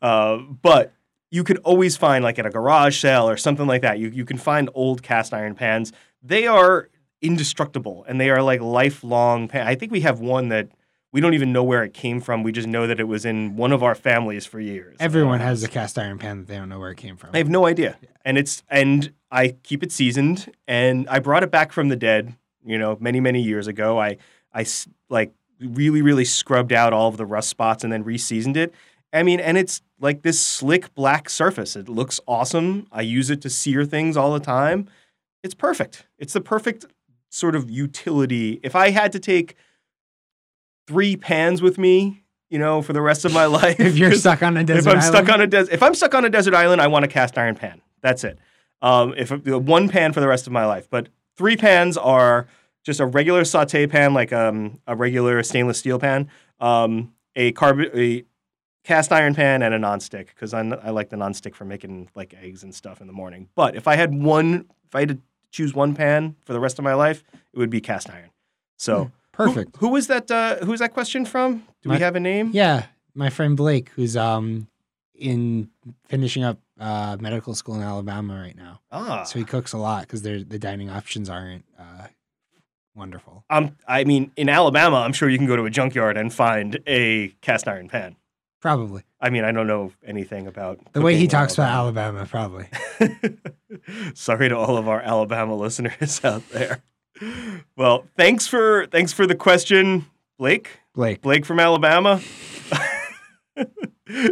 uh, 0.00 0.36
but 0.36 0.92
you 1.30 1.44
could 1.44 1.58
always 1.58 1.96
find 1.96 2.22
like 2.22 2.38
at 2.38 2.46
a 2.46 2.50
garage 2.50 3.00
sale 3.00 3.28
or 3.28 3.36
something 3.36 3.66
like 3.66 3.82
that. 3.82 3.98
You 3.98 4.08
you 4.08 4.24
can 4.24 4.38
find 4.38 4.70
old 4.74 5.02
cast 5.02 5.34
iron 5.34 5.54
pans. 5.54 5.92
They 6.22 6.46
are 6.46 6.88
indestructible 7.20 8.04
and 8.08 8.20
they 8.20 8.30
are 8.30 8.42
like 8.42 8.60
lifelong. 8.60 9.48
Pan. 9.48 9.66
I 9.66 9.74
think 9.74 9.92
we 9.92 10.00
have 10.02 10.20
one 10.20 10.48
that 10.48 10.68
we 11.12 11.20
don't 11.20 11.34
even 11.34 11.52
know 11.52 11.64
where 11.64 11.82
it 11.84 11.94
came 11.94 12.20
from. 12.20 12.42
We 12.42 12.52
just 12.52 12.68
know 12.68 12.86
that 12.86 13.00
it 13.00 13.08
was 13.08 13.24
in 13.24 13.56
one 13.56 13.72
of 13.72 13.82
our 13.82 13.94
families 13.94 14.44
for 14.44 14.60
years. 14.60 14.96
Everyone 15.00 15.40
has 15.40 15.62
a 15.62 15.68
cast 15.68 15.98
iron 15.98 16.18
pan 16.18 16.38
that 16.38 16.48
they 16.48 16.56
don't 16.56 16.68
know 16.68 16.78
where 16.78 16.90
it 16.90 16.98
came 16.98 17.16
from. 17.16 17.30
I 17.32 17.38
have 17.38 17.48
no 17.48 17.66
idea. 17.66 17.98
And 18.24 18.36
it's 18.36 18.62
and 18.68 19.12
I 19.30 19.56
keep 19.62 19.82
it 19.82 19.92
seasoned 19.92 20.52
and 20.66 21.08
I 21.08 21.18
brought 21.18 21.42
it 21.42 21.50
back 21.50 21.72
from 21.72 21.88
the 21.88 21.96
dead, 21.96 22.36
you 22.64 22.78
know, 22.78 22.96
many 23.00 23.20
many 23.20 23.42
years 23.42 23.66
ago. 23.66 23.98
I 23.98 24.18
I 24.52 24.66
like 25.08 25.32
really 25.60 26.02
really 26.02 26.24
scrubbed 26.24 26.72
out 26.72 26.92
all 26.92 27.08
of 27.08 27.16
the 27.16 27.26
rust 27.26 27.48
spots 27.48 27.84
and 27.84 27.92
then 27.92 28.04
re-seasoned 28.04 28.56
it. 28.56 28.74
I 29.12 29.22
mean, 29.22 29.40
and 29.40 29.56
it's 29.56 29.80
like 29.98 30.22
this 30.22 30.38
slick 30.38 30.94
black 30.94 31.30
surface. 31.30 31.74
It 31.74 31.88
looks 31.88 32.20
awesome. 32.28 32.86
I 32.92 33.00
use 33.00 33.30
it 33.30 33.40
to 33.42 33.50
sear 33.50 33.86
things 33.86 34.16
all 34.16 34.34
the 34.34 34.40
time. 34.40 34.88
It's 35.42 35.54
perfect. 35.54 36.06
It's 36.18 36.32
the 36.32 36.40
perfect 36.40 36.86
sort 37.30 37.54
of 37.54 37.70
utility. 37.70 38.60
If 38.62 38.74
I 38.74 38.90
had 38.90 39.12
to 39.12 39.18
take 39.18 39.54
three 40.86 41.16
pans 41.16 41.62
with 41.62 41.78
me, 41.78 42.24
you 42.50 42.58
know, 42.58 42.82
for 42.82 42.92
the 42.92 43.02
rest 43.02 43.24
of 43.24 43.32
my 43.32 43.44
life, 43.60 43.78
if 43.78 43.96
you're 43.96 44.14
stuck 44.14 44.42
on 44.42 44.56
a 44.56 44.64
desert 44.64 44.80
if 44.80 44.86
I'm 44.86 44.98
island, 44.98 45.14
stuck 45.14 45.28
on 45.28 45.40
a 45.40 45.46
des- 45.46 45.72
if 45.72 45.82
I'm 45.82 45.94
stuck 45.94 46.14
on 46.14 46.24
a 46.24 46.30
desert 46.30 46.54
island, 46.54 46.80
I 46.80 46.86
want 46.86 47.04
a 47.04 47.08
cast 47.08 47.36
iron 47.38 47.54
pan. 47.54 47.80
That's 48.00 48.24
it. 48.24 48.38
Um, 48.80 49.14
if 49.16 49.30
one 49.30 49.88
pan 49.88 50.12
for 50.12 50.20
the 50.20 50.28
rest 50.28 50.46
of 50.46 50.52
my 50.52 50.64
life, 50.64 50.88
but 50.88 51.08
three 51.36 51.56
pans 51.56 51.96
are 51.96 52.46
just 52.84 53.00
a 53.00 53.06
regular 53.06 53.44
saute 53.44 53.86
pan, 53.86 54.14
like 54.14 54.32
um, 54.32 54.80
a 54.86 54.94
regular 54.94 55.42
stainless 55.42 55.78
steel 55.78 55.98
pan, 55.98 56.28
um, 56.60 57.12
a 57.36 57.52
carbon, 57.52 57.90
a 57.94 58.24
cast 58.84 59.12
iron 59.12 59.34
pan, 59.34 59.62
and 59.62 59.74
a 59.74 59.78
nonstick 59.78 60.28
because 60.28 60.54
I 60.54 60.60
I 60.60 60.90
like 60.90 61.10
the 61.10 61.16
nonstick 61.16 61.54
for 61.54 61.64
making 61.64 62.08
like 62.14 62.34
eggs 62.40 62.62
and 62.62 62.74
stuff 62.74 63.00
in 63.00 63.06
the 63.06 63.12
morning. 63.12 63.48
But 63.54 63.76
if 63.76 63.88
I 63.88 63.96
had 63.96 64.14
one, 64.14 64.66
if 64.86 64.94
I 64.94 65.00
had 65.00 65.08
to 65.10 65.18
choose 65.50 65.74
one 65.74 65.94
pan 65.94 66.36
for 66.44 66.52
the 66.52 66.60
rest 66.60 66.78
of 66.78 66.84
my 66.84 66.94
life, 66.94 67.22
it 67.52 67.58
would 67.58 67.70
be 67.70 67.80
cast 67.80 68.08
iron. 68.10 68.30
So 68.76 69.04
who- 69.04 69.10
perfect. 69.32 69.76
Who, 69.78 69.88
was 69.88 70.06
that? 70.08 70.30
Uh, 70.30 70.56
who 70.64 70.70
was 70.72 70.80
that 70.80 70.92
question 70.94 71.24
from? 71.24 71.64
Do 71.82 71.90
we 71.90 71.98
have 71.98 72.16
a 72.16 72.20
name? 72.20 72.50
Yeah, 72.52 72.86
my 73.14 73.30
friend 73.30 73.56
Blake, 73.56 73.90
who's 73.96 74.16
um 74.16 74.68
in 75.14 75.68
finishing 76.06 76.44
up 76.44 76.58
uh, 76.78 77.16
medical 77.20 77.54
school 77.54 77.74
in 77.74 77.82
Alabama 77.82 78.38
right 78.40 78.56
now, 78.56 78.80
Ah. 78.92 79.24
so 79.24 79.38
he 79.38 79.44
cooks 79.44 79.72
a 79.72 79.78
lot 79.78 80.02
because 80.02 80.22
the 80.22 80.44
dining 80.44 80.88
options 80.90 81.28
aren't 81.28 81.64
uh, 81.78 82.06
wonderful. 82.94 83.44
Um, 83.50 83.76
I 83.86 84.04
mean, 84.04 84.30
in 84.36 84.48
Alabama, 84.48 84.96
I'm 84.98 85.12
sure 85.12 85.28
you 85.28 85.38
can 85.38 85.46
go 85.48 85.56
to 85.56 85.64
a 85.64 85.70
junkyard 85.70 86.16
and 86.16 86.32
find 86.32 86.78
a 86.86 87.28
cast 87.40 87.66
iron 87.66 87.88
pan. 87.88 88.14
Probably 88.60 89.02
I 89.20 89.30
mean, 89.30 89.44
I 89.44 89.52
don't 89.52 89.66
know 89.66 89.92
anything 90.04 90.46
about 90.46 90.80
the 90.92 91.00
way 91.00 91.16
he 91.16 91.26
talks 91.28 91.54
about 91.54 91.70
Alabama. 91.70 92.26
Probably. 92.26 92.68
Sorry 94.14 94.48
to 94.48 94.56
all 94.56 94.76
of 94.76 94.88
our 94.88 95.00
Alabama 95.00 95.54
listeners 95.56 96.20
out 96.24 96.48
there. 96.50 96.82
Well, 97.76 98.04
thanks 98.16 98.46
for 98.46 98.86
thanks 98.86 99.12
for 99.12 99.26
the 99.26 99.34
question, 99.34 100.06
Blake. 100.38 100.70
Blake. 100.94 101.20
Blake 101.22 101.44
from 101.44 101.60
Alabama. 101.60 102.20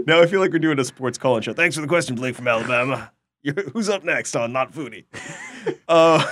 now 0.06 0.20
I 0.20 0.26
feel 0.26 0.40
like 0.40 0.52
we're 0.52 0.58
doing 0.58 0.78
a 0.78 0.84
sports 0.84 1.18
call-in 1.18 1.42
show. 1.42 1.52
Thanks 1.52 1.74
for 1.76 1.82
the 1.82 1.88
question, 1.88 2.14
Blake 2.14 2.34
from 2.34 2.48
Alabama. 2.48 3.12
You're, 3.42 3.54
who's 3.72 3.88
up 3.88 4.02
next 4.04 4.34
on 4.34 4.52
Not 4.52 4.72
Foodie? 4.72 5.04
uh, 5.88 6.24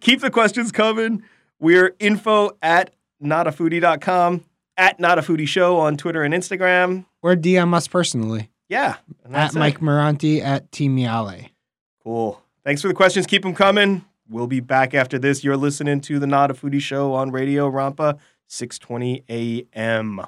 keep 0.00 0.20
the 0.20 0.30
questions 0.30 0.72
coming. 0.72 1.22
We're 1.58 1.94
info 1.98 2.56
at 2.62 2.92
notafoodie.com, 3.22 4.44
at 4.76 5.00
Not 5.00 5.18
a 5.18 5.22
Foodie 5.22 5.48
show 5.48 5.78
on 5.78 5.96
Twitter 5.96 6.22
and 6.22 6.34
Instagram. 6.34 7.06
Or 7.22 7.34
DM 7.34 7.74
us 7.74 7.88
personally 7.88 8.50
Yeah. 8.68 8.96
at 9.32 9.52
it. 9.54 9.58
Mike 9.58 9.80
Moranti 9.80 10.40
at 10.42 10.70
Team 10.72 10.96
Miale. 10.96 11.48
Cool. 12.02 12.40
Thanks 12.64 12.82
for 12.82 12.88
the 12.88 12.94
questions. 12.94 13.26
Keep 13.26 13.42
them 13.42 13.54
coming. 13.54 14.04
We'll 14.28 14.46
be 14.48 14.60
back 14.60 14.92
after 14.94 15.18
this. 15.18 15.44
You're 15.44 15.56
listening 15.56 16.00
to 16.02 16.18
the 16.18 16.26
Not 16.26 16.50
a 16.50 16.54
Foodie 16.54 16.80
Show 16.80 17.14
on 17.14 17.30
Radio 17.30 17.70
Rampa, 17.70 18.18
620 18.48 19.24
AM. 19.28 20.20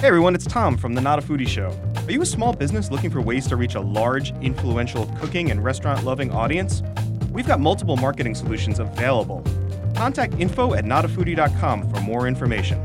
Hey 0.00 0.08
everyone, 0.08 0.34
it's 0.34 0.44
Tom 0.44 0.76
from 0.76 0.94
the 0.94 1.00
Not 1.00 1.18
a 1.18 1.22
Foodie 1.22 1.48
Show. 1.48 1.74
Are 2.04 2.12
you 2.12 2.20
a 2.20 2.26
small 2.26 2.52
business 2.52 2.90
looking 2.90 3.08
for 3.10 3.22
ways 3.22 3.46
to 3.46 3.56
reach 3.56 3.74
a 3.74 3.80
large, 3.80 4.32
influential 4.42 5.06
cooking 5.18 5.50
and 5.50 5.64
restaurant 5.64 6.04
loving 6.04 6.30
audience? 6.30 6.82
We've 7.30 7.46
got 7.46 7.58
multiple 7.60 7.96
marketing 7.96 8.34
solutions 8.34 8.78
available. 8.78 9.42
Contact 9.94 10.34
info 10.38 10.74
at 10.74 10.84
notafoodie.com 10.84 11.90
for 11.90 12.00
more 12.00 12.26
information. 12.28 12.78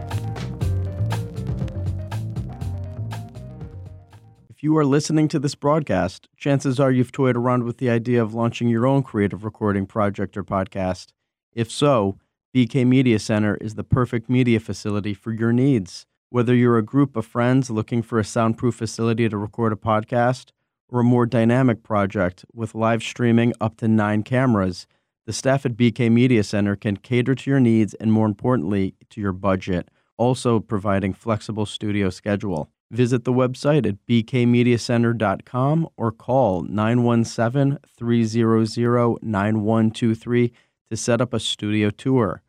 If 4.50 4.64
you 4.64 4.78
are 4.78 4.86
listening 4.86 5.30
to 5.30 5.40
this 5.40 5.56
broadcast, 5.56 6.28
chances 6.36 6.82
are 6.82 6.92
you've 6.92 7.14
toyed 7.14 7.38
around 7.38 7.64
with 7.64 7.78
the 7.78 7.90
idea 7.90 8.22
of 8.22 8.34
launching 8.34 8.68
your 8.68 8.86
own 8.86 9.04
creative 9.04 9.46
recording 9.46 9.86
project 9.86 10.36
or 10.36 10.44
podcast. 10.44 11.14
If 11.54 11.72
so, 11.72 12.18
BK 12.54 12.86
Media 12.86 13.20
Center 13.20 13.56
is 13.62 13.76
the 13.76 13.86
perfect 13.86 14.30
media 14.30 14.60
facility 14.60 15.14
for 15.14 15.32
your 15.32 15.54
needs. 15.54 16.06
Whether 16.30 16.54
you're 16.54 16.78
a 16.78 16.84
group 16.84 17.16
of 17.16 17.26
friends 17.26 17.70
looking 17.70 18.02
for 18.02 18.20
a 18.20 18.26
soundproof 18.26 18.76
facility 18.76 19.30
to 19.30 19.38
record 19.38 19.72
a 19.72 19.78
podcast, 19.78 20.52
or 20.90 21.02
a 21.02 21.04
more 21.04 21.26
dynamic 21.26 21.84
project 21.84 22.46
with 22.54 22.76
live 22.76 23.02
streaming 23.02 23.54
up 23.62 23.78
to 23.78 23.88
nine 23.88 24.24
cameras, 24.24 24.88
the 25.30 25.34
staff 25.34 25.64
at 25.64 25.78
BK 25.78 26.12
Media 26.12 26.44
Center 26.44 26.76
can 26.76 26.98
cater 26.98 27.36
to 27.36 27.52
your 27.52 27.60
needs 27.60 27.94
and, 27.94 28.12
more 28.12 28.26
importantly, 28.26 28.96
to 29.12 29.22
your 29.22 29.32
budget, 29.32 29.88
also 30.18 30.60
providing 30.60 31.14
flexible 31.14 31.68
studio 31.68 32.10
schedule. 32.10 32.72
Visit 32.90 33.26
the 33.26 33.32
website 33.32 33.86
at 33.86 34.04
bkmediacenter.com 34.08 35.88
or 35.98 36.12
call 36.12 36.64
917 36.64 37.78
300 37.88 39.22
9123 39.22 40.52
to 40.90 40.98
set 40.98 41.22
up 41.22 41.32
a 41.36 41.40
studio 41.40 41.92
tour. 41.92 42.42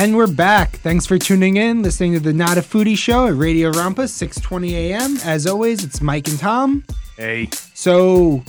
And 0.00 0.16
we're 0.16 0.26
back. 0.28 0.76
Thanks 0.76 1.04
for 1.04 1.18
tuning 1.18 1.58
in, 1.58 1.82
listening 1.82 2.14
to 2.14 2.20
the 2.20 2.32
Not 2.32 2.56
a 2.56 2.62
Foodie 2.62 2.96
Show 2.96 3.26
at 3.26 3.34
Radio 3.34 3.70
Rampa, 3.70 4.08
6:20 4.08 4.72
a.m. 4.72 5.18
As 5.24 5.46
always, 5.46 5.84
it's 5.84 6.00
Mike 6.00 6.26
and 6.26 6.38
Tom. 6.38 6.84
Hey. 7.18 7.50
So, 7.74 8.42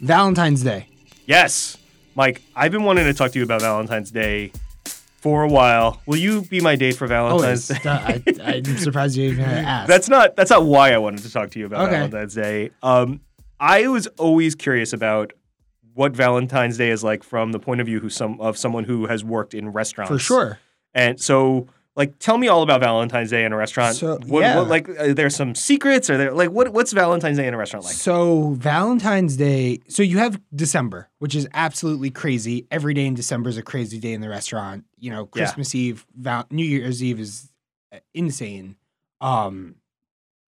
Valentine's 0.00 0.62
Day. 0.62 0.86
Yes. 1.26 1.76
Mike, 2.14 2.40
I've 2.54 2.70
been 2.70 2.84
wanting 2.84 3.06
to 3.06 3.14
talk 3.14 3.32
to 3.32 3.38
you 3.40 3.44
about 3.44 3.62
Valentine's 3.62 4.12
Day 4.12 4.52
for 5.16 5.42
a 5.42 5.48
while. 5.48 6.00
Will 6.06 6.18
you 6.18 6.42
be 6.42 6.60
my 6.60 6.76
date 6.76 6.94
for 6.94 7.08
Valentine's 7.08 7.68
Always. 7.68 7.82
Day? 7.82 7.90
I, 8.40 8.62
I'm 8.64 8.64
surprised 8.76 9.16
you 9.16 9.32
even 9.32 9.44
asked. 9.44 9.88
That's 9.88 10.08
not 10.08 10.36
that's 10.36 10.50
not 10.52 10.64
why 10.66 10.92
I 10.92 10.98
wanted 10.98 11.22
to 11.24 11.32
talk 11.32 11.50
to 11.50 11.58
you 11.58 11.66
about 11.66 11.88
Okay. 11.88 11.96
Valentine's 11.96 12.34
Day. 12.36 12.70
Um, 12.80 13.22
I 13.58 13.88
was 13.88 14.06
always 14.18 14.54
curious 14.54 14.92
about 14.92 15.32
what 15.94 16.12
Valentine's 16.12 16.78
Day 16.78 16.90
is 16.90 17.02
like 17.02 17.24
from 17.24 17.50
the 17.50 17.58
point 17.58 17.80
of 17.80 17.88
view 17.88 17.98
who 17.98 18.08
some 18.08 18.40
of 18.40 18.56
someone 18.56 18.84
who 18.84 19.06
has 19.06 19.24
worked 19.24 19.52
in 19.52 19.70
restaurants 19.70 20.08
for 20.12 20.20
sure. 20.20 20.60
And 20.94 21.20
so, 21.20 21.66
like, 21.96 22.18
tell 22.18 22.38
me 22.38 22.48
all 22.48 22.62
about 22.62 22.80
Valentine's 22.80 23.30
Day 23.30 23.44
in 23.44 23.52
a 23.52 23.56
restaurant. 23.56 23.96
So, 23.96 24.18
what, 24.26 24.40
yeah. 24.40 24.58
what, 24.58 24.68
like, 24.68 24.88
are 24.88 25.12
there 25.14 25.30
some 25.30 25.54
secrets? 25.54 26.08
Are 26.10 26.16
there 26.16 26.32
like 26.32 26.50
what 26.50 26.70
what's 26.70 26.92
Valentine's 26.92 27.36
Day 27.38 27.46
in 27.46 27.54
a 27.54 27.56
restaurant 27.56 27.84
like? 27.84 27.94
So 27.94 28.50
Valentine's 28.58 29.36
Day. 29.36 29.80
So 29.88 30.02
you 30.02 30.18
have 30.18 30.40
December, 30.54 31.08
which 31.18 31.34
is 31.34 31.46
absolutely 31.54 32.10
crazy. 32.10 32.66
Every 32.70 32.94
day 32.94 33.06
in 33.06 33.14
December 33.14 33.50
is 33.50 33.58
a 33.58 33.62
crazy 33.62 33.98
day 33.98 34.12
in 34.12 34.20
the 34.20 34.28
restaurant. 34.28 34.84
You 34.98 35.10
know, 35.10 35.28
Yeah. 35.34 35.44
Christmas 35.44 35.74
Eve, 35.74 36.06
Val- 36.16 36.46
New 36.50 36.64
Year's 36.64 37.02
Eve 37.02 37.20
is 37.20 37.50
uh, 37.92 37.98
insane. 38.14 38.76
Um, 39.20 39.76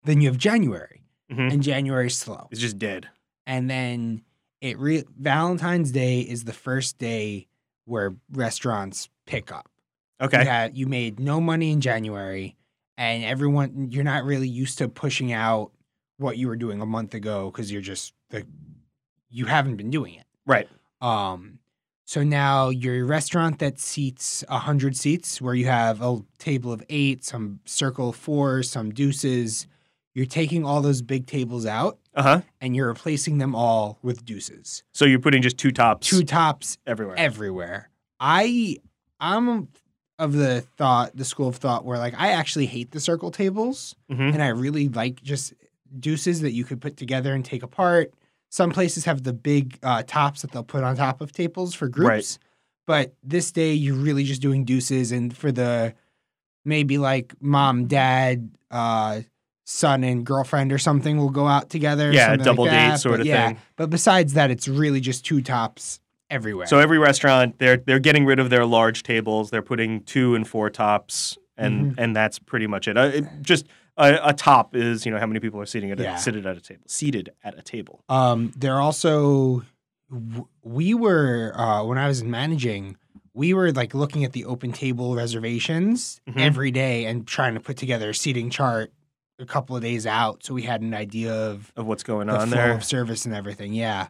then 0.03 0.21
you 0.21 0.27
have 0.29 0.37
January, 0.37 1.01
Mhm. 1.31 1.53
and 1.53 1.63
January's 1.63 2.17
slow. 2.17 2.47
It's 2.51 2.59
just 2.61 2.77
dead. 2.77 3.07
And 3.47 3.69
then 3.69 4.21
it 4.61 4.77
re- 4.79 5.03
Valentine's 5.19 5.91
Day 5.91 6.21
is 6.21 6.43
the 6.45 6.53
first 6.53 6.97
day 6.97 7.47
where 7.85 8.15
restaurants 8.31 9.09
pick 9.27 9.51
up. 9.51 9.69
Okay. 10.21 10.39
You, 10.43 10.49
had, 10.49 10.77
you 10.77 10.87
made 10.87 11.19
no 11.19 11.41
money 11.41 11.71
in 11.71 11.81
January, 11.81 12.55
and 12.97 13.23
everyone 13.23 13.89
you're 13.91 14.03
not 14.03 14.23
really 14.23 14.47
used 14.47 14.77
to 14.77 14.87
pushing 14.87 15.33
out 15.33 15.71
what 16.17 16.37
you 16.37 16.47
were 16.47 16.55
doing 16.55 16.81
a 16.81 16.85
month 16.85 17.13
ago 17.13 17.51
because 17.51 17.71
you're 17.71 17.81
just 17.81 18.13
the 18.29 18.45
you 19.29 19.45
haven't 19.45 19.75
been 19.75 19.89
doing 19.91 20.13
it. 20.15 20.23
Right. 20.45 20.69
Um, 21.01 21.59
so 22.05 22.23
now 22.23 22.69
your 22.69 23.05
restaurant 23.05 23.59
that 23.59 23.79
seats 23.79 24.43
a 24.47 24.59
hundred 24.59 24.95
seats, 24.95 25.41
where 25.41 25.53
you 25.55 25.65
have 25.65 26.01
a 26.01 26.19
table 26.39 26.71
of 26.71 26.83
eight, 26.89 27.25
some 27.25 27.59
circle 27.65 28.09
of 28.09 28.15
four, 28.15 28.63
some 28.63 28.91
deuces. 28.93 29.67
You're 30.13 30.25
taking 30.25 30.63
all 30.63 30.81
those 30.81 31.01
big 31.01 31.25
tables 31.27 31.65
out 31.65 31.97
Uh 32.15 32.23
huh. 32.23 32.41
and 32.61 32.73
you're 32.73 32.87
replacing 32.87 33.37
them 33.39 33.53
all 33.53 33.99
with 34.01 34.23
deuces. 34.23 34.81
So 34.93 35.03
you're 35.03 35.19
putting 35.19 35.41
just 35.41 35.57
two 35.57 35.71
tops 35.71 36.07
Two 36.07 36.23
tops 36.23 36.77
everywhere. 36.87 37.19
everywhere. 37.19 37.89
I 38.21 38.77
I'm 39.19 39.67
of 40.17 40.33
the 40.33 40.61
thought, 40.77 41.15
the 41.15 41.25
school 41.25 41.47
of 41.49 41.57
thought 41.57 41.83
where 41.85 41.97
like 41.97 42.13
I 42.17 42.31
actually 42.31 42.65
hate 42.67 42.91
the 42.91 42.99
circle 42.99 43.31
tables 43.31 43.95
Mhm. 44.09 44.33
and 44.33 44.41
I 44.41 44.47
really 44.47 44.87
like 44.89 45.21
just 45.21 45.53
deuces 45.99 46.41
that 46.41 46.51
you 46.53 46.63
could 46.63 46.79
put 46.81 46.95
together 46.97 47.33
and 47.33 47.43
take 47.43 47.63
apart. 47.63 48.13
Some 48.49 48.69
places 48.71 49.05
have 49.05 49.23
the 49.23 49.33
big 49.33 49.77
uh, 49.83 50.03
tops 50.07 50.41
that 50.41 50.51
they'll 50.51 50.63
put 50.63 50.83
on 50.83 50.95
top 50.95 51.19
of 51.19 51.31
tables 51.33 51.73
for 51.73 51.87
groups. 51.89 52.39
But 52.87 53.13
this 53.23 53.51
day 53.51 53.73
you're 53.73 53.95
really 53.95 54.23
just 54.23 54.41
doing 54.41 54.63
deuces 54.63 55.11
and 55.11 55.35
for 55.35 55.51
the 55.51 55.93
maybe 56.63 56.97
like 56.97 57.33
mom, 57.41 57.87
dad, 57.87 58.49
uh, 58.71 59.21
son 59.65 60.03
and 60.03 60.25
girlfriend 60.25 60.71
or 60.71 60.77
something 60.77 61.17
will 61.17 61.29
go 61.31 61.47
out 61.47 61.69
together. 61.69 62.11
Yeah, 62.11 62.27
something 62.27 62.39
like 62.39 62.45
double 62.45 62.65
date 62.65 62.97
sort 62.99 63.13
But 63.13 63.19
of 63.21 63.25
yeah, 63.25 63.47
thing. 63.47 63.57
But 63.75 63.89
besides 63.89 64.33
that, 64.33 64.51
it's 64.51 64.67
really 64.67 64.99
just 65.01 65.25
two 65.25 65.41
tops 65.41 65.99
everywhere. 66.29 66.67
So 66.67 66.79
every 66.79 66.97
restaurant, 66.97 67.57
they're 67.59 67.77
they're 67.77 67.99
getting 67.99 68.25
rid 68.25 68.39
of 68.39 68.49
their 68.49 68.65
large 68.65 69.03
tables. 69.03 69.49
They're 69.51 69.61
putting 69.61 70.03
two 70.03 70.35
and 70.35 70.47
four 70.47 70.69
tops, 70.69 71.37
and 71.57 71.91
Mm-hmm. 71.91 71.99
and 71.99 72.15
that's 72.15 72.39
pretty 72.39 72.67
much 72.67 72.87
it. 72.87 72.97
Uh, 72.97 73.11
it 73.13 73.25
just 73.41 73.65
a, 73.97 74.19
a 74.29 74.33
top 74.33 74.75
is 74.75 75.05
you 75.05 75.11
know 75.11 75.19
how 75.19 75.25
many 75.25 75.39
people 75.39 75.59
are 75.61 75.65
sitting 75.65 75.91
at 75.91 75.99
Yeah. 75.99 76.15
a, 76.15 76.19
seated 76.19 76.45
at 76.45 76.57
a 76.57 76.61
table. 76.61 76.83
Seated 76.87 77.29
at 77.43 77.57
a 77.57 77.61
table. 77.61 78.03
Um, 78.09 78.51
they're 78.57 78.79
also 78.81 79.63
we 80.63 80.93
were 80.93 81.53
uh, 81.55 81.83
when 81.83 81.97
I 81.97 82.07
was 82.07 82.23
managing, 82.23 82.97
we 83.33 83.53
were 83.53 83.71
like 83.71 83.93
looking 83.93 84.23
at 84.23 84.33
the 84.33 84.45
open 84.45 84.71
table 84.71 85.15
reservations 85.15 86.21
Mhm. 86.29 86.39
every 86.41 86.71
day 86.71 87.05
and 87.05 87.25
trying 87.27 87.53
to 87.55 87.59
put 87.59 87.77
together 87.77 88.09
a 88.11 88.15
seating 88.15 88.49
chart 88.49 88.91
a 89.39 89.45
couple 89.45 89.75
of 89.75 89.81
days 89.81 90.05
out, 90.07 90.45
so 90.45 90.53
we 90.53 90.61
had 90.61 90.81
an 90.81 90.93
idea 90.93 91.33
of 91.33 91.71
Of 91.75 91.85
what's 91.87 92.03
going 92.03 92.27
the 92.27 92.37
on 92.39 92.47
flow 92.47 92.55
there. 92.57 92.71
of 92.73 92.83
service 92.85 93.25
and 93.25 93.33
everything. 93.35 93.73
Yeah. 93.73 94.07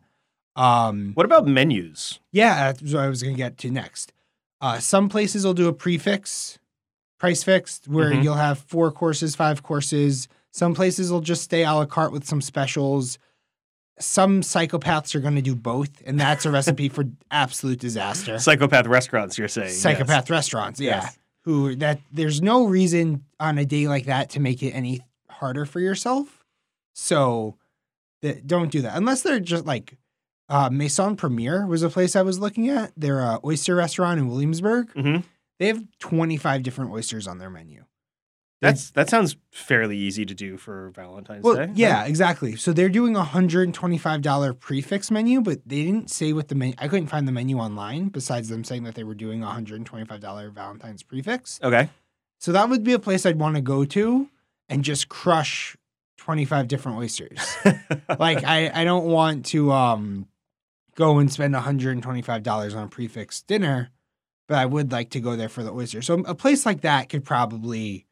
Um, 0.55 1.11
What 1.15 1.25
about 1.25 1.45
menus? 1.47 2.19
yeah, 2.31 2.71
that's 2.71 2.81
what 2.93 3.03
I 3.03 3.09
was 3.09 3.21
gonna 3.23 3.35
get 3.35 3.57
to 3.59 3.71
next. 3.71 4.13
Uh, 4.61 4.79
some 4.79 5.09
places 5.09 5.45
will 5.45 5.53
do 5.53 5.67
a 5.67 5.73
prefix, 5.73 6.57
price 7.19 7.43
fixed, 7.43 7.87
where 7.87 8.11
Mhm. 8.11 8.23
you'll 8.23 8.35
have 8.35 8.59
four 8.59 8.91
courses, 8.91 9.35
five 9.35 9.63
courses. 9.63 10.27
Some 10.51 10.73
places 10.73 11.11
will 11.11 11.21
just 11.21 11.43
stay 11.43 11.63
a 11.63 11.73
la 11.73 11.85
carte 11.85 12.11
with 12.13 12.25
some 12.25 12.41
specials. 12.41 13.17
Some 13.99 14.41
psychopaths 14.41 15.13
are 15.15 15.19
going 15.21 15.35
to 15.35 15.41
do 15.41 15.55
both, 15.55 15.89
and 16.05 16.19
that's 16.19 16.45
a 16.45 16.51
recipe 16.51 16.89
for 16.95 17.05
absolute 17.31 17.79
disaster. 17.79 18.37
Psychopath 18.39 18.87
restaurants, 18.87 19.37
you're 19.37 19.47
saying? 19.47 19.69
yes. 19.69 19.77
Psychopath 19.81 20.29
restaurants, 20.29 20.79
yeah. 20.79 21.01
Yes. 21.03 21.17
Who 21.43 21.75
that 21.75 21.99
there's 22.11 22.41
no 22.41 22.65
reason 22.65 23.23
on 23.39 23.57
a 23.57 23.65
day 23.65 23.87
like 23.87 24.05
that 24.05 24.29
to 24.31 24.39
make 24.39 24.63
it 24.63 24.71
any 24.71 25.01
harder 25.29 25.65
for 25.65 25.79
yourself. 25.79 26.43
So 26.93 27.55
that 28.21 28.47
don't 28.47 28.71
do 28.71 28.81
that 28.81 28.97
unless 28.97 29.21
they're 29.21 29.39
just 29.39 29.65
like 29.65 29.95
uh, 30.49 30.69
Maison 30.69 31.15
Premiere 31.15 31.65
was 31.65 31.81
a 31.83 31.89
place 31.89 32.15
I 32.15 32.21
was 32.21 32.39
looking 32.39 32.69
at. 32.69 32.91
They're 32.95 33.19
a 33.19 33.39
oyster 33.43 33.75
restaurant 33.75 34.19
in 34.19 34.27
Williamsburg. 34.27 34.93
Mhm. 34.93 35.23
They 35.59 35.67
have 35.67 35.83
25 35.99 36.63
different 36.63 36.91
oysters 36.91 37.27
on 37.27 37.37
their 37.39 37.49
menu. 37.49 37.85
That's 38.61 38.89
that 38.91 39.09
sounds 39.09 39.35
fairly 39.51 39.97
easy 39.97 40.25
to 40.25 40.33
do 40.33 40.57
for 40.57 40.89
Valentine's 40.95 41.43
Well, 41.43 41.55
Day. 41.55 41.71
yeah, 41.75 42.05
exactly. 42.05 42.55
So 42.55 42.73
they're 42.73 42.89
doing 42.89 43.15
a 43.15 43.23
hundred 43.23 43.63
and 43.63 43.73
twenty-five 43.73 44.21
dollar 44.21 44.53
prefix 44.53 45.11
menu, 45.11 45.41
but 45.41 45.59
they 45.67 45.83
didn't 45.83 46.09
say 46.09 46.31
what 46.33 46.47
the 46.47 46.55
menu. 46.55 46.73
I 46.79 46.87
couldn't 46.87 47.07
find 47.07 47.27
the 47.27 47.31
menu 47.33 47.57
online. 47.59 48.07
Besides 48.07 48.47
them 48.49 48.63
saying 48.63 48.83
that 48.85 48.95
they 48.95 49.03
were 49.03 49.13
doing 49.13 49.43
a 49.43 49.47
hundred 49.47 49.75
and 49.75 49.85
twenty-five 49.85 50.19
dollar 50.21 50.49
Valentine's 50.49 51.03
prefix. 51.03 51.59
Okay. 51.61 51.89
So 52.39 52.53
that 52.53 52.69
would 52.69 52.83
be 52.83 52.93
a 52.93 52.99
place 52.99 53.25
I'd 53.25 53.37
want 53.39 53.55
to 53.55 53.61
go 53.61 53.83
to 53.85 54.29
and 54.69 54.83
just 54.83 55.09
crush 55.09 55.75
twenty-five 56.17 56.67
different 56.67 56.97
oysters. 56.97 57.37
like 58.17 58.43
I, 58.45 58.71
I 58.73 58.83
don't 58.83 59.05
want 59.05 59.45
to 59.47 59.71
um 59.73 60.27
go 60.95 61.19
and 61.19 61.31
spend 61.31 61.55
hundred 61.55 61.91
and 61.91 62.03
twenty-five 62.03 62.43
dollars 62.43 62.73
on 62.75 62.83
a 62.85 62.87
prefix 62.87 63.41
dinner, 63.41 63.89
but 64.47 64.57
I 64.57 64.65
would 64.65 64.91
like 64.91 65.09
to 65.11 65.19
go 65.19 65.35
there 65.35 65.49
for 65.49 65.63
the 65.63 65.71
oysters. 65.71 66.05
So 66.07 66.19
a 66.25 66.35
place 66.35 66.65
like 66.65 66.81
that 66.81 67.09
could 67.09 67.23
probably 67.23 68.05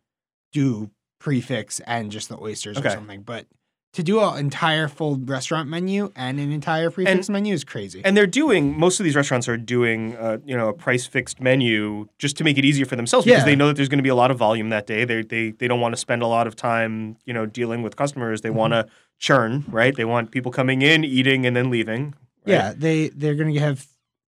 do 0.52 0.92
prefix 1.20 1.80
and 1.82 2.12
just 2.12 2.30
the 2.30 2.38
oysters 2.40 2.78
Okay. 2.78 2.90
or 2.90 2.92
something. 2.92 3.22
But 3.22 3.48
to 3.94 4.02
do 4.04 4.20
an 4.20 4.38
entire 4.40 4.88
full 4.88 5.18
restaurant 5.18 5.70
menu 5.70 6.12
and 6.16 6.40
an 6.40 6.52
entire 6.52 6.90
prefix 6.90 7.30
menu 7.30 7.54
is 7.54 7.64
crazy. 7.64 8.02
And 8.04 8.18
they're 8.18 8.26
doing 8.26 8.78
most 8.78 9.00
of 9.00 9.04
these 9.04 9.16
restaurants 9.16 9.48
are 9.48 9.56
doing 9.56 10.16
uh, 10.18 10.40
you 10.44 10.58
know 10.58 10.68
a 10.70 10.74
price 10.74 11.06
fixed 11.06 11.40
menu 11.40 12.08
just 12.18 12.36
to 12.38 12.44
make 12.44 12.58
it 12.58 12.66
easier 12.66 12.86
for 12.86 12.96
themselves 12.96 13.26
because 13.26 13.40
Yeah. 13.42 13.46
they 13.46 13.56
know 13.56 13.68
that 13.68 13.76
there's 13.76 13.90
going 13.90 14.00
to 14.00 14.04
be 14.04 14.10
a 14.10 14.16
lot 14.16 14.32
of 14.32 14.38
volume 14.38 14.70
that 14.70 14.88
day. 14.88 15.06
They 15.06 15.22
they 15.22 15.52
they 15.52 15.68
don't 15.68 15.80
want 15.80 15.94
to 15.94 15.98
spend 15.98 16.22
a 16.24 16.28
lot 16.28 16.48
of 16.48 16.56
time 16.56 17.18
you 17.26 17.34
know 17.34 17.46
dealing 17.46 17.82
with 17.84 17.96
customers. 17.96 18.42
They 18.42 18.50
want 18.50 18.74
Mm-hmm. 18.74 18.88
to 18.88 18.94
churn 19.20 19.64
right. 19.70 19.96
They 19.96 20.04
want 20.06 20.32
people 20.32 20.52
coming 20.52 20.82
in, 20.82 21.04
eating, 21.06 21.46
and 21.46 21.56
then 21.56 21.70
leaving. 21.70 22.16
Right? 22.46 22.54
Yeah, 22.54 22.74
they 22.76 23.10
they're 23.10 23.36
gonna 23.36 23.60
have 23.60 23.86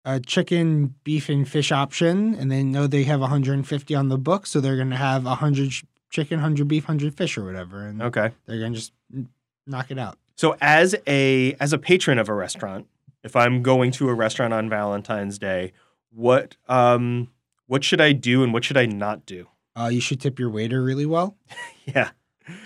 a 0.04 0.20
chicken, 0.20 0.94
beef, 1.04 1.28
and 1.28 1.46
fish 1.48 1.70
option, 1.72 2.34
and 2.34 2.50
they 2.50 2.62
know 2.62 2.86
they 2.86 3.04
have 3.04 3.20
150 3.20 3.94
on 3.94 4.08
the 4.08 4.18
book, 4.18 4.46
so 4.46 4.60
they're 4.60 4.76
gonna 4.76 4.96
have 4.96 5.24
100 5.24 5.72
chicken, 6.10 6.38
100 6.38 6.66
beef, 6.68 6.84
100 6.84 7.14
fish, 7.14 7.36
or 7.36 7.44
whatever, 7.44 7.86
and 7.86 8.00
Okay. 8.02 8.30
they're 8.46 8.60
gonna 8.60 8.74
just 8.74 8.92
knock 9.66 9.90
it 9.90 9.98
out. 9.98 10.16
So 10.36 10.56
as 10.60 10.94
a 11.06 11.54
as 11.60 11.72
a 11.72 11.78
patron 11.78 12.18
of 12.18 12.28
a 12.28 12.34
restaurant, 12.34 12.86
if 13.24 13.34
I'm 13.36 13.62
going 13.62 13.90
to 13.92 14.08
a 14.08 14.14
restaurant 14.14 14.54
on 14.54 14.68
Valentine's 14.70 15.38
Day, 15.38 15.72
what 16.10 16.56
um 16.68 17.28
what 17.66 17.84
should 17.84 18.00
I 18.00 18.12
do 18.12 18.42
and 18.42 18.52
what 18.54 18.64
should 18.64 18.76
I 18.78 18.86
not 18.86 19.26
do? 19.26 19.48
Uh, 19.76 19.88
you 19.92 20.00
should 20.00 20.20
tip 20.20 20.38
your 20.38 20.48
waiter 20.50 20.82
really 20.82 21.06
well. 21.06 21.36
Yeah. 21.84 22.10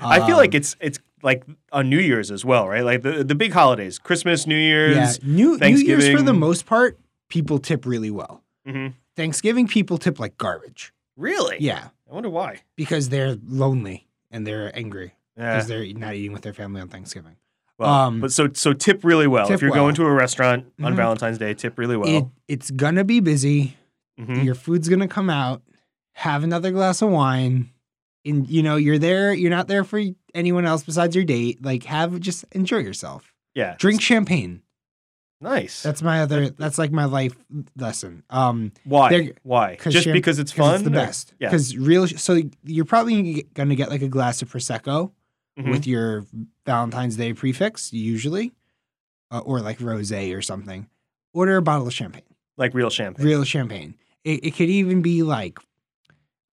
I 0.01 0.25
feel 0.27 0.37
like 0.37 0.51
Um, 0.55 0.57
it's 0.59 0.77
it's 0.81 0.99
like 1.23 1.45
on 1.73 1.89
New 1.89 1.99
Year's 1.99 2.31
as 2.31 2.45
well, 2.45 2.69
right? 2.69 2.85
Like 2.85 3.03
the 3.03 3.25
the 3.25 3.35
big 3.35 3.53
holidays, 3.53 3.99
Christmas, 3.99 4.47
New 4.47 4.57
Year's. 4.59 4.97
yeah, 4.97 5.13
New 5.23 5.57
New 5.59 5.77
Year's 5.77 6.09
for 6.11 6.23
the 6.23 6.33
most 6.35 6.67
part, 6.67 6.99
people 7.29 7.59
tip 7.59 7.87
really 7.87 8.11
well. 8.11 8.43
Mhm. 8.67 8.95
Thanksgiving, 9.17 9.67
people 9.69 9.99
tip 9.99 10.19
like 10.19 10.37
garbage. 10.39 10.93
Really? 11.17 11.57
Yeah, 11.61 11.89
I 12.11 12.15
wonder 12.15 12.31
why. 12.31 12.61
because 12.77 13.09
they're 13.11 13.37
lonely 13.47 14.07
and 14.31 14.47
they're 14.47 14.77
angry 14.77 15.15
Yeah. 15.37 15.55
because 15.55 15.69
they're 15.69 15.87
not 15.95 16.15
eating 16.15 16.33
with 16.33 16.43
their 16.43 16.55
family 16.55 16.81
on 16.81 16.89
Thanksgiving. 16.89 17.37
Well, 17.79 17.91
um, 17.93 18.21
but 18.21 18.33
so 18.33 18.49
so 18.55 18.73
tip 18.73 19.03
really 19.05 19.27
well. 19.27 19.47
tip 19.47 19.57
if 19.57 19.63
you're 19.63 19.71
well. 19.71 19.83
going 19.85 19.95
to 19.97 20.05
a 20.07 20.13
restaurant 20.13 20.67
on 20.83 20.93
Mhm. 20.93 20.97
Valentine's 20.97 21.39
Day, 21.39 21.53
tip 21.55 21.79
really 21.79 21.95
it, 21.95 21.99
well. 21.99 22.33
it's 22.49 22.71
gonna 22.71 23.05
be 23.05 23.21
busy. 23.21 23.77
Mhm. 24.21 24.45
your 24.45 24.55
food's 24.55 24.89
gonna 24.91 25.09
come 25.09 25.31
out 25.31 25.63
have 26.13 26.45
another 26.45 26.71
glass 26.71 27.01
of 27.03 27.09
wine 27.11 27.71
and 28.25 28.49
you 28.49 28.63
know 28.63 28.77
you're 28.77 28.99
there 28.99 29.33
you're 29.35 29.51
not 29.51 29.69
there 29.69 29.85
for 29.85 30.01
anyone 30.35 30.65
else 30.65 30.83
besides 30.83 31.15
your 31.15 31.25
date 31.25 31.65
like 31.65 31.85
have 31.85 32.19
just 32.21 32.45
enjoy 32.53 32.79
yourself 32.79 33.35
Yeah. 33.55 33.75
drink 33.79 34.01
champagne 34.01 34.63
Nice. 35.41 35.83
that's 35.83 36.03
my 36.03 36.21
other 36.23 36.51
that's 36.51 36.79
like 36.79 36.93
my 36.93 37.05
life 37.07 37.35
lesson 37.77 38.23
um 38.31 38.73
why? 38.85 39.33
Why? 39.43 39.77
Just 39.77 40.05
champ- 40.05 40.15
because 40.15 40.39
it's 40.39 40.53
fun. 40.53 40.75
it's 40.77 40.85
the 40.85 40.91
or- 40.91 40.93
best 40.93 41.35
Yeah. 41.41 41.49
because 41.49 41.77
real 41.77 42.07
so 42.07 42.41
you're 42.65 42.85
probably 42.85 43.43
gonna 43.55 43.75
get 43.75 43.91
like 43.91 44.03
a 44.03 44.09
glass 44.09 44.41
of 44.41 44.51
prosecco 44.53 45.11
Mhm. 45.59 45.71
with 45.71 45.87
your 45.87 46.25
valentine's 46.65 47.17
day 47.17 47.33
prefix 47.35 47.93
usually 47.93 48.53
uh, 49.33 49.41
or 49.41 49.61
like 49.61 49.79
rosé 49.81 50.35
or 50.37 50.43
something 50.43 50.89
order 51.35 51.57
a 51.57 51.63
bottle 51.63 51.89
of 51.89 51.93
champagne 51.93 52.23
like 52.57 52.73
real 52.73 52.89
champagne. 52.91 53.27
real 53.27 53.43
champagne 53.45 53.95
It, 54.25 54.45
it 54.45 54.51
could 54.55 54.71
even 54.71 55.03
be 55.03 55.25
like 55.25 55.59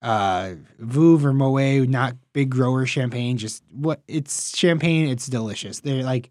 uh 0.02 0.54
Veuve 0.80 1.24
or 1.24 1.32
Moet, 1.32 1.88
not 1.88 2.16
big 2.32 2.50
grower 2.50 2.86
champagne. 2.86 3.36
Just 3.36 3.62
what 3.72 4.00
it's 4.08 4.56
champagne. 4.56 5.08
It's 5.08 5.26
delicious. 5.26 5.80
They're 5.80 6.02
like, 6.02 6.30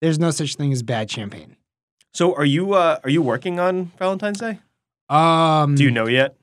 there's 0.00 0.18
no 0.18 0.30
such 0.30 0.54
thing 0.56 0.72
as 0.72 0.82
bad 0.82 1.10
champagne. 1.10 1.56
So 2.14 2.34
are 2.34 2.44
you 2.44 2.74
uh 2.74 2.98
are 3.04 3.10
you 3.10 3.22
working 3.22 3.58
on 3.60 3.92
Valentine's 3.98 4.38
Day? 4.40 4.60
Um, 5.08 5.74
Do 5.74 5.84
you 5.84 5.90
know 5.90 6.06
yet? 6.06 6.36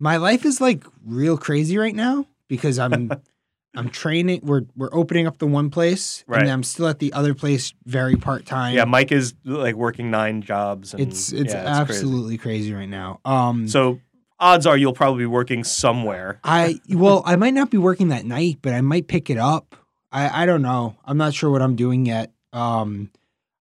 my 0.00 0.16
life 0.16 0.44
is 0.44 0.60
like 0.60 0.84
real 1.06 1.38
crazy 1.38 1.78
right 1.78 1.94
now 1.94 2.26
because 2.48 2.78
I'm 2.78 3.10
I'm 3.74 3.88
training. 3.88 4.40
We're 4.42 4.62
we're 4.76 4.92
opening 4.92 5.26
up 5.26 5.38
the 5.38 5.46
one 5.46 5.70
place, 5.70 6.24
Right. 6.26 6.42
and 6.42 6.50
I'm 6.50 6.62
still 6.62 6.88
at 6.88 6.98
the 6.98 7.12
other 7.14 7.32
place, 7.32 7.72
very 7.86 8.16
part 8.16 8.44
time. 8.44 8.74
Yeah, 8.74 8.84
Mike 8.84 9.12
is 9.12 9.32
like 9.46 9.76
working 9.76 10.10
nine 10.10 10.42
jobs. 10.42 10.92
And, 10.92 11.02
it's 11.02 11.32
it's 11.32 11.54
yeah, 11.54 11.62
crazy. 11.62 11.80
absolutely 11.98 12.36
crazy. 12.36 12.74
right 12.74 12.88
now. 12.88 13.20
Um, 13.24 13.66
So 13.68 13.98
odds 14.42 14.66
are 14.66 14.76
you'll 14.76 14.92
probably 14.92 15.22
be 15.22 15.26
working 15.26 15.64
somewhere. 15.64 16.38
I 16.44 16.80
well, 16.90 17.22
I 17.24 17.36
might 17.36 17.54
not 17.54 17.70
be 17.70 17.78
working 17.78 18.08
that 18.08 18.24
night, 18.26 18.58
but 18.62 18.74
I 18.74 18.80
might 18.82 19.06
pick 19.08 19.30
it 19.30 19.38
up. 19.38 19.76
I 20.10 20.42
I 20.42 20.46
don't 20.46 20.62
know. 20.62 20.96
I'm 21.04 21.16
not 21.16 21.32
sure 21.34 21.50
what 21.50 21.62
I'm 21.62 21.76
doing 21.76 22.04
yet. 22.04 22.32
Um, 22.52 23.10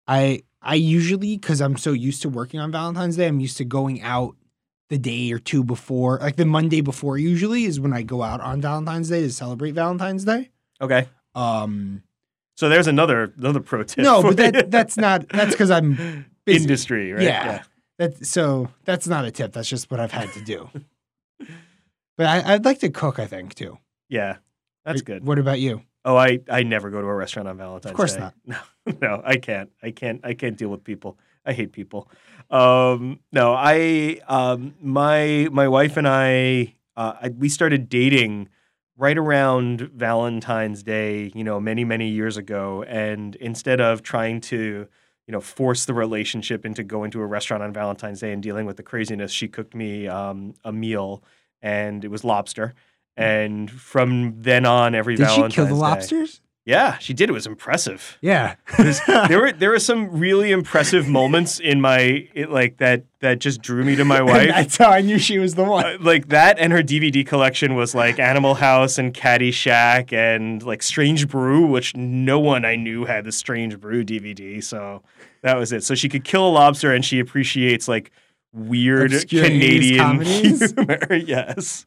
I 0.06 0.42
I 0.62 0.74
usually 0.74 1.36
because 1.36 1.60
I'm 1.60 1.76
so 1.76 1.92
used 1.92 2.22
to 2.22 2.28
working 2.28 2.60
on 2.60 2.70
Valentine's 2.70 3.16
Day, 3.16 3.26
I'm 3.26 3.40
used 3.40 3.56
to 3.56 3.64
going 3.64 4.02
out 4.02 4.36
the 4.88 4.98
day 4.98 5.32
or 5.32 5.38
two 5.40 5.64
before, 5.64 6.18
like 6.20 6.36
the 6.36 6.44
Monday 6.46 6.80
before. 6.80 7.18
Usually 7.18 7.64
is 7.64 7.80
when 7.80 7.92
I 7.92 8.02
go 8.02 8.22
out 8.22 8.40
on 8.40 8.60
Valentine's 8.60 9.08
Day 9.08 9.22
to 9.22 9.32
celebrate 9.32 9.72
Valentine's 9.72 10.24
Day. 10.24 10.50
Okay. 10.80 11.08
Um, 11.34 12.02
So 12.56 12.68
there's 12.68 12.86
another 12.86 13.32
another 13.36 13.60
pro 13.60 13.82
tip. 13.82 14.04
no, 14.04 14.22
but 14.22 14.36
that 14.36 14.70
that's 14.70 14.96
not. 14.96 15.28
That's 15.30 15.50
because 15.52 15.70
I'm 15.70 16.26
busy. 16.44 16.62
industry, 16.62 17.12
right? 17.12 17.22
Yeah. 17.22 17.62
That 17.98 18.26
so 18.26 18.68
that's 18.84 19.06
not 19.06 19.24
a 19.24 19.30
tip. 19.30 19.52
That's 19.52 19.68
just 19.68 19.90
what 19.90 20.00
I've 20.00 20.12
had 20.12 20.32
to 20.34 20.40
do. 20.40 20.70
but 22.16 22.26
I, 22.26 22.54
I'd 22.54 22.64
like 22.64 22.80
to 22.80 22.90
cook. 22.90 23.18
I 23.18 23.26
think 23.26 23.54
too. 23.54 23.78
Yeah. 24.08 24.36
That's 24.84 25.02
good. 25.02 25.26
What 25.26 25.38
about 25.38 25.58
you? 25.58 25.82
Oh, 26.04 26.16
I, 26.16 26.38
I 26.48 26.62
never 26.62 26.90
go 26.90 27.00
to 27.00 27.06
a 27.06 27.14
restaurant 27.14 27.48
on 27.48 27.56
Valentine's 27.56 27.86
Day. 27.86 27.90
Of 27.90 27.96
course 27.96 28.14
Day. 28.14 28.20
not. 28.20 28.34
No, 28.86 28.96
no, 29.02 29.22
I 29.24 29.36
can't. 29.36 29.70
I 29.82 29.90
can't. 29.90 30.20
I 30.22 30.34
can't 30.34 30.56
deal 30.56 30.68
with 30.68 30.84
people. 30.84 31.18
I 31.44 31.52
hate 31.52 31.72
people. 31.72 32.08
Um, 32.50 33.18
no, 33.32 33.52
I 33.52 34.20
um, 34.28 34.74
my 34.80 35.48
my 35.50 35.66
wife 35.66 35.96
and 35.96 36.06
I, 36.06 36.76
uh, 36.96 37.14
I 37.20 37.28
we 37.30 37.48
started 37.48 37.88
dating 37.88 38.48
right 38.96 39.18
around 39.18 39.80
Valentine's 39.92 40.84
Day. 40.84 41.32
You 41.34 41.42
know, 41.42 41.58
many 41.58 41.84
many 41.84 42.08
years 42.08 42.36
ago. 42.36 42.84
And 42.84 43.34
instead 43.36 43.80
of 43.80 44.04
trying 44.04 44.40
to 44.42 44.86
you 45.26 45.32
know 45.32 45.40
force 45.40 45.84
the 45.84 45.94
relationship 45.94 46.64
into 46.64 46.82
going 46.84 47.10
to 47.12 47.20
a 47.20 47.26
restaurant 47.26 47.62
on 47.62 47.72
Valentine's 47.72 48.20
Day 48.20 48.32
and 48.32 48.42
dealing 48.42 48.66
with 48.66 48.76
the 48.76 48.82
craziness, 48.82 49.32
she 49.32 49.48
cooked 49.48 49.74
me 49.74 50.06
um, 50.06 50.54
a 50.64 50.72
meal, 50.72 51.22
and 51.62 52.04
it 52.04 52.08
was 52.10 52.24
lobster. 52.24 52.74
And 53.16 53.70
from 53.70 54.42
then 54.42 54.66
on, 54.66 54.94
every 54.94 55.16
Did 55.16 55.24
she 55.28 55.36
Valentine's 55.36 55.54
kill 55.54 55.64
the 55.66 55.70
Day- 55.70 55.76
lobsters? 55.80 56.40
Yeah, 56.66 56.98
she 56.98 57.14
did. 57.14 57.30
It 57.30 57.32
was 57.32 57.46
impressive. 57.46 58.18
Yeah. 58.20 58.56
There 59.28 59.40
were 59.40 59.52
there 59.52 59.70
were 59.70 59.78
some 59.78 60.18
really 60.18 60.50
impressive 60.50 61.08
moments 61.08 61.60
in 61.60 61.80
my 61.80 62.28
it, 62.34 62.50
like 62.50 62.78
that 62.78 63.04
that 63.20 63.38
just 63.38 63.62
drew 63.62 63.84
me 63.84 63.94
to 63.96 64.04
my 64.04 64.20
wife. 64.20 64.48
That's 64.48 64.76
how 64.76 64.90
I 64.90 65.00
knew 65.00 65.18
she 65.18 65.38
was 65.38 65.54
the 65.54 65.62
one. 65.62 65.86
Uh, 65.86 65.96
like 66.00 66.28
that 66.28 66.58
and 66.58 66.72
her 66.72 66.82
DVD 66.82 67.24
collection 67.24 67.76
was 67.76 67.94
like 67.94 68.18
Animal 68.18 68.54
House 68.54 68.98
and 68.98 69.14
Caddyshack 69.14 70.12
and 70.12 70.62
like 70.64 70.82
Strange 70.82 71.28
Brew, 71.28 71.66
which 71.66 71.94
no 71.94 72.40
one 72.40 72.64
I 72.64 72.74
knew 72.74 73.04
had 73.04 73.24
the 73.24 73.32
Strange 73.32 73.78
Brew 73.78 74.04
DVD. 74.04 74.62
So 74.62 75.02
that 75.42 75.56
was 75.56 75.72
it. 75.72 75.84
So 75.84 75.94
she 75.94 76.08
could 76.08 76.24
kill 76.24 76.48
a 76.48 76.50
lobster 76.50 76.92
and 76.92 77.04
she 77.04 77.20
appreciates 77.20 77.86
like 77.86 78.10
weird 78.52 79.12
Obscure 79.12 79.44
Canadian 79.44 80.20
humor. 80.22 81.14
yes. 81.14 81.86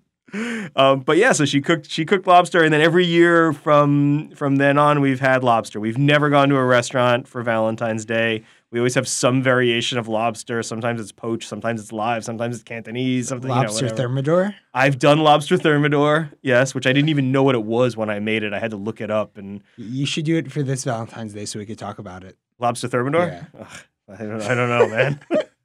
Um, 0.76 1.02
but 1.02 1.18
yeah, 1.18 1.32
so 1.32 1.46
she 1.46 1.62
cooked 1.62 1.90
she 1.90 2.06
cooked 2.06 2.28
lobster, 2.28 2.64
and 2.64 2.74
then 2.74 2.82
every 2.82 3.06
year 3.06 3.54
from 3.54 4.30
from 4.32 4.58
then 4.58 4.78
on, 4.78 5.02
we've 5.02 5.20
had 5.20 5.44
lobster. 5.44 5.80
We've 5.80 5.98
never 5.98 6.30
gone 6.30 6.50
to 6.50 6.56
a 6.56 6.66
restaurant 6.66 7.28
for 7.28 7.42
Valentine's 7.42 8.06
Day. 8.06 8.44
We 8.72 8.80
always 8.80 8.94
have 8.94 9.08
some 9.08 9.42
variation 9.42 9.98
of 9.98 10.08
lobster. 10.08 10.62
Sometimes 10.62 11.02
it's 11.02 11.12
poached, 11.12 11.50
sometimes 11.50 11.82
it's 11.82 11.92
live, 11.92 12.24
sometimes 12.24 12.56
it's 12.56 12.64
Cantonese, 12.64 13.28
something. 13.28 13.50
Lobster 13.50 13.86
you 13.86 13.92
know, 13.92 13.98
thermidor. 13.98 14.56
I've 14.76 15.00
done 15.00 15.20
lobster 15.20 15.58
thermidor, 15.58 16.30
yes, 16.44 16.76
which 16.76 16.86
I 16.86 16.94
didn't 16.94 17.10
even 17.10 17.32
know 17.32 17.42
what 17.42 17.56
it 17.56 17.64
was 17.64 17.98
when 17.98 18.12
I 18.12 18.20
made 18.20 18.44
it. 18.44 18.54
I 18.54 18.60
had 18.60 18.70
to 18.72 18.78
look 18.78 19.02
it 19.02 19.10
up. 19.10 19.38
And 19.38 19.64
You 19.76 20.06
should 20.06 20.26
do 20.26 20.38
it 20.38 20.52
for 20.52 20.62
this 20.62 20.84
Valentine's 20.84 21.34
Day 21.34 21.46
so 21.46 21.58
we 21.58 21.66
could 21.66 21.80
talk 21.80 21.98
about 21.98 22.24
it. 22.24 22.38
lobster 22.60 22.88
thermidor, 22.88 23.26
Yeah. 23.26 23.46
Ugh, 23.60 23.68
I, 24.08 24.24
don't, 24.24 24.42
I 24.44 24.54
don't 24.54 24.70
know, 24.70 24.88
man. 24.88 25.20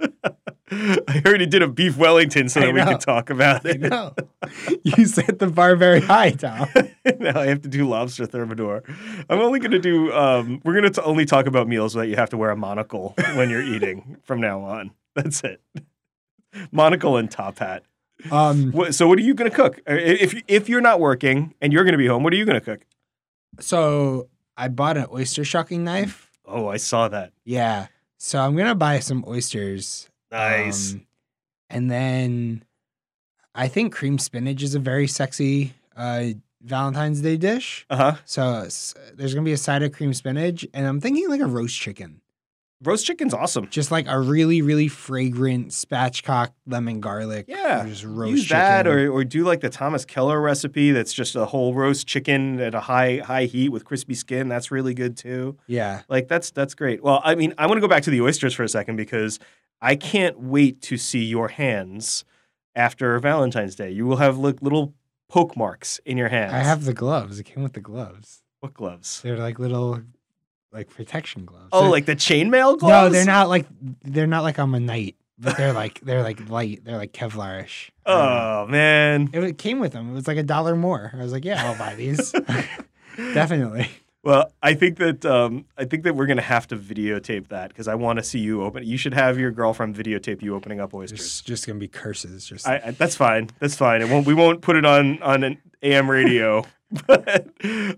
I 0.68 1.12
heard 1.24 1.26
already 1.26 1.46
did 1.46 1.62
a 1.62 1.68
beef 1.68 1.96
Wellington 1.96 2.48
so 2.48 2.60
I 2.60 2.66
that 2.66 2.74
we 2.74 2.80
know. 2.80 2.86
could 2.92 3.00
talk 3.00 3.30
about 3.30 3.64
I 3.64 3.70
it. 3.70 3.80
know. 3.80 4.14
you 4.82 5.06
set 5.06 5.38
the 5.38 5.46
bar 5.46 5.76
very 5.76 6.00
high, 6.00 6.30
Tom. 6.30 6.68
now 7.20 7.38
I 7.40 7.46
have 7.46 7.62
to 7.62 7.68
do 7.68 7.88
lobster 7.88 8.26
thermidor. 8.26 8.82
I'm 9.30 9.38
only 9.38 9.60
going 9.60 9.70
to 9.70 9.78
do. 9.78 10.12
Um, 10.12 10.60
we're 10.64 10.78
going 10.80 10.92
to 10.92 11.02
only 11.04 11.24
talk 11.24 11.46
about 11.46 11.68
meals 11.68 11.94
that 11.94 12.08
you 12.08 12.16
have 12.16 12.30
to 12.30 12.36
wear 12.36 12.50
a 12.50 12.56
monocle 12.56 13.14
when 13.34 13.48
you're 13.48 13.62
eating 13.62 14.16
from 14.24 14.40
now 14.40 14.60
on. 14.62 14.90
That's 15.14 15.42
it. 15.44 15.60
Monocle 16.72 17.16
and 17.16 17.30
top 17.30 17.58
hat. 17.58 17.84
Um, 18.30 18.72
so, 18.92 19.06
what 19.06 19.18
are 19.18 19.22
you 19.22 19.34
going 19.34 19.50
to 19.50 19.56
cook? 19.56 19.78
Uh, 19.88 19.94
If 19.94 20.34
if 20.48 20.68
you're 20.68 20.80
not 20.80 21.00
working 21.00 21.54
and 21.60 21.72
you're 21.72 21.84
going 21.84 21.92
to 21.92 21.98
be 21.98 22.06
home, 22.06 22.22
what 22.22 22.32
are 22.32 22.36
you 22.36 22.44
going 22.44 22.58
to 22.60 22.64
cook? 22.64 22.84
so 23.60 24.28
I 24.56 24.68
bought 24.68 24.96
an 24.96 25.06
oyster 25.12 25.44
shucking 25.44 25.84
knife. 25.84 26.30
Oh, 26.44 26.68
I 26.68 26.76
saw 26.76 27.08
that. 27.08 27.32
Yeah. 27.44 27.86
So 28.18 28.40
I'm 28.40 28.56
gonna 28.56 28.74
buy 28.74 28.98
some 29.00 29.24
oysters. 29.26 30.08
Nice. 30.30 30.94
Um, 30.94 31.06
and 31.70 31.90
then 31.90 32.64
I 33.54 33.68
think 33.68 33.92
cream 33.94 34.18
spinach 34.18 34.62
is 34.62 34.74
a 34.74 34.78
very 34.78 35.06
sexy 35.06 35.74
uh, 35.96 36.24
Valentine's 36.62 37.20
Day 37.20 37.36
dish. 37.36 37.86
uh 37.90 37.96
huh. 37.96 38.14
So 38.24 38.44
s- 38.64 38.94
there's 39.14 39.34
gonna 39.34 39.44
be 39.44 39.52
a 39.52 39.56
side 39.56 39.82
of 39.82 39.92
cream 39.92 40.12
spinach, 40.14 40.66
and 40.74 40.86
I'm 40.86 41.00
thinking 41.00 41.28
like 41.28 41.40
a 41.40 41.46
roast 41.46 41.78
chicken, 41.78 42.20
Roast 42.84 43.06
chicken's 43.06 43.32
awesome. 43.32 43.68
just 43.70 43.90
like 43.90 44.06
a 44.06 44.20
really 44.20 44.60
really 44.60 44.88
fragrant 44.88 45.68
spatchcock 45.68 46.50
lemon 46.66 47.00
garlic. 47.00 47.46
Yeah, 47.48 47.84
or 47.84 47.88
just 47.88 48.04
roast 48.04 48.30
Use 48.32 48.48
that, 48.50 48.84
chicken. 48.84 48.98
or 48.98 49.10
or 49.10 49.24
do 49.24 49.44
like 49.44 49.60
the 49.60 49.70
Thomas 49.70 50.04
Keller 50.04 50.40
recipe. 50.40 50.90
That's 50.92 51.14
just 51.14 51.34
a 51.36 51.46
whole 51.46 51.72
roast 51.72 52.06
chicken 52.06 52.60
at 52.60 52.74
a 52.74 52.80
high 52.80 53.18
high 53.18 53.46
heat 53.46 53.70
with 53.70 53.84
crispy 53.86 54.14
skin. 54.14 54.48
That's 54.48 54.70
really 54.70 54.92
good 54.94 55.16
too. 55.16 55.56
yeah. 55.66 56.02
Like 56.08 56.28
that's 56.28 56.50
that's 56.50 56.74
great. 56.74 57.02
Well, 57.02 57.22
I 57.24 57.34
mean, 57.34 57.54
I 57.56 57.66
want 57.66 57.78
to 57.78 57.80
go 57.80 57.88
back 57.88 58.02
to 58.02 58.10
the 58.10 58.20
oysters 58.20 58.52
for 58.52 58.62
a 58.62 58.68
second 58.68 58.96
because 58.96 59.38
I 59.80 59.96
can't 59.96 60.38
wait 60.38 60.82
to 60.82 60.96
see 60.98 61.24
your 61.24 61.48
hands 61.48 62.24
after 62.74 63.18
Valentine's 63.18 63.74
Day. 63.74 63.90
You 63.90 64.04
will 64.06 64.16
have 64.18 64.36
like 64.38 64.60
little 64.60 64.92
poke 65.28 65.56
marks 65.56 65.98
in 66.04 66.16
your 66.18 66.28
hands. 66.28 66.52
I 66.52 66.58
have 66.58 66.84
the 66.84 66.94
gloves. 66.94 67.38
It 67.40 67.44
came 67.44 67.62
with 67.62 67.72
the 67.72 67.80
gloves. 67.80 68.42
what 68.60 68.74
gloves? 68.74 69.22
They're 69.22 69.38
like 69.38 69.58
little 69.58 70.02
like 70.76 70.90
protection 70.90 71.44
gloves. 71.44 71.68
Oh, 71.72 71.82
They're- 71.82 71.90
like 71.90 72.06
the 72.06 72.16
chainmail 72.16 72.78
gloves? 72.78 73.06
no, 73.06 73.08
they're 73.10 73.24
not 73.24 73.48
like 73.48 73.66
they're 74.02 74.26
not 74.26 74.42
like 74.42 74.58
I'm 74.58 74.74
a 74.74 74.80
knight, 74.80 75.16
but 75.38 75.56
they're 75.56 75.72
like 75.72 76.00
they're 76.00 76.22
like 76.22 76.48
light. 76.48 76.82
They're 76.84 76.96
like 76.98 77.12
Kevlar-ish. 77.12 77.90
Oh 78.04 78.66
man. 78.66 79.30
It 79.32 79.40
wa- 79.40 79.52
came 79.56 79.80
with 79.80 79.92
them. 79.92 80.10
It 80.10 80.14
was 80.14 80.28
like 80.28 80.38
a 80.38 80.42
dollar 80.42 80.76
more. 80.76 81.10
I 81.12 81.16
was 81.18 81.32
like, 81.32 81.44
yeah, 81.44 81.66
I'll 81.66 81.78
buy 81.78 81.94
these. 81.94 82.32
Definitely. 83.16 83.88
Well, 84.22 84.50
I 84.60 84.74
think 84.74 84.98
that 84.98 85.24
um, 85.24 85.66
I 85.78 85.84
think 85.84 86.02
that 86.02 86.16
we're 86.16 86.26
gonna 86.26 86.42
have 86.42 86.66
to 86.68 86.76
videotape 86.76 87.48
that 87.48 87.68
because 87.68 87.86
I 87.86 87.94
want 87.94 88.18
to 88.18 88.24
see 88.24 88.40
you 88.40 88.60
open. 88.62 88.82
You 88.84 88.96
should 88.96 89.14
have 89.14 89.38
your 89.38 89.52
girlfriend 89.52 89.94
videotape 89.94 90.42
you 90.42 90.54
opening 90.56 90.80
up 90.80 90.92
oysters. 90.94 91.20
Just, 91.20 91.46
just 91.46 91.66
gonna 91.66 91.78
be 91.78 91.86
curses. 91.86 92.44
Just 92.44 92.66
I, 92.66 92.80
I, 92.86 92.90
that's 92.90 93.14
fine. 93.16 93.50
That's 93.60 93.76
fine. 93.76 94.02
It 94.02 94.08
won't. 94.08 94.26
We 94.26 94.34
won't 94.34 94.62
put 94.62 94.74
it 94.74 94.84
on 94.84 95.22
on 95.22 95.44
an 95.44 95.58
AM 95.82 96.10
radio. 96.10 96.64
But 97.06 97.48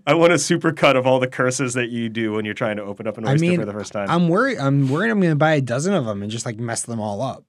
I 0.07 0.13
want 0.15 0.33
a 0.33 0.39
super 0.39 0.71
cut 0.71 0.95
of 0.95 1.05
all 1.05 1.19
the 1.19 1.27
curses 1.27 1.73
that 1.75 1.89
you 1.89 2.09
do 2.09 2.33
when 2.33 2.43
you're 2.45 2.53
trying 2.55 2.77
to 2.77 2.83
open 2.83 3.05
up 3.07 3.17
an 3.17 3.27
I 3.27 3.33
oyster 3.33 3.45
mean, 3.45 3.59
for 3.59 3.65
the 3.65 3.73
first 3.73 3.91
time. 3.93 4.09
I'm 4.09 4.27
worried. 4.29 4.57
I'm 4.57 4.89
worried. 4.89 5.11
I'm 5.11 5.21
gonna 5.21 5.35
buy 5.35 5.53
a 5.53 5.61
dozen 5.61 5.93
of 5.93 6.05
them 6.05 6.21
and 6.23 6.31
just 6.31 6.45
like 6.45 6.57
mess 6.57 6.81
them 6.83 6.99
all 6.99 7.21
up. 7.21 7.43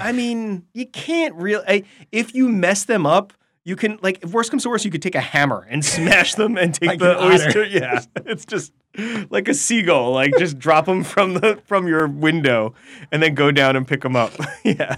I 0.00 0.12
mean, 0.12 0.64
you 0.74 0.86
can't 0.86 1.34
really. 1.34 1.84
If 2.10 2.34
you 2.34 2.48
mess 2.48 2.84
them 2.84 3.04
up, 3.06 3.32
you 3.64 3.76
can 3.76 3.98
like. 4.02 4.24
If 4.24 4.32
worst 4.32 4.50
comes 4.50 4.62
to 4.62 4.70
worst, 4.70 4.84
you 4.86 4.90
could 4.90 5.02
take 5.02 5.14
a 5.14 5.20
hammer 5.20 5.66
and 5.68 5.84
smash 5.84 6.34
them 6.36 6.56
and 6.56 6.74
take 6.74 6.88
Like 6.88 6.98
the 7.00 7.12
an 7.12 7.16
otter. 7.32 7.44
oyster. 7.46 7.64
Yeah, 7.68 8.00
it's 8.24 8.46
just 8.46 8.72
like 9.30 9.46
a 9.48 9.54
seagull. 9.54 10.12
Like 10.12 10.32
just 10.38 10.58
drop 10.58 10.86
them 10.86 11.04
from 11.04 11.34
the 11.34 11.60
from 11.66 11.86
your 11.86 12.08
window 12.08 12.74
and 13.12 13.22
then 13.22 13.34
go 13.34 13.50
down 13.52 13.76
and 13.76 13.86
pick 13.86 14.00
them 14.00 14.16
up. 14.16 14.32
yeah. 14.64 14.96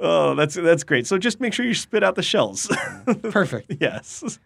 Oh, 0.00 0.34
that's 0.34 0.54
that's 0.54 0.82
great. 0.84 1.06
So 1.06 1.18
just 1.18 1.40
make 1.40 1.52
sure 1.52 1.66
you 1.66 1.74
spit 1.74 2.02
out 2.02 2.14
the 2.14 2.22
shells. 2.22 2.66
Perfect. 3.30 3.76
yes. 3.80 4.38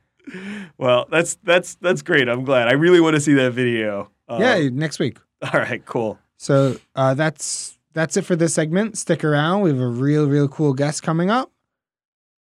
Well, 0.78 1.06
that's 1.10 1.36
that's 1.44 1.76
that's 1.76 2.02
great. 2.02 2.28
I'm 2.28 2.44
glad. 2.44 2.68
I 2.68 2.72
really 2.72 3.00
want 3.00 3.14
to 3.14 3.20
see 3.20 3.34
that 3.34 3.52
video. 3.52 4.10
Uh, 4.28 4.38
yeah, 4.40 4.68
next 4.72 4.98
week. 4.98 5.18
All 5.42 5.60
right. 5.60 5.84
Cool. 5.84 6.18
So 6.38 6.76
uh, 6.96 7.14
that's 7.14 7.78
that's 7.92 8.16
it 8.16 8.22
for 8.22 8.34
this 8.34 8.54
segment. 8.54 8.98
Stick 8.98 9.22
around. 9.22 9.60
We 9.60 9.70
have 9.70 9.78
a 9.80 9.86
real, 9.86 10.26
real 10.26 10.48
cool 10.48 10.72
guest 10.74 11.02
coming 11.02 11.30
up. 11.30 11.50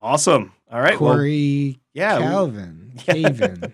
Awesome. 0.01 0.53
All 0.71 0.81
right. 0.81 0.99
Well, 1.01 1.15
Cory 1.15 1.79
yeah. 1.93 2.19
Calvin. 2.19 2.79
Yeah. 3.07 3.15
Cavin. 3.15 3.73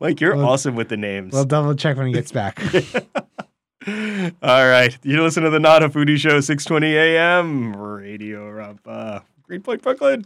Mike, 0.00 0.20
you're 0.20 0.34
Well- 0.36 0.48
awesome 0.48 0.76
with 0.76 0.88
the 0.88 0.96
names. 0.96 1.32
We'll 1.32 1.44
double 1.44 1.74
check 1.74 1.96
when 1.96 2.06
he 2.06 2.12
gets 2.12 2.32
back. 2.32 2.60
All 3.86 4.66
right. 4.68 4.96
You 5.02 5.22
listen 5.22 5.42
to 5.42 5.50
the 5.50 5.60
Not 5.60 5.82
a 5.82 5.88
Foodie 5.88 6.16
Show, 6.16 6.40
620 6.40 6.96
AM, 6.96 7.76
Radio 7.76 8.50
Rampa, 8.50 9.24
Greenpoint, 9.42 9.82
Brooklyn. 9.82 10.24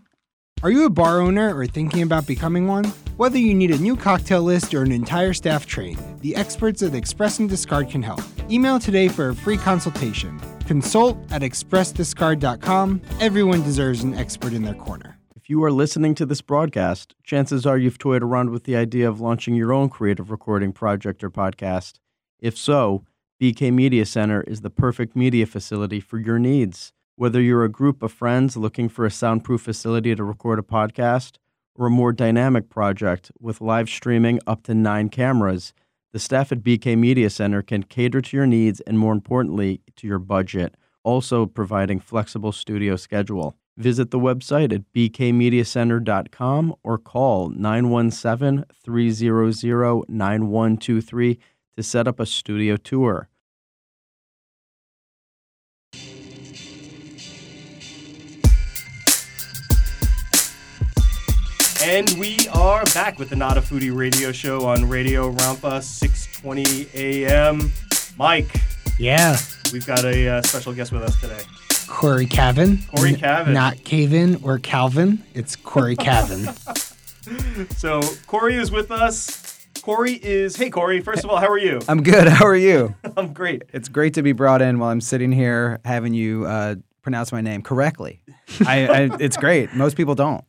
Are 0.63 0.71
you 0.71 0.85
a 0.87 0.91
bar 0.91 1.21
owner 1.21 1.57
or 1.57 1.67
thinking 1.67 2.03
about 2.03 2.27
becoming 2.27 2.67
one? 2.67 2.85
Whether 3.17 3.39
you 3.39 3.55
need 3.55 3.71
a 3.71 3.79
new 3.79 3.97
cocktail 3.97 4.43
list 4.43 4.75
or 4.75 4.83
an 4.83 4.93
entire 4.93 5.33
staff 5.33 5.67
trained, 5.67 5.99
the 6.21 6.35
experts 6.35 6.83
at 6.83 6.95
Express 6.95 7.39
and 7.39 7.49
Discard 7.49 7.91
can 7.91 8.03
help. 8.03 8.21
Email 8.51 8.79
today 8.79 9.09
for 9.09 9.29
a 9.29 9.35
free 9.35 9.57
consultation. 9.57 10.41
Consult 10.67 11.17
at 11.33 11.43
expressdiscard.com. 11.43 13.01
Everyone 13.21 13.63
deserves 13.63 14.03
an 14.03 14.15
expert 14.15 14.53
in 14.53 14.63
their 14.63 14.75
corner. 14.75 15.17
If 15.37 15.49
you 15.49 15.63
are 15.65 15.73
listening 15.73 16.15
to 16.17 16.27
this 16.27 16.43
broadcast, 16.43 17.15
chances 17.23 17.65
are 17.65 17.79
you've 17.79 17.99
toyed 17.99 18.23
around 18.23 18.51
with 18.51 18.65
the 18.65 18.77
idea 18.77 19.09
of 19.09 19.21
launching 19.21 19.55
your 19.55 19.73
own 19.73 19.89
creative 19.89 20.31
recording 20.31 20.73
project 20.73 21.25
or 21.25 21.31
podcast. 21.31 22.01
If 22.41 22.59
so, 22.59 23.05
BK 23.41 23.73
Media 23.73 24.05
Center 24.05 24.41
is 24.43 24.63
the 24.63 24.71
perfect 24.71 25.15
media 25.15 25.47
facility 25.47 26.01
for 26.01 26.19
your 26.19 26.41
needs. 26.41 26.93
Whether 27.15 27.41
you're 27.41 27.63
a 27.63 27.69
group 27.69 28.03
of 28.03 28.11
friends 28.11 28.57
looking 28.57 28.89
for 28.89 29.07
a 29.07 29.13
soundproof 29.13 29.61
facility 29.61 30.13
to 30.17 30.25
record 30.25 30.59
a 30.59 30.63
podcast, 30.63 31.37
or 31.77 31.87
a 31.87 31.91
more 31.91 32.13
dynamic 32.13 32.69
project 32.69 33.31
with 33.39 33.61
live 33.61 33.89
streaming 33.89 34.41
up 34.49 34.65
to 34.65 34.75
nine 34.75 35.09
cameras, 35.09 35.73
the 36.13 36.19
staff 36.19 36.51
at 36.51 36.65
BK 36.65 36.99
Media 36.99 37.31
Center 37.31 37.63
can 37.63 37.85
cater 37.85 38.21
to 38.21 38.37
your 38.37 38.47
needs 38.47 38.81
and, 38.81 38.99
more 38.99 39.13
importantly, 39.13 39.83
to 39.95 40.09
your 40.09 40.19
budget, 40.19 40.75
also 41.05 41.47
providing 41.47 42.01
flexible 42.01 42.51
studio 42.51 42.97
schedule. 42.97 43.55
Visit 43.77 44.11
the 44.11 44.19
website 44.19 44.73
at 44.73 44.93
bkmediacenter.com 44.93 46.75
or 46.83 46.99
call 46.99 47.51
917 47.51 48.65
300 48.75 50.09
9123 50.09 51.39
to 51.79 51.83
set 51.85 52.09
up 52.09 52.19
a 52.19 52.27
studio 52.27 52.77
tour. 52.77 53.29
And 61.81 62.11
we 62.19 62.37
are 62.53 62.85
back 62.87 63.19
with 63.19 63.31
the 63.31 63.37
Not 63.37 63.57
a 63.57 63.61
Foodie 63.61 63.95
radio 63.97 64.33
show 64.33 64.67
on 64.67 64.89
Radio 64.89 65.31
Rampa, 65.33 65.81
620 65.83 66.89
AM. 67.25 67.73
Mike, 68.19 68.61
Yeah. 68.99 69.39
we've 69.73 69.87
got 69.87 70.05
a 70.05 70.29
uh, 70.29 70.43
special 70.43 70.73
guest 70.73 70.91
with 70.93 71.03
us 71.03 71.19
today. 71.21 71.41
Cory 71.87 72.27
Cavin. 72.27 72.79
Cory 72.95 73.11
N- 73.11 73.17
Cavin. 73.17 73.53
Not 73.55 73.83
Cavan 73.85 74.41
or 74.43 74.59
Calvin. 74.59 75.23
It's 75.35 75.57
Cory 75.57 75.97
Cavin. 75.97 76.55
So 77.77 78.01
Cory 78.27 78.55
is 78.57 78.71
with 78.71 78.91
us. 78.91 79.58
Cory 79.89 80.21
is, 80.23 80.55
hey 80.55 80.69
Cory, 80.69 81.01
first 81.01 81.25
of 81.25 81.31
all, 81.31 81.39
how 81.39 81.49
are 81.49 81.57
you? 81.57 81.81
I'm 81.89 82.03
good. 82.03 82.29
How 82.29 82.45
are 82.45 82.55
you? 82.55 82.95
I'm 83.17 83.33
great. 83.33 83.63
It's 83.73 83.89
great 83.89 84.13
to 84.15 84.23
be 84.23 84.33
brought 84.33 84.61
in 84.61 84.79
while 84.79 84.91
I'm 84.91 85.01
sitting 85.01 85.33
here 85.33 85.81
having 85.83 86.13
you 86.13 86.45
uh, 86.45 86.75
pronounce 87.01 87.33
my 87.33 87.41
name 87.41 87.63
correctly. 87.63 88.23
I, 88.67 88.87
I, 88.87 89.11
it's 89.19 89.39
great. 89.39 89.73
Most 89.73 89.97
people 89.97 90.15
don't. 90.15 90.45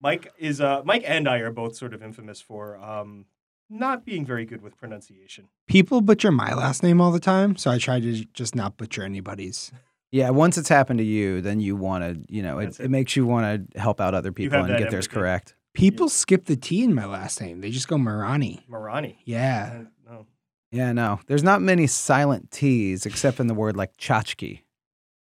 Mike 0.00 0.32
is, 0.36 0.60
uh, 0.60 0.82
Mike 0.84 1.04
and 1.06 1.28
I 1.28 1.38
are 1.38 1.52
both 1.52 1.76
sort 1.76 1.94
of 1.94 2.02
infamous 2.02 2.40
for 2.40 2.76
um, 2.78 3.26
not 3.70 4.04
being 4.04 4.26
very 4.26 4.44
good 4.44 4.62
with 4.62 4.76
pronunciation. 4.76 5.46
People 5.68 6.00
butcher 6.00 6.32
my 6.32 6.52
last 6.52 6.82
name 6.82 7.00
all 7.00 7.12
the 7.12 7.20
time, 7.20 7.54
so 7.54 7.70
I 7.70 7.78
try 7.78 8.00
to 8.00 8.24
just 8.34 8.56
not 8.56 8.78
butcher 8.78 9.04
anybody's. 9.04 9.70
Yeah, 10.10 10.30
once 10.30 10.58
it's 10.58 10.68
happened 10.68 10.98
to 10.98 11.04
you, 11.04 11.40
then 11.40 11.60
you 11.60 11.76
want 11.76 12.02
to, 12.02 12.34
you 12.34 12.42
know, 12.42 12.58
it, 12.58 12.80
it. 12.80 12.86
it 12.86 12.90
makes 12.90 13.14
you 13.14 13.26
want 13.26 13.70
to 13.70 13.78
help 13.78 14.00
out 14.00 14.12
other 14.12 14.32
people 14.32 14.58
and 14.58 14.70
that 14.70 14.80
get 14.80 14.90
theirs 14.90 15.06
correct. 15.06 15.54
People 15.74 16.08
skip 16.08 16.44
the 16.46 16.56
T 16.56 16.82
in 16.84 16.94
my 16.94 17.06
last 17.06 17.40
name. 17.40 17.60
They 17.60 17.70
just 17.70 17.88
go 17.88 17.96
Marani. 17.96 18.66
Marani. 18.68 19.16
Yeah. 19.24 19.84
No. 20.08 20.26
Yeah, 20.70 20.92
no, 20.92 21.20
there's 21.26 21.42
not 21.42 21.60
many 21.60 21.86
silent 21.86 22.50
T's 22.50 23.04
except 23.04 23.40
in 23.40 23.46
the 23.46 23.54
word 23.54 23.76
like 23.76 23.96
tchotchke. 23.98 24.60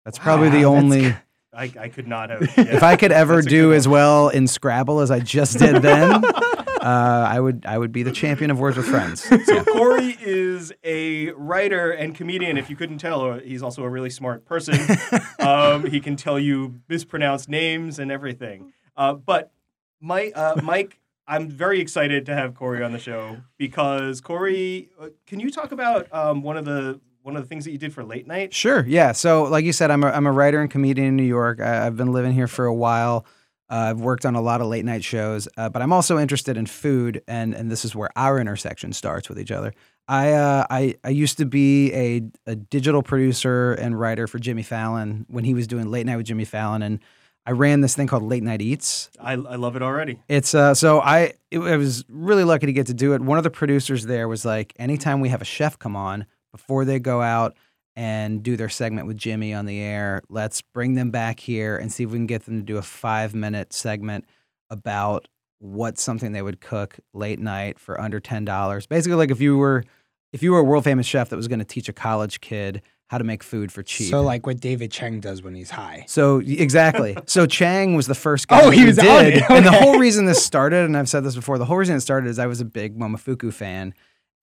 That's 0.03 0.17
probably 0.17 0.49
the 0.49 0.65
Wow, 0.65 0.73
that's 0.73 0.83
only. 0.83 1.01
g- 1.09 1.15
I, 1.53 1.71
I 1.79 1.89
could 1.89 2.07
not 2.07 2.29
have. 2.29 2.41
If 2.57 2.81
I 2.83 2.95
could 2.95 3.11
ever 3.11 3.41
do 3.41 3.71
as 3.73 3.87
one. 3.87 3.93
well 3.93 4.29
in 4.29 4.47
Scrabble 4.47 4.99
as 4.99 5.11
I 5.11 5.19
just 5.19 5.57
did 5.59 5.81
then, 5.81 6.23
uh, 6.25 7.27
I 7.29 7.39
would 7.39 7.65
I 7.65 7.77
would 7.77 7.91
be 7.91 8.03
the 8.03 8.11
champion 8.11 8.49
of 8.51 8.59
words 8.59 8.77
with 8.77 8.87
friends. 8.87 9.23
So 9.45 9.63
Cory 9.63 10.17
is 10.21 10.71
a 10.83 11.31
writer 11.31 11.91
and 11.91 12.15
comedian. 12.15 12.57
If 12.57 12.69
you 12.69 12.75
couldn't 12.75 12.97
tell, 12.99 13.33
he's 13.39 13.61
also 13.63 13.83
a 13.83 13.89
really 13.89 14.09
smart 14.11 14.45
person. 14.45 14.79
um, 15.39 15.85
he 15.85 15.99
can 15.99 16.15
tell 16.15 16.39
you 16.39 16.79
mispronounced 16.87 17.49
names 17.49 17.99
and 17.99 18.11
everything. 18.11 18.73
Uh, 18.95 19.13
but 19.13 19.51
Mike, 19.99 20.33
uh, 20.35 20.59
Mike, 20.63 20.99
I'm 21.27 21.49
very 21.49 21.81
excited 21.81 22.25
to 22.27 22.35
have 22.35 22.55
Cory 22.55 22.83
on 22.83 22.91
the 22.91 22.99
show 22.99 23.37
because 23.57 24.21
Cory, 24.21 24.89
uh, 24.99 25.09
can 25.25 25.39
you 25.39 25.51
talk 25.51 25.71
about 25.71 26.11
um, 26.13 26.41
one 26.41 26.57
of 26.57 26.65
the 26.65 26.99
one 27.23 27.35
of 27.35 27.43
the 27.43 27.49
things 27.49 27.65
that 27.65 27.71
you 27.71 27.77
did 27.77 27.93
for 27.93 28.05
late 28.05 28.25
night? 28.25 28.53
Sure. 28.53 28.85
Yeah. 28.87 29.11
So, 29.11 29.43
like 29.43 29.65
you 29.65 29.73
said, 29.73 29.91
I'm 29.91 30.03
a, 30.03 30.07
I'm 30.07 30.25
a 30.25 30.31
writer 30.31 30.61
and 30.61 30.71
comedian 30.71 31.09
in 31.09 31.15
New 31.17 31.23
York. 31.23 31.59
I, 31.59 31.85
I've 31.85 31.97
been 31.97 32.13
living 32.13 32.31
here 32.31 32.47
for 32.47 32.65
a 32.65 32.73
while. 32.73 33.25
Uh, 33.69 33.89
I've 33.89 33.99
worked 33.99 34.25
on 34.25 34.35
a 34.35 34.41
lot 34.41 34.61
of 34.61 34.67
late 34.67 34.85
night 34.85 35.03
shows, 35.03 35.49
uh, 35.57 35.67
but 35.67 35.81
I'm 35.81 35.91
also 35.91 36.17
interested 36.17 36.55
in 36.55 36.65
food, 36.67 37.21
and 37.27 37.53
and 37.53 37.69
this 37.69 37.83
is 37.83 37.93
where 37.93 38.09
our 38.15 38.39
intersection 38.39 38.93
starts 38.93 39.27
with 39.27 39.37
each 39.37 39.51
other. 39.51 39.73
I 40.07 40.31
uh, 40.31 40.65
I 40.69 40.95
I 41.03 41.09
used 41.09 41.37
to 41.39 41.45
be 41.45 41.93
a 41.93 42.21
a 42.45 42.55
digital 42.55 43.03
producer 43.03 43.73
and 43.73 43.99
writer 43.99 44.25
for 44.25 44.39
Jimmy 44.39 44.63
Fallon 44.63 45.25
when 45.27 45.43
he 45.43 45.53
was 45.53 45.67
doing 45.67 45.91
late 45.91 46.05
night 46.05 46.15
with 46.15 46.27
Jimmy 46.27 46.45
Fallon, 46.45 46.81
and 46.81 46.99
I 47.47 47.51
ran 47.51 47.79
this 47.79 47.95
thing 47.95 48.07
called 48.07 48.23
Late 48.23 48.43
Night 48.43 48.61
Eats. 48.61 49.09
I, 49.21 49.31
I 49.31 49.55
love 49.55 49.77
it 49.77 49.81
already. 49.81 50.19
It's 50.27 50.53
uh 50.53 50.75
so 50.75 50.99
I 50.99 51.33
it, 51.49 51.59
I 51.59 51.77
was 51.77 52.03
really 52.09 52.43
lucky 52.43 52.65
to 52.65 52.73
get 52.73 52.87
to 52.87 52.93
do 52.93 53.13
it. 53.13 53.21
One 53.21 53.37
of 53.37 53.45
the 53.45 53.49
producers 53.49 54.05
there 54.05 54.27
was 54.27 54.43
like, 54.43 54.73
anytime 54.77 55.21
we 55.21 55.29
have 55.29 55.41
a 55.41 55.45
chef 55.45 55.79
come 55.79 55.95
on 55.95 56.25
before 56.51 56.83
they 56.83 56.99
go 56.99 57.21
out 57.21 57.55
and 57.95 58.43
do 58.43 58.57
their 58.57 58.67
segment 58.67 59.07
with 59.07 59.15
Jimmy 59.15 59.53
on 59.53 59.65
the 59.65 59.79
air, 59.79 60.21
let's 60.27 60.61
bring 60.61 60.95
them 60.95 61.09
back 61.09 61.39
here 61.39 61.77
and 61.77 61.89
see 61.89 62.03
if 62.03 62.11
we 62.11 62.17
can 62.17 62.27
get 62.27 62.43
them 62.43 62.57
to 62.57 62.63
do 62.63 62.77
a 62.77 62.81
five 62.81 63.33
minute 63.33 63.71
segment 63.71 64.25
about 64.69 65.29
what 65.59 65.97
something 65.97 66.33
they 66.33 66.41
would 66.41 66.59
cook 66.59 66.99
late 67.13 67.39
night 67.39 67.79
for 67.79 67.99
under 67.99 68.19
ten 68.19 68.43
dollars. 68.43 68.85
Basically, 68.87 69.15
like 69.15 69.31
if 69.31 69.39
you 69.39 69.57
were 69.57 69.85
if 70.33 70.43
you 70.43 70.51
were 70.51 70.59
a 70.59 70.63
world 70.65 70.83
famous 70.83 71.05
chef 71.05 71.29
that 71.29 71.37
was 71.37 71.47
going 71.47 71.59
to 71.59 71.65
teach 71.65 71.87
a 71.87 71.93
college 71.93 72.41
kid 72.41 72.81
how 73.07 73.17
to 73.17 73.23
make 73.23 73.41
food 73.41 73.71
for 73.71 73.83
cheap. 73.83 74.09
So 74.09 74.21
like 74.21 74.45
what 74.45 74.59
David 74.59 74.91
Chang 74.91 75.19
does 75.19 75.41
when 75.41 75.55
he's 75.55 75.69
high. 75.71 76.03
So 76.07 76.39
exactly. 76.39 77.17
So 77.25 77.45
Chang 77.45 77.95
was 77.95 78.07
the 78.07 78.15
first 78.15 78.47
guy. 78.47 78.61
Oh, 78.61 78.65
that 78.69 78.75
he 78.75 78.81
we 78.81 78.87
was 78.87 78.99
on 78.99 79.05
did. 79.05 79.37
it. 79.37 79.43
And 79.49 79.65
the 79.65 79.71
whole 79.71 79.97
reason 79.97 80.25
this 80.25 80.43
started, 80.43 80.85
and 80.85 80.97
I've 80.97 81.09
said 81.09 81.23
this 81.23 81.35
before, 81.35 81.57
the 81.57 81.65
whole 81.65 81.77
reason 81.77 81.95
it 81.95 82.01
started 82.01 82.29
is 82.29 82.37
I 82.37 82.47
was 82.47 82.59
a 82.61 82.65
big 82.65 82.97
Momofuku 82.99 83.53
fan, 83.53 83.93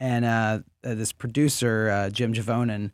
and 0.00 0.24
uh, 0.24 0.60
uh, 0.82 0.94
this 0.94 1.12
producer 1.12 1.90
uh, 1.90 2.10
Jim 2.10 2.32
Javonen 2.32 2.90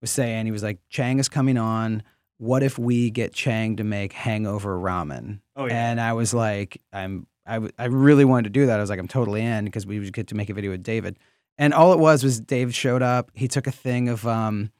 was 0.00 0.10
saying 0.10 0.44
he 0.46 0.52
was 0.52 0.62
like, 0.62 0.78
Chang 0.90 1.18
is 1.18 1.28
coming 1.28 1.56
on. 1.58 2.02
What 2.38 2.62
if 2.62 2.78
we 2.78 3.10
get 3.10 3.32
Chang 3.32 3.76
to 3.76 3.84
make 3.84 4.12
hangover 4.12 4.76
ramen? 4.78 5.40
Oh 5.56 5.66
yeah. 5.66 5.90
And 5.90 6.00
I 6.00 6.12
was 6.12 6.34
like, 6.34 6.82
I'm, 6.92 7.26
I, 7.46 7.54
w- 7.54 7.72
I 7.78 7.86
really 7.86 8.24
wanted 8.24 8.44
to 8.44 8.50
do 8.50 8.66
that. 8.66 8.76
I 8.78 8.80
was 8.80 8.90
like, 8.90 8.98
I'm 8.98 9.08
totally 9.08 9.40
in 9.42 9.64
because 9.64 9.86
we 9.86 9.98
would 10.00 10.12
get 10.12 10.26
to 10.28 10.34
make 10.34 10.50
a 10.50 10.54
video 10.54 10.72
with 10.72 10.82
David. 10.82 11.18
And 11.56 11.72
all 11.72 11.92
it 11.92 11.98
was 11.98 12.24
was 12.24 12.40
Dave 12.40 12.74
showed 12.74 13.02
up. 13.02 13.30
He 13.34 13.46
took 13.48 13.66
a 13.66 13.70
thing 13.72 14.08
of 14.08 14.26
um, 14.26 14.70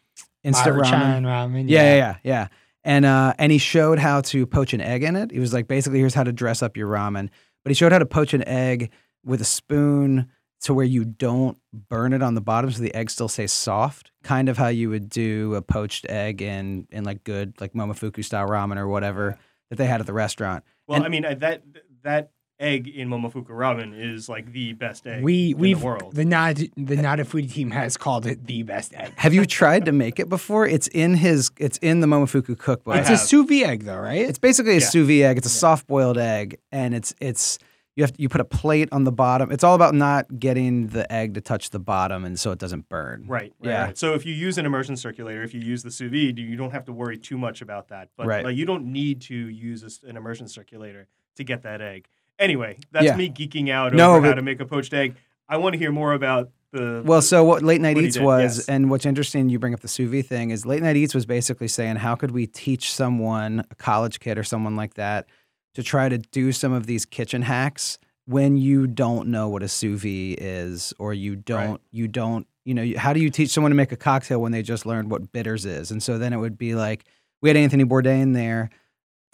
instant 0.44 0.76
ramen. 0.76 1.22
ramen. 1.22 1.64
Yeah, 1.68 1.82
yeah, 1.82 1.96
yeah, 1.96 2.16
yeah. 2.22 2.48
And 2.84 3.04
uh, 3.04 3.32
and 3.38 3.50
he 3.50 3.58
showed 3.58 3.98
how 3.98 4.20
to 4.22 4.46
poach 4.46 4.72
an 4.74 4.80
egg 4.80 5.02
in 5.02 5.16
it. 5.16 5.30
He 5.30 5.40
was 5.40 5.52
like, 5.54 5.66
basically, 5.66 5.98
here's 6.00 6.14
how 6.14 6.22
to 6.24 6.32
dress 6.32 6.62
up 6.62 6.76
your 6.76 6.88
ramen. 6.88 7.30
But 7.64 7.70
he 7.70 7.74
showed 7.74 7.92
how 7.92 7.98
to 7.98 8.06
poach 8.06 8.34
an 8.34 8.46
egg 8.46 8.90
with 9.24 9.40
a 9.40 9.44
spoon 9.44 10.28
to 10.60 10.74
where 10.74 10.84
you 10.84 11.04
don't 11.04 11.58
burn 11.88 12.12
it 12.12 12.22
on 12.22 12.34
the 12.34 12.40
bottom, 12.40 12.70
so 12.70 12.82
the 12.82 12.94
egg 12.94 13.10
still 13.10 13.28
stays 13.28 13.52
soft. 13.52 14.10
Kind 14.22 14.48
of 14.48 14.56
how 14.58 14.68
you 14.68 14.90
would 14.90 15.08
do 15.08 15.54
a 15.54 15.62
poached 15.62 16.06
egg 16.08 16.42
in 16.42 16.86
in 16.90 17.04
like 17.04 17.24
good 17.24 17.58
like 17.60 17.72
Momofuku 17.72 18.22
style 18.24 18.46
ramen 18.48 18.76
or 18.76 18.86
whatever 18.88 19.38
that 19.70 19.76
they 19.76 19.86
had 19.86 20.00
at 20.00 20.06
the 20.06 20.12
restaurant. 20.12 20.62
well, 20.86 20.96
and- 20.96 21.06
I 21.06 21.08
mean 21.08 21.22
that 21.22 21.62
that 22.02 22.30
egg 22.60 22.88
in 22.88 23.08
Momofuku 23.08 23.48
ramen 23.48 23.92
is 23.98 24.28
like 24.28 24.52
the 24.52 24.72
best 24.74 25.06
egg 25.06 25.22
We 25.24 25.50
in 25.50 25.58
we've 25.58 25.80
the 25.80 25.84
world. 25.86 26.14
the 26.14 26.24
not 26.24 26.56
the 26.76 26.96
not 26.96 27.20
a 27.20 27.24
foodie 27.24 27.50
team 27.52 27.70
has 27.72 27.96
called 27.96 28.26
it 28.26 28.46
the 28.46 28.62
best 28.62 28.94
egg. 28.94 29.12
Have 29.16 29.34
you 29.34 29.44
tried 29.44 29.84
to 29.86 29.92
make 29.92 30.18
it 30.20 30.28
before? 30.28 30.66
It's 30.66 30.86
in 30.88 31.14
his. 31.14 31.50
It's 31.58 31.78
in 31.78 32.00
the 32.00 32.06
Momofuku 32.06 32.56
cookbook. 32.58 32.94
I 32.94 33.00
It's 33.00 33.10
a 33.10 33.18
sous 33.18 33.46
vide 33.48 33.64
egg 33.64 33.82
though, 33.84 33.98
right? 33.98 34.20
It's 34.22 34.38
basically 34.38 34.72
a 34.72 34.80
Yeah. 34.80 34.86
sous 34.86 35.06
vide 35.06 35.22
egg. 35.22 35.38
It's 35.38 35.46
a 35.46 35.50
soft 35.50 35.86
boiled 35.86 36.18
egg, 36.18 36.58
and 36.70 36.94
it's 36.94 37.14
it's 37.20 37.58
you 37.96 38.02
have 38.02 38.12
to, 38.12 38.20
you 38.20 38.28
put 38.28 38.40
a 38.40 38.44
plate 38.44 38.88
on 38.90 39.04
the 39.04 39.12
bottom. 39.12 39.52
It's 39.52 39.62
all 39.62 39.76
about 39.76 39.94
not 39.94 40.40
getting 40.40 40.88
the 40.88 41.10
egg 41.12 41.34
to 41.34 41.40
touch 41.40 41.70
the 41.70 41.78
bottom, 41.78 42.24
and 42.24 42.38
so 42.38 42.50
it 42.50 42.58
doesn't 42.58 42.88
burn. 42.88 43.24
Right. 43.28 43.52
right, 43.60 43.70
Yeah. 43.70 43.84
right. 43.84 43.98
So 43.98 44.14
if 44.14 44.26
you 44.26 44.34
use 44.34 44.58
an 44.58 44.66
immersion 44.66 44.96
circulator, 44.96 45.44
if 45.44 45.54
you 45.54 45.60
use 45.60 45.84
the 45.84 45.92
sous 45.92 46.10
vide, 46.10 46.36
you 46.40 46.56
don't 46.56 46.72
have 46.72 46.84
to 46.86 46.92
worry 46.92 47.16
too 47.16 47.38
much 47.38 47.62
about 47.62 47.88
that. 47.88 48.08
But 48.16 48.26
Right. 48.26 48.44
like, 48.44 48.56
you 48.56 48.64
don't 48.66 48.86
need 48.86 49.20
to 49.22 49.34
use 49.36 49.84
a 49.84 49.86
s 49.86 50.00
an 50.04 50.16
immersion 50.16 50.48
circulator 50.48 51.06
to 51.36 51.44
get 51.44 51.62
that 51.62 51.80
egg. 51.80 52.08
Anyway, 52.38 52.78
that's 52.92 53.04
Yeah. 53.06 53.16
me 53.16 53.30
geeking 53.30 53.70
out 53.70 53.92
No, 53.94 54.14
over 54.14 54.26
how 54.26 54.30
but- 54.32 54.34
to 54.36 54.42
make 54.42 54.60
a 54.60 54.66
poached 54.66 54.92
egg. 54.92 55.14
I 55.48 55.56
want 55.58 55.74
to 55.74 55.78
hear 55.78 55.92
more 55.92 56.12
about 56.14 56.50
the. 56.72 57.02
Well, 57.04 57.22
so 57.22 57.44
what 57.44 57.62
Late 57.62 57.80
Night 57.80 57.96
What 57.96 58.04
Eats 58.04 58.16
did, 58.16 58.24
was, 58.24 58.56
yes. 58.58 58.68
and 58.68 58.90
what's 58.90 59.06
interesting, 59.06 59.48
you 59.48 59.58
bring 59.58 59.74
up 59.74 59.80
the 59.80 59.88
sous 59.88 60.10
vide 60.10 60.26
thing, 60.26 60.50
is 60.50 60.64
Late 60.66 60.82
Night 60.82 60.96
Eats 60.96 61.14
was 61.14 61.26
basically 61.26 61.68
saying, 61.68 61.96
how 61.96 62.14
could 62.14 62.30
we 62.32 62.46
teach 62.46 62.92
someone, 62.92 63.64
a 63.70 63.74
college 63.74 64.20
kid 64.20 64.38
or 64.38 64.42
someone 64.42 64.74
like 64.74 64.94
that, 64.94 65.26
to 65.74 65.82
try 65.82 66.08
to 66.08 66.18
do 66.18 66.50
some 66.50 66.72
of 66.72 66.86
these 66.86 67.04
kitchen 67.04 67.42
hacks 67.42 67.98
when 68.26 68.56
you 68.56 68.86
don't 68.86 69.28
know 69.28 69.48
what 69.48 69.62
a 69.62 69.68
sous 69.68 70.00
vide 70.00 70.38
is, 70.40 70.94
or 70.98 71.12
you 71.12 71.36
don't, 71.36 71.80
you 71.92 72.08
don't, 72.08 72.46
you 72.64 72.72
know, 72.72 72.90
how 72.96 73.12
do 73.12 73.20
you 73.20 73.28
teach 73.28 73.50
someone 73.50 73.70
to 73.70 73.76
make 73.76 73.92
a 73.92 73.96
cocktail 73.96 74.40
when 74.40 74.50
they 74.50 74.62
just 74.62 74.86
learned 74.86 75.10
what 75.10 75.30
bitters 75.30 75.66
is? 75.66 75.90
And 75.90 76.02
so 76.02 76.16
then 76.16 76.32
it 76.32 76.38
would 76.38 76.56
be 76.56 76.74
like, 76.74 77.04
we 77.42 77.50
had 77.50 77.56
Anthony 77.58 77.84
Bourdain 77.84 78.32
there 78.32 78.70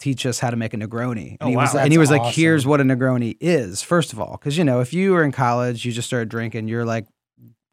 teach 0.01 0.25
us 0.25 0.39
how 0.39 0.49
to 0.49 0.57
make 0.57 0.73
a 0.73 0.77
Negroni. 0.77 1.31
And 1.31 1.37
Oh, 1.41 1.47
he 1.47 1.55
was, 1.55 1.73
wow. 1.73 1.81
and 1.81 1.91
he 1.91 1.97
was 1.97 2.09
That's 2.09 2.23
like, 2.23 2.33
here's 2.33 2.65
what 2.65 2.81
a 2.81 2.83
Negroni 2.83 3.37
is, 3.39 3.81
first 3.81 4.11
of 4.13 4.19
all. 4.19 4.33
Because, 4.37 4.57
you 4.57 4.63
know, 4.63 4.81
if 4.81 4.93
you 4.93 5.11
were 5.13 5.23
in 5.23 5.31
college, 5.31 5.85
you 5.85 5.91
just 5.91 6.07
started 6.07 6.29
drinking, 6.29 6.67
you're 6.67 6.85
like 6.85 7.05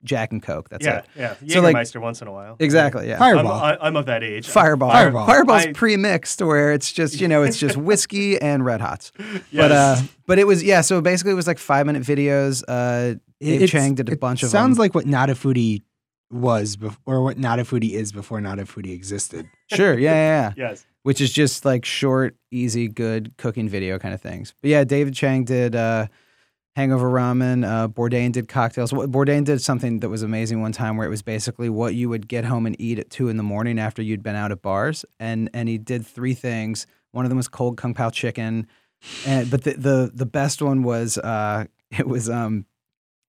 Jack 0.05 0.31
and 0.31 0.41
Coke. 0.41 0.69
That's 0.69 0.87
yeah, 0.87 0.99
it. 0.99 1.05
yeah. 1.17 1.35
Yeah. 1.43 1.55
So, 1.55 1.61
like- 1.61 1.75
Jägermeister 1.75 2.01
once 2.01 2.23
in 2.23 2.29
a 2.29 2.33
while. 2.33 2.55
Exactly. 2.61 3.09
Yeah. 3.09 3.15
I'm, 3.23 3.35
Fireball. 3.37 3.53
I, 3.53 3.77
I'm 3.81 3.97
of 3.97 4.07
that 4.07 4.23
age. 4.23 4.47
Fireball. 4.47 4.91
Fireball. 4.93 5.27
Fireball's 5.27 5.67
I- 5.67 5.73
pre-mixed 5.73 6.41
where 6.41 6.73
it's 6.73 6.93
just, 6.93 7.21
you 7.21 7.27
know, 7.27 7.43
it's 7.43 7.59
just 7.59 7.77
whiskey 7.89 8.41
and 8.41 8.65
red 8.65 8.81
hots. 8.81 9.11
Yes. 9.19 9.41
But 9.53 9.73
uh 9.73 9.97
but 10.27 10.39
it 10.39 10.47
was 10.47 10.63
yeah, 10.63 10.83
so 10.83 11.01
basically 11.01 11.33
it 11.33 11.37
was 11.37 11.47
like 11.49 11.57
5-minute 11.59 12.03
videos. 12.05 12.63
Uh 12.69 13.19
Dave 13.41 13.63
It's- 13.63 13.71
Chang 13.71 13.95
did 13.95 14.09
a 14.09 14.13
it 14.13 14.21
bunch 14.21 14.43
of 14.45 14.51
Sounds 14.51 14.77
them. 14.77 14.83
like 14.83 14.95
what 14.95 15.07
Not 15.07 15.31
a 15.31 15.35
Foodie 15.35 15.83
was, 16.31 16.77
bef- 16.77 16.99
or 17.07 17.23
what 17.23 17.39
Not 17.39 17.59
a 17.59 17.65
Foodie 17.65 17.93
is 17.93 18.13
before 18.13 18.41
Not 18.41 18.59
a 18.59 18.65
Foodie 18.65 18.95
existed. 18.95 19.47
Sure, 19.71 19.99
yeah, 19.99 20.13
yeah, 20.13 20.53
yeah. 20.57 20.69
yes. 20.71 20.87
Which 21.03 21.21
is 21.21 21.31
just 21.31 21.67
like 21.67 21.85
short, 21.85 22.37
easy, 22.51 22.89
good 22.89 23.37
cooking 23.37 23.69
video 23.69 23.99
kind 23.99 24.15
of 24.15 24.23
things. 24.23 24.55
But 24.63 24.71
yeah, 24.71 24.85
David 24.85 25.13
Chang 25.13 25.45
did 25.45 25.77
uh 25.77 26.07
Hangover 26.79 27.11
Ramen. 27.11 27.67
Uh, 27.67 27.89
Bourdain 27.89 28.31
did 28.31 28.47
cocktails. 28.47 28.93
Bourdain 28.93 29.45
did 29.45 29.61
something 29.61 29.99
that 29.99 30.09
was 30.11 30.23
amazing 30.23 30.61
one 30.61 30.71
time, 30.71 30.97
where 30.97 31.05
it 31.05 31.11
was 31.11 31.23
basically 31.23 31.69
what 31.69 31.97
you 31.97 32.09
would 32.09 32.29
get 32.29 32.45
home 32.45 32.67
and 32.67 32.81
eat 32.81 33.01
at 33.01 33.11
two 33.11 33.29
in 33.29 33.37
the 33.37 33.43
morning 33.43 33.81
after 33.81 34.01
you'd 34.01 34.23
been 34.23 34.37
out 34.37 34.53
at 34.53 34.63
bars, 34.63 35.05
and 35.19 35.51
and 35.53 35.69
he 35.69 35.77
did 35.77 36.07
three 36.07 36.35
things. 36.35 36.87
One 37.11 37.25
of 37.25 37.31
them 37.31 37.37
was 37.37 37.49
cold 37.49 37.77
kung 37.77 37.95
pao 37.95 38.11
chicken, 38.11 38.69
and 39.27 39.51
but 39.51 39.65
the 39.65 39.73
the 39.73 40.11
the 40.15 40.27
best 40.27 40.63
one 40.63 40.85
was 40.85 41.19
uh, 41.19 41.65
it 41.91 42.07
was 42.07 42.31
um, 42.31 42.65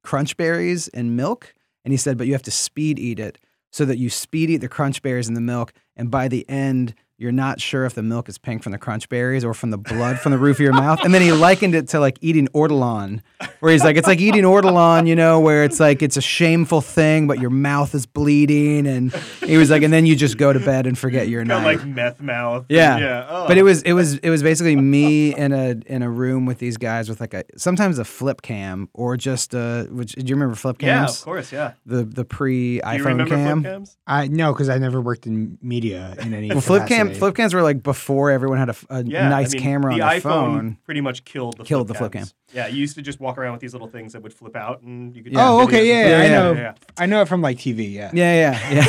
crunch 0.04 0.38
berries 0.38 0.88
and 0.90 1.18
milk, 1.18 1.56
and 1.90 1.94
he 1.94 1.98
said, 1.98 2.20
but 2.20 2.28
you 2.28 2.34
have 2.34 2.44
to 2.44 2.52
speed 2.52 3.00
eat 3.00 3.20
it 3.20 3.40
so 3.72 3.84
that 3.84 3.98
you 3.98 4.12
speed 4.12 4.52
eat 4.52 4.58
the 4.58 4.70
crunch 4.70 5.02
berries 5.02 5.28
and 5.28 5.36
the 5.36 5.42
milk, 5.42 5.74
and 5.96 6.12
by 6.12 6.28
the 6.28 6.48
end. 6.48 6.94
You're 7.20 7.34
not 7.34 7.60
sure 7.60 7.86
if 7.86 7.94
the 7.96 8.02
milk 8.02 8.30
is 8.30 8.38
pink 8.38 8.64
from 8.64 8.72
the 8.72 8.78
crunch 8.78 9.10
berries 9.10 9.44
or 9.44 9.54
from 9.54 9.72
the 9.72 9.78
blood 9.78 10.20
from 10.20 10.32
the 10.32 10.38
roof 10.38 10.56
of 10.56 10.62
your 10.62 10.72
mouth. 10.72 11.04
And 11.04 11.14
then 11.14 11.22
he 11.22 11.34
likened 11.34 11.76
it 11.76 11.90
to 11.90 12.00
like 12.00 12.18
eating 12.22 12.48
ortolan, 12.56 13.20
where 13.60 13.74
he's 13.74 13.84
like, 13.84 13.98
it's 13.98 14.08
like 14.08 14.22
eating 14.22 14.44
ortolan, 14.46 15.06
you 15.06 15.18
know, 15.18 15.40
where 15.42 15.66
it's 15.66 15.82
like 15.82 16.02
it's 16.02 16.16
a 16.16 16.22
shameful 16.22 16.80
thing, 16.80 17.28
but 17.28 17.40
your 17.40 17.50
mouth 17.50 17.94
is 17.94 18.06
bleeding. 18.06 18.88
And 18.88 19.14
he 19.46 19.58
was 19.58 19.70
like, 19.70 19.82
and 19.84 19.92
then 19.92 20.06
you 20.06 20.16
just 20.16 20.38
go 20.38 20.54
to 20.54 20.60
bed 20.62 20.88
and 20.88 20.98
forget 20.98 21.28
your 21.28 21.44
Got 21.44 21.64
night. 21.64 21.78
like 21.80 21.86
meth 21.86 22.22
mouth. 22.22 22.66
Yeah. 22.70 22.98
Yeah. 22.98 23.28
Oh. 23.30 23.48
But 23.50 23.58
it 23.58 23.64
was 23.64 23.82
it 23.84 23.92
was 23.94 24.18
it 24.20 24.30
was 24.30 24.42
basically 24.42 24.78
me 24.78 25.36
in 25.36 25.52
a 25.52 25.76
in 25.88 26.02
a 26.02 26.10
room 26.10 26.46
with 26.46 26.60
these 26.60 26.78
guys 26.78 27.10
with 27.10 27.20
like 27.20 27.34
a 27.34 27.44
sometimes 27.58 28.00
a 28.00 28.06
flip 28.06 28.42
cam 28.42 28.88
or 28.94 29.18
just 29.18 29.54
uh 29.54 29.84
which 29.86 30.14
do 30.14 30.24
you 30.26 30.36
remember 30.36 30.56
flip 30.56 30.78
cams? 30.78 31.12
Yeah, 31.12 31.20
of 31.20 31.22
course. 31.26 31.52
Yeah. 31.52 31.74
The 31.86 32.06
the 32.06 32.24
pre 32.24 32.80
Do 32.80 32.88
you 32.94 33.00
iPhone 33.00 33.06
remember 33.06 33.36
cam. 33.36 33.62
flip 33.62 33.74
cams? 33.74 33.98
I 34.08 34.28
no, 34.28 34.54
because 34.54 34.70
I 34.70 34.78
never 34.78 35.02
worked 35.02 35.28
in 35.28 35.58
media 35.62 36.16
in 36.22 36.34
any. 36.34 36.48
Well, 36.50 36.62
flip 36.62 36.88
cam 36.88 37.09
capacity. 37.10 37.20
flip 37.20 37.36
cams 37.36 37.54
were 37.54 37.62
like 37.62 37.84
before 37.84 38.32
everyone 38.32 38.58
had 38.58 38.70
a 38.90 39.04
Yeah. 39.04 39.30
nice 39.30 39.54
I 39.54 39.58
mean, 39.58 39.64
camera 39.64 39.96
the 39.96 40.02
on 40.02 40.10
their 40.10 40.20
iPhone 40.20 40.22
phone. 40.22 40.78
pretty 40.86 41.02
much 41.02 41.26
killed 41.26 41.58
the 41.58 41.64
Killed 41.64 41.88
flip 41.88 41.96
the 41.96 42.00
flip 42.00 42.12
cams. 42.14 42.34
cam. 42.54 42.56
Yeah, 42.56 42.68
you 42.68 42.78
used 42.80 42.96
to 42.96 43.02
just 43.02 43.20
walk 43.20 43.38
around 43.38 43.52
with 43.54 43.62
these 43.62 43.74
little 43.74 43.88
things 43.88 44.14
that 44.14 44.22
would 44.24 44.34
flip 44.34 44.56
out, 44.56 44.82
and 44.82 45.16
you 45.16 45.24
could. 45.24 45.34
Yeah. 45.34 45.50
Oh, 45.50 45.62
okay, 45.64 45.86
videos. 45.86 45.88
yeah, 45.88 46.08
Yeah, 46.10 46.24
I 46.24 46.28
know. 46.30 46.54
yeah. 46.54 46.74
I 46.98 47.06
know 47.06 47.22
it 47.22 47.28
from 47.28 47.42
like 47.42 47.58
TV. 47.58 47.92
Yeah. 47.92 48.12
Yeah, 48.14 48.52
yeah, 48.54 48.74
yeah. 48.74 48.86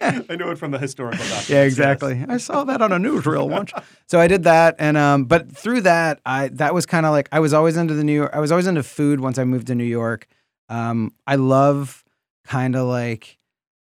I 0.30 0.36
know 0.36 0.50
it 0.50 0.58
from 0.58 0.70
the 0.70 0.78
historical 0.78 1.18
documents. 1.24 1.48
Yeah, 1.50 1.62
yes. 1.62 1.72
exactly. 1.72 2.24
I 2.28 2.36
saw 2.38 2.64
that 2.64 2.80
on 2.82 2.92
a 2.92 2.96
newsreel 2.98 3.48
once. 3.50 3.72
So 4.06 4.20
I 4.20 4.26
did 4.26 4.44
that, 4.44 4.76
and 4.78 4.96
um, 4.96 5.24
but 5.24 5.50
through 5.54 5.82
that, 5.82 6.20
I 6.26 6.48
that 6.54 6.74
was 6.74 6.86
kind 6.86 7.06
of 7.06 7.12
like 7.12 7.28
I 7.32 7.40
was 7.40 7.52
always 7.54 7.76
into 7.76 7.94
the 7.94 8.04
New 8.04 8.14
York. 8.14 8.30
I 8.34 8.40
was 8.40 8.50
always 8.52 8.66
into 8.66 8.82
food. 8.82 9.20
Once 9.20 9.38
I 9.38 9.44
moved 9.44 9.66
to 9.68 9.74
New 9.74 9.84
York, 9.84 10.26
um, 10.68 11.12
I 11.26 11.36
love 11.36 12.04
kind 12.46 12.76
of 12.76 12.86
like 12.86 13.37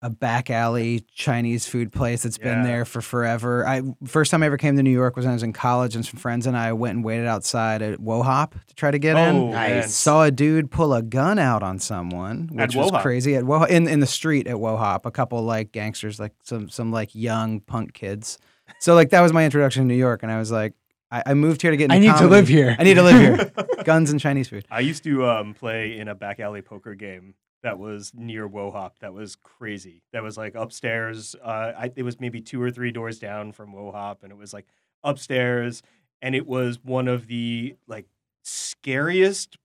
a 0.02 0.10
back 0.10 0.50
alley 0.50 1.04
Chinese 1.14 1.66
food 1.66 1.91
place 1.91 2.24
that's 2.24 2.38
been 2.38 2.64
there 2.64 2.86
for 2.86 3.02
forever. 3.02 3.68
I 3.68 3.82
first 4.06 4.30
time 4.30 4.43
I 4.43 4.46
ever 4.46 4.58
came 4.58 4.76
to 4.78 4.84
New 4.84 4.91
York 4.91 5.16
was 5.16 5.26
when 5.26 5.32
I 5.32 5.34
was 5.34 5.41
in 5.43 5.54
college, 5.54 5.96
and 5.96 6.06
some 6.06 6.20
friends 6.20 6.46
and 6.46 6.56
I 6.56 6.74
went 6.74 6.96
and 6.98 7.04
waited 7.04 7.26
outside 7.26 7.82
at 7.82 8.00
Wo 8.00 8.22
Hop 8.22 8.54
to 8.68 8.76
try 8.76 8.91
to 8.91 9.00
get 9.00 9.18
in. 9.18 9.36
Oh, 9.36 9.52
man. 9.52 9.78
Nice. 9.78 9.96
Saw 9.96 10.24
a 10.24 10.32
dude 10.32 10.70
pull 10.70 10.93
a 10.93 11.02
gun 11.02 11.39
out 11.39 11.64
on 11.64 11.80
someone, 11.80 12.50
At 12.58 12.68
which 12.68 12.76
was 12.76 12.91
Wo 12.91 12.98
Hop? 12.98 13.02
crazy. 13.02 13.36
At 13.36 13.46
Wo 13.46 13.60
Hop, 13.60 13.70
in 13.70 13.88
in 13.88 14.00
the 14.00 14.06
street 14.08 14.48
at 14.48 14.60
Wo 14.60 14.78
Hop, 14.78 15.06
a 15.06 15.12
couple 15.12 15.41
like 15.41 15.72
gangsters, 15.72 16.20
like 16.20 16.34
some 16.43 16.70
some 16.70 16.91
like 16.91 17.16
young 17.16 17.60
punk 17.62 17.93
kids. 17.93 18.38
So 18.80 18.93
like 18.93 19.10
that 19.10 19.22
was 19.22 19.34
my 19.34 19.43
introduction 19.46 19.84
to 19.84 19.88
New 19.88 19.96
York, 19.96 20.22
and 20.24 20.32
I 20.32 20.38
was 20.38 20.52
like, 20.52 20.74
I, 21.10 21.24
I 21.28 21.34
moved 21.34 21.62
here 21.62 21.72
to 21.72 21.78
get. 21.78 21.86
Into 21.86 21.96
I 21.96 22.00
need 22.00 22.18
to 22.20 22.28
live 22.28 22.48
here. 22.48 22.76
I 22.78 22.84
need 22.84 22.96
to 22.96 23.04
live 23.04 23.20
here. 23.20 23.52
Guns 23.86 24.12
and 24.12 24.20
Chinese 24.20 24.50
food. 24.50 24.66
I 24.70 24.82
used 24.82 25.04
to 25.04 25.26
um, 25.26 25.54
play 25.54 25.98
in 25.98 26.08
a 26.08 26.16
back 26.16 26.39
alley 26.39 26.62
poker 26.62 26.96
game 26.96 27.36
that 27.66 27.80
was 27.80 28.11
near 28.13 28.47
Wo 28.47 28.70
Hop. 28.70 28.99
That 28.99 29.13
was 29.13 29.36
crazy. 29.36 30.03
That 30.13 30.22
was 30.22 30.38
like 30.38 30.53
upstairs. 30.53 31.36
Uh, 31.43 31.72
I, 31.76 31.91
it 31.95 32.03
was 32.03 32.20
maybe 32.20 32.39
two 32.39 32.61
or 32.61 32.70
three 32.70 32.91
doors 32.91 33.18
down 33.18 33.53
from 33.53 33.74
Wo 33.74 33.91
Hop, 33.91 34.22
and 34.22 34.32
it 34.32 34.38
was 34.38 34.53
like 34.53 34.68
upstairs, 35.03 35.82
and 36.22 36.36
it 36.36 36.45
was 36.45 36.78
one 36.84 37.07
of 37.07 37.26
the 37.26 37.76
like 37.88 38.05
scariest 38.43 39.57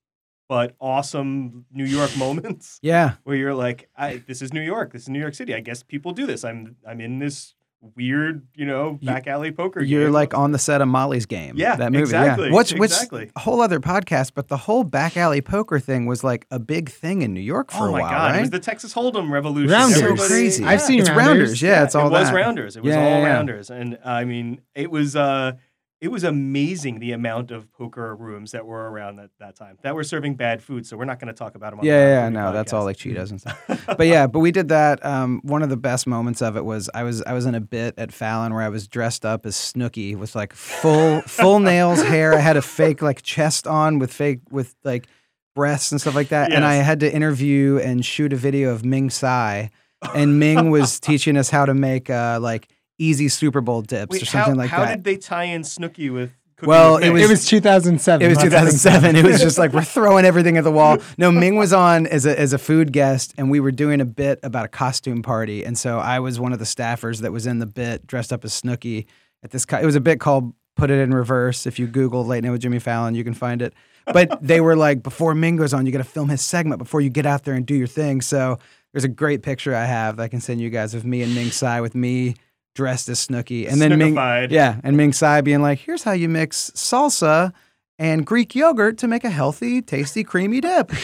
but 0.49 0.75
awesome 0.81 1.67
New 1.71 1.85
York 1.85 2.17
moments 2.17 2.81
Yeah, 2.83 3.15
where 3.23 3.37
you're 3.37 3.55
like, 3.55 3.89
I, 3.97 4.23
"This 4.27 4.41
is 4.41 4.53
New 4.53 4.63
York. 4.63 4.93
This 4.93 5.03
is 5.03 5.09
New 5.11 5.21
York 5.21 5.35
City. 5.35 5.55
I 5.55 5.61
guess 5.61 5.83
people 5.83 6.13
do 6.13 6.27
this. 6.27 6.43
I'm 6.43 6.77
I'm 6.89 7.01
in 7.03 7.19
this 7.19 7.55
weird, 7.97 8.47
you 8.55 8.67
know, 8.67 8.99
back 9.03 9.27
alley 9.27 9.53
poker." 9.53 9.83
you're 9.83 10.05
game. 10.07 10.13
like 10.13 10.35
on 10.35 10.53
the 10.53 10.59
set 10.59 10.81
of 10.83 10.89
Molly's 10.89 11.27
Game. 11.27 11.55
Yeah, 11.57 11.77
that 11.77 11.93
movie. 11.93 12.03
exactly, 12.03 12.47
Yeah. 12.49 12.53
What's 12.53 12.73
which 12.73 12.91
exactly. 12.91 13.31
a 13.35 13.41
whole 13.41 13.61
other 13.63 13.81
podcast, 13.81 14.33
but 14.35 14.49
the 14.49 14.57
whole 14.57 14.85
back 14.85 15.17
alley 15.17 15.41
poker 15.41 15.79
thing 15.79 16.07
was 16.07 16.23
like 16.23 16.47
a 16.51 16.59
big 16.59 16.91
thing 16.91 17.23
in 17.23 17.33
New 17.35 17.41
York 17.41 17.71
for 17.71 17.89
a 17.89 17.91
while. 17.91 17.91
Oh 17.91 17.91
a 17.91 17.93
my 17.93 18.01
while, 18.03 18.11
god! 18.11 18.31
right? 18.33 18.37
It 18.39 18.41
was 18.43 18.51
the 18.51 18.61
Texas 18.61 18.95
Hold'em 18.95 19.31
revolution. 19.31 19.71
Rounders. 19.71 20.03
Everybody- 20.03 20.29
crazy. 20.29 20.65
I've 20.65 20.83
seen 20.83 21.01
it's 21.01 21.09
Rounders. 21.09 21.27
rounders. 21.27 21.63
Yeah, 21.63 21.85
it's 21.85 21.95
all 21.95 22.07
it 22.09 22.11
was 22.11 22.29
that. 22.29 22.35
rounders. 22.35 22.77
It 22.77 22.83
was 22.83 22.95
Yeah, 22.95 23.01
all 23.01 23.09
yeah, 23.11 23.19
yeah. 23.19 23.33
rounders, 23.35 23.71
and 23.71 23.99
I 24.05 24.25
mean, 24.25 24.61
it 24.75 24.91
was 24.91 25.17
uh, 25.17 25.53
it 26.01 26.09
was 26.11 26.25
amazing 26.25 26.99
the 26.99 27.13
amount 27.13 27.51
of 27.51 27.71
poker 27.73 28.17
rooms 28.17 28.53
that 28.53 28.65
were 28.65 28.91
around 28.91 29.21
at 29.21 29.31
that 29.39 29.55
time 29.55 29.77
that 29.83 29.95
were 29.95 30.03
serving 30.05 30.35
bad 30.35 30.63
food. 30.63 30.87
So 30.87 30.97
we're 30.97 31.05
not 31.05 31.21
going 31.21 31.29
to 31.29 31.35
talk 31.39 31.55
about 31.57 31.71
them. 31.71 31.81
On 31.81 31.85
Yeah, 31.85 32.05
the 32.05 32.11
yeah, 32.11 32.29
no, 32.31 32.53
that's 32.53 32.73
all 32.73 32.85
like 32.85 32.97
Cheetos 32.97 33.31
and 33.31 33.41
stuff. 33.41 33.85
but 33.87 34.07
yeah, 34.07 34.27
but 34.27 34.39
we 34.39 34.51
did 34.51 34.69
that. 34.69 35.05
Um, 35.05 35.41
one 35.45 35.63
of 35.63 35.69
the 35.69 35.77
best 35.77 36.07
moments 36.07 36.41
of 36.41 36.57
it 36.57 36.65
was 36.65 36.89
I 36.95 37.03
was 37.03 37.23
I 37.23 37.35
was 37.35 37.45
in 37.45 37.55
a 37.55 37.61
bit 37.61 37.95
at 37.99 38.13
Fallon 38.13 38.55
where 38.55 38.63
I 38.63 38.71
was 38.71 38.89
dressed 38.89 39.27
up 39.27 39.45
as 39.45 39.57
Snooki 39.57 40.17
with 40.17 40.35
like 40.35 40.55
full 40.55 41.21
full 41.27 41.61
nails, 41.61 42.03
hair. 42.03 42.35
I 42.35 42.41
had 42.41 42.57
a 42.57 42.63
fake 42.63 43.03
like 43.03 43.21
chest 43.23 43.67
on 43.67 43.99
with 43.99 44.13
fake 44.13 44.41
with 44.51 44.75
like 44.85 45.07
breasts 45.55 45.93
and 45.93 46.01
stuff 46.01 46.15
like 46.15 46.29
that, 46.29 46.51
and 46.53 46.65
I 46.65 46.75
had 46.77 47.01
to 47.01 47.13
interview 47.13 47.79
and 47.79 48.05
shoot 48.05 48.33
a 48.33 48.37
video 48.37 48.71
of 48.71 48.87
Ming 48.87 49.11
Tsai, 49.11 49.71
and 50.15 50.39
Ming 50.39 50.71
was 50.71 50.99
teaching 51.01 51.37
us 51.37 51.51
how 51.51 51.67
to 51.67 51.75
make 51.75 52.09
uh, 52.09 52.39
like 52.41 52.69
easy 53.01 53.29
Super 53.29 53.61
Bowl 53.61 53.83
dips 53.83 54.13
Wait, 54.13 54.23
or 54.23 54.27
something 54.27 54.55
how, 54.55 54.59
like 54.59 54.71
how 54.71 54.81
that. 54.81 54.89
How 54.89 54.95
did 54.97 55.05
they 55.05 55.17
tie 55.17 55.45
in 55.45 55.63
Snooki 55.63 56.13
with? 56.13 56.33
Well, 56.63 56.99
it 56.99 57.11
Ming? 57.13 57.25
It 57.25 57.29
was 57.29 57.47
2007. 57.47 58.25
It 58.25 58.29
was 58.29 58.39
2007. 58.39 59.17
It 59.17 59.25
was 59.25 59.41
just 59.41 59.59
like 59.59 59.73
we're 59.73 59.83
throwing 59.83 60.25
everything 60.25 60.57
at 60.57 60.65
the 60.65 60.71
wall. 60.71 60.99
No, 61.17 61.33
Ming 61.33 61.57
was 61.57 61.73
on 61.73 62.07
as 62.07 62.27
a 62.27 62.39
as 62.39 62.53
a 62.53 62.59
food 62.59 62.93
guest, 62.93 63.35
and 63.39 63.51
we 63.51 63.61
were 63.61 63.71
doing 63.71 64.01
a 64.01 64.05
bit 64.05 64.41
about 64.43 64.67
a 64.67 64.69
costume 64.69 65.23
party, 65.23 65.65
and 65.65 65.79
so 65.79 65.99
I 65.99 66.21
was 66.21 66.39
one 66.39 66.53
of 66.53 66.59
the 66.59 66.65
staffers 66.65 67.21
that 67.23 67.33
was 67.33 67.47
in 67.47 67.59
the 67.59 67.67
bit, 67.67 68.07
dressed 68.07 68.33
up 68.33 68.45
as 68.45 68.61
Snooki 68.61 69.07
at 69.43 69.51
this. 69.51 69.65
Co- 69.65 69.79
it 69.79 69.87
was 69.87 69.97
a 69.97 70.01
bit 70.01 70.21
called 70.21 70.53
"Put 70.77 70.91
It 70.91 71.01
in 71.01 71.15
Reverse." 71.15 71.67
If 71.67 71.79
you 71.79 71.87
Google 71.87 72.25
"Late 72.25 72.45
Night 72.45 72.51
with 72.51 72.61
Jimmy 72.61 72.79
Fallon," 72.79 73.15
you 73.15 73.25
can 73.25 73.35
find 73.35 73.63
it. 73.63 73.75
But 74.13 74.43
they 74.43 74.61
were 74.61 74.77
like, 74.77 75.03
before 75.03 75.35
Ming 75.35 75.57
goes 75.57 75.73
on, 75.73 75.87
you 75.87 75.93
got 75.93 75.99
to 75.99 76.05
film 76.05 76.31
his 76.31 76.41
segment 76.43 76.79
before 76.79 77.01
you 77.01 77.11
get 77.11 77.27
out 77.27 77.45
there 77.45 77.55
and 77.55 77.65
do 77.65 77.75
your 77.75 77.87
thing. 77.87 78.21
So 78.23 78.59
there's 78.93 79.05
a 79.05 79.09
great 79.09 79.43
picture 79.43 79.75
I 79.75 79.85
have 79.85 80.17
that 80.17 80.25
I 80.25 80.29
can 80.29 80.41
send 80.41 80.61
you 80.61 80.71
guys 80.71 80.95
of 80.95 81.05
me 81.05 81.23
and 81.23 81.35
Ming 81.35 81.51
Tsai 81.51 81.81
with 81.81 81.95
me 81.95 82.35
dressed 82.75 83.09
as 83.09 83.27
Snooki, 83.27 83.71
and 83.71 83.81
then 83.81 83.97
Ming, 83.99 84.15
yeah, 84.51 84.81
and 84.85 84.97
Ming 84.97 85.13
Tsai 85.13 85.41
being 85.41 85.63
like, 85.63 85.79
"Here's 85.79 86.03
how 86.03 86.13
you 86.13 86.29
mix 86.29 86.71
salsa 86.75 87.53
and 87.99 88.25
Greek 88.25 88.55
yogurt 88.55 88.99
to 88.99 89.09
make 89.09 89.25
a 89.25 89.31
healthy, 89.31 89.83
tasty, 89.83 90.25
creamy 90.25 90.61
dip." 90.61 90.91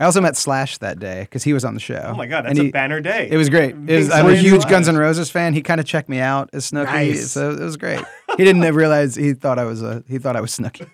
I 0.00 0.04
also 0.04 0.20
met 0.20 0.36
Slash 0.36 0.78
that 0.78 1.00
day 1.00 1.22
because 1.22 1.42
he 1.42 1.52
was 1.52 1.64
on 1.64 1.74
the 1.74 1.80
show. 1.80 2.00
Oh 2.12 2.14
my 2.14 2.26
god, 2.26 2.44
that's 2.44 2.58
he- 2.58 2.68
a 2.68 2.70
banner 2.70 3.00
day. 3.00 3.28
It 3.30 3.36
was 3.36 3.48
great. 3.48 3.74
It 3.88 3.96
was, 3.96 4.10
I'm 4.10 4.28
a 4.28 4.36
huge 4.36 4.60
Slash. 4.62 4.70
Guns 4.70 4.88
N' 4.88 4.96
Roses 4.96 5.28
fan. 5.28 5.54
He 5.54 5.60
kind 5.62 5.80
of 5.80 5.86
checked 5.86 6.08
me 6.08 6.20
out 6.20 6.50
as 6.52 6.70
Snooki, 6.70 6.84
Nice. 6.84 7.32
so 7.32 7.50
it 7.50 7.58
was 7.58 7.76
great. 7.76 8.00
He 8.36 8.44
didn't 8.44 8.62
realize 8.74 9.16
he 9.16 9.32
thought 9.34 9.58
I 9.58 9.64
was 9.64 9.82
a 9.82 10.04
he 10.08 10.18
thought 10.18 10.36
I 10.36 10.40
was 10.40 10.56
Snooki. 10.56 10.88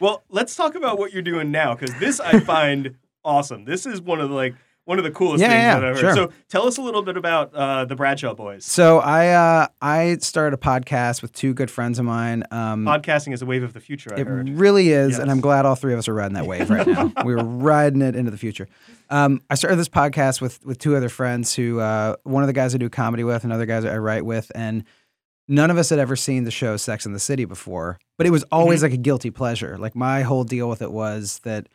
Well, 0.00 0.24
let's 0.28 0.56
talk 0.56 0.74
about 0.74 0.98
what 0.98 1.12
you're 1.12 1.22
doing 1.22 1.52
now 1.52 1.74
because 1.76 1.96
this 2.00 2.18
I 2.18 2.40
find 2.40 2.96
awesome. 3.24 3.64
This 3.64 3.86
is 3.86 4.00
one 4.00 4.20
of 4.20 4.28
the 4.30 4.34
like 4.34 4.54
one 4.88 4.96
of 4.96 5.04
the 5.04 5.10
coolest 5.10 5.42
Yeah, 5.42 5.48
things 5.50 5.60
yeah, 5.62 5.74
that 5.80 5.84
I've 5.84 5.94
heard. 5.96 6.00
sure. 6.00 6.14
So 6.14 6.32
tell 6.48 6.66
us 6.66 6.78
a 6.78 6.80
little 6.82 7.02
bit 7.02 7.18
about 7.18 7.54
uh, 7.54 7.84
the 7.84 7.94
Bradshaw 7.94 8.32
Boys. 8.32 8.64
So 8.64 9.00
I 9.00 9.28
uh, 9.28 9.66
I 9.82 10.16
started 10.22 10.54
a 10.54 10.60
podcast 10.60 11.20
with 11.20 11.32
two 11.34 11.52
good 11.52 11.70
friends 11.70 11.98
of 11.98 12.06
mine. 12.06 12.42
Um, 12.50 12.86
Podcasting 12.86 13.34
is 13.34 13.42
a 13.42 13.46
wave 13.46 13.62
of 13.62 13.74
the 13.74 13.80
future. 13.80 14.14
I 14.16 14.20
It 14.20 14.26
heard. 14.26 14.48
really 14.48 14.88
is, 14.88 15.18
and 15.18 15.30
I'm 15.30 15.40
glad 15.42 15.66
all 15.66 15.74
three 15.74 15.92
of 15.92 15.98
us 15.98 16.08
are 16.08 16.14
riding 16.14 16.32
that 16.34 16.46
wave 16.46 16.70
right 16.70 16.86
now. 16.86 17.12
we 17.24 17.34
were 17.34 17.44
riding 17.44 18.00
it 18.00 18.16
into 18.16 18.30
the 18.30 18.38
future. 18.38 18.66
Um, 19.10 19.42
I 19.50 19.56
started 19.56 19.76
this 19.76 19.90
podcast 19.90 20.40
with 20.40 20.64
with 20.64 20.78
two 20.78 20.96
other 20.96 21.10
friends 21.10 21.54
who, 21.54 21.80
uh, 21.80 22.16
one 22.22 22.42
of 22.42 22.46
the 22.46 22.54
guys 22.54 22.74
I 22.74 22.78
do 22.78 22.88
comedy 22.88 23.24
with, 23.24 23.44
and 23.44 23.52
another 23.52 23.66
guys 23.66 23.84
I 23.84 23.98
write 23.98 24.24
with, 24.24 24.50
and 24.54 24.84
none 25.48 25.70
of 25.70 25.76
us 25.76 25.90
had 25.90 25.98
ever 25.98 26.16
seen 26.16 26.44
the 26.44 26.50
show 26.50 26.78
Sex 26.78 27.04
in 27.04 27.12
the 27.12 27.18
City 27.18 27.44
before. 27.44 27.98
But 28.16 28.26
it 28.26 28.30
was 28.30 28.42
always 28.50 28.82
like 28.82 28.92
a 28.92 28.96
guilty 28.98 29.30
pleasure. 29.30 29.76
Like 29.76 29.94
my 29.94 30.22
whole 30.22 30.44
deal 30.44 30.68
with 30.68 30.80
it 30.80 30.90
was 30.92 31.40
that 31.44 31.68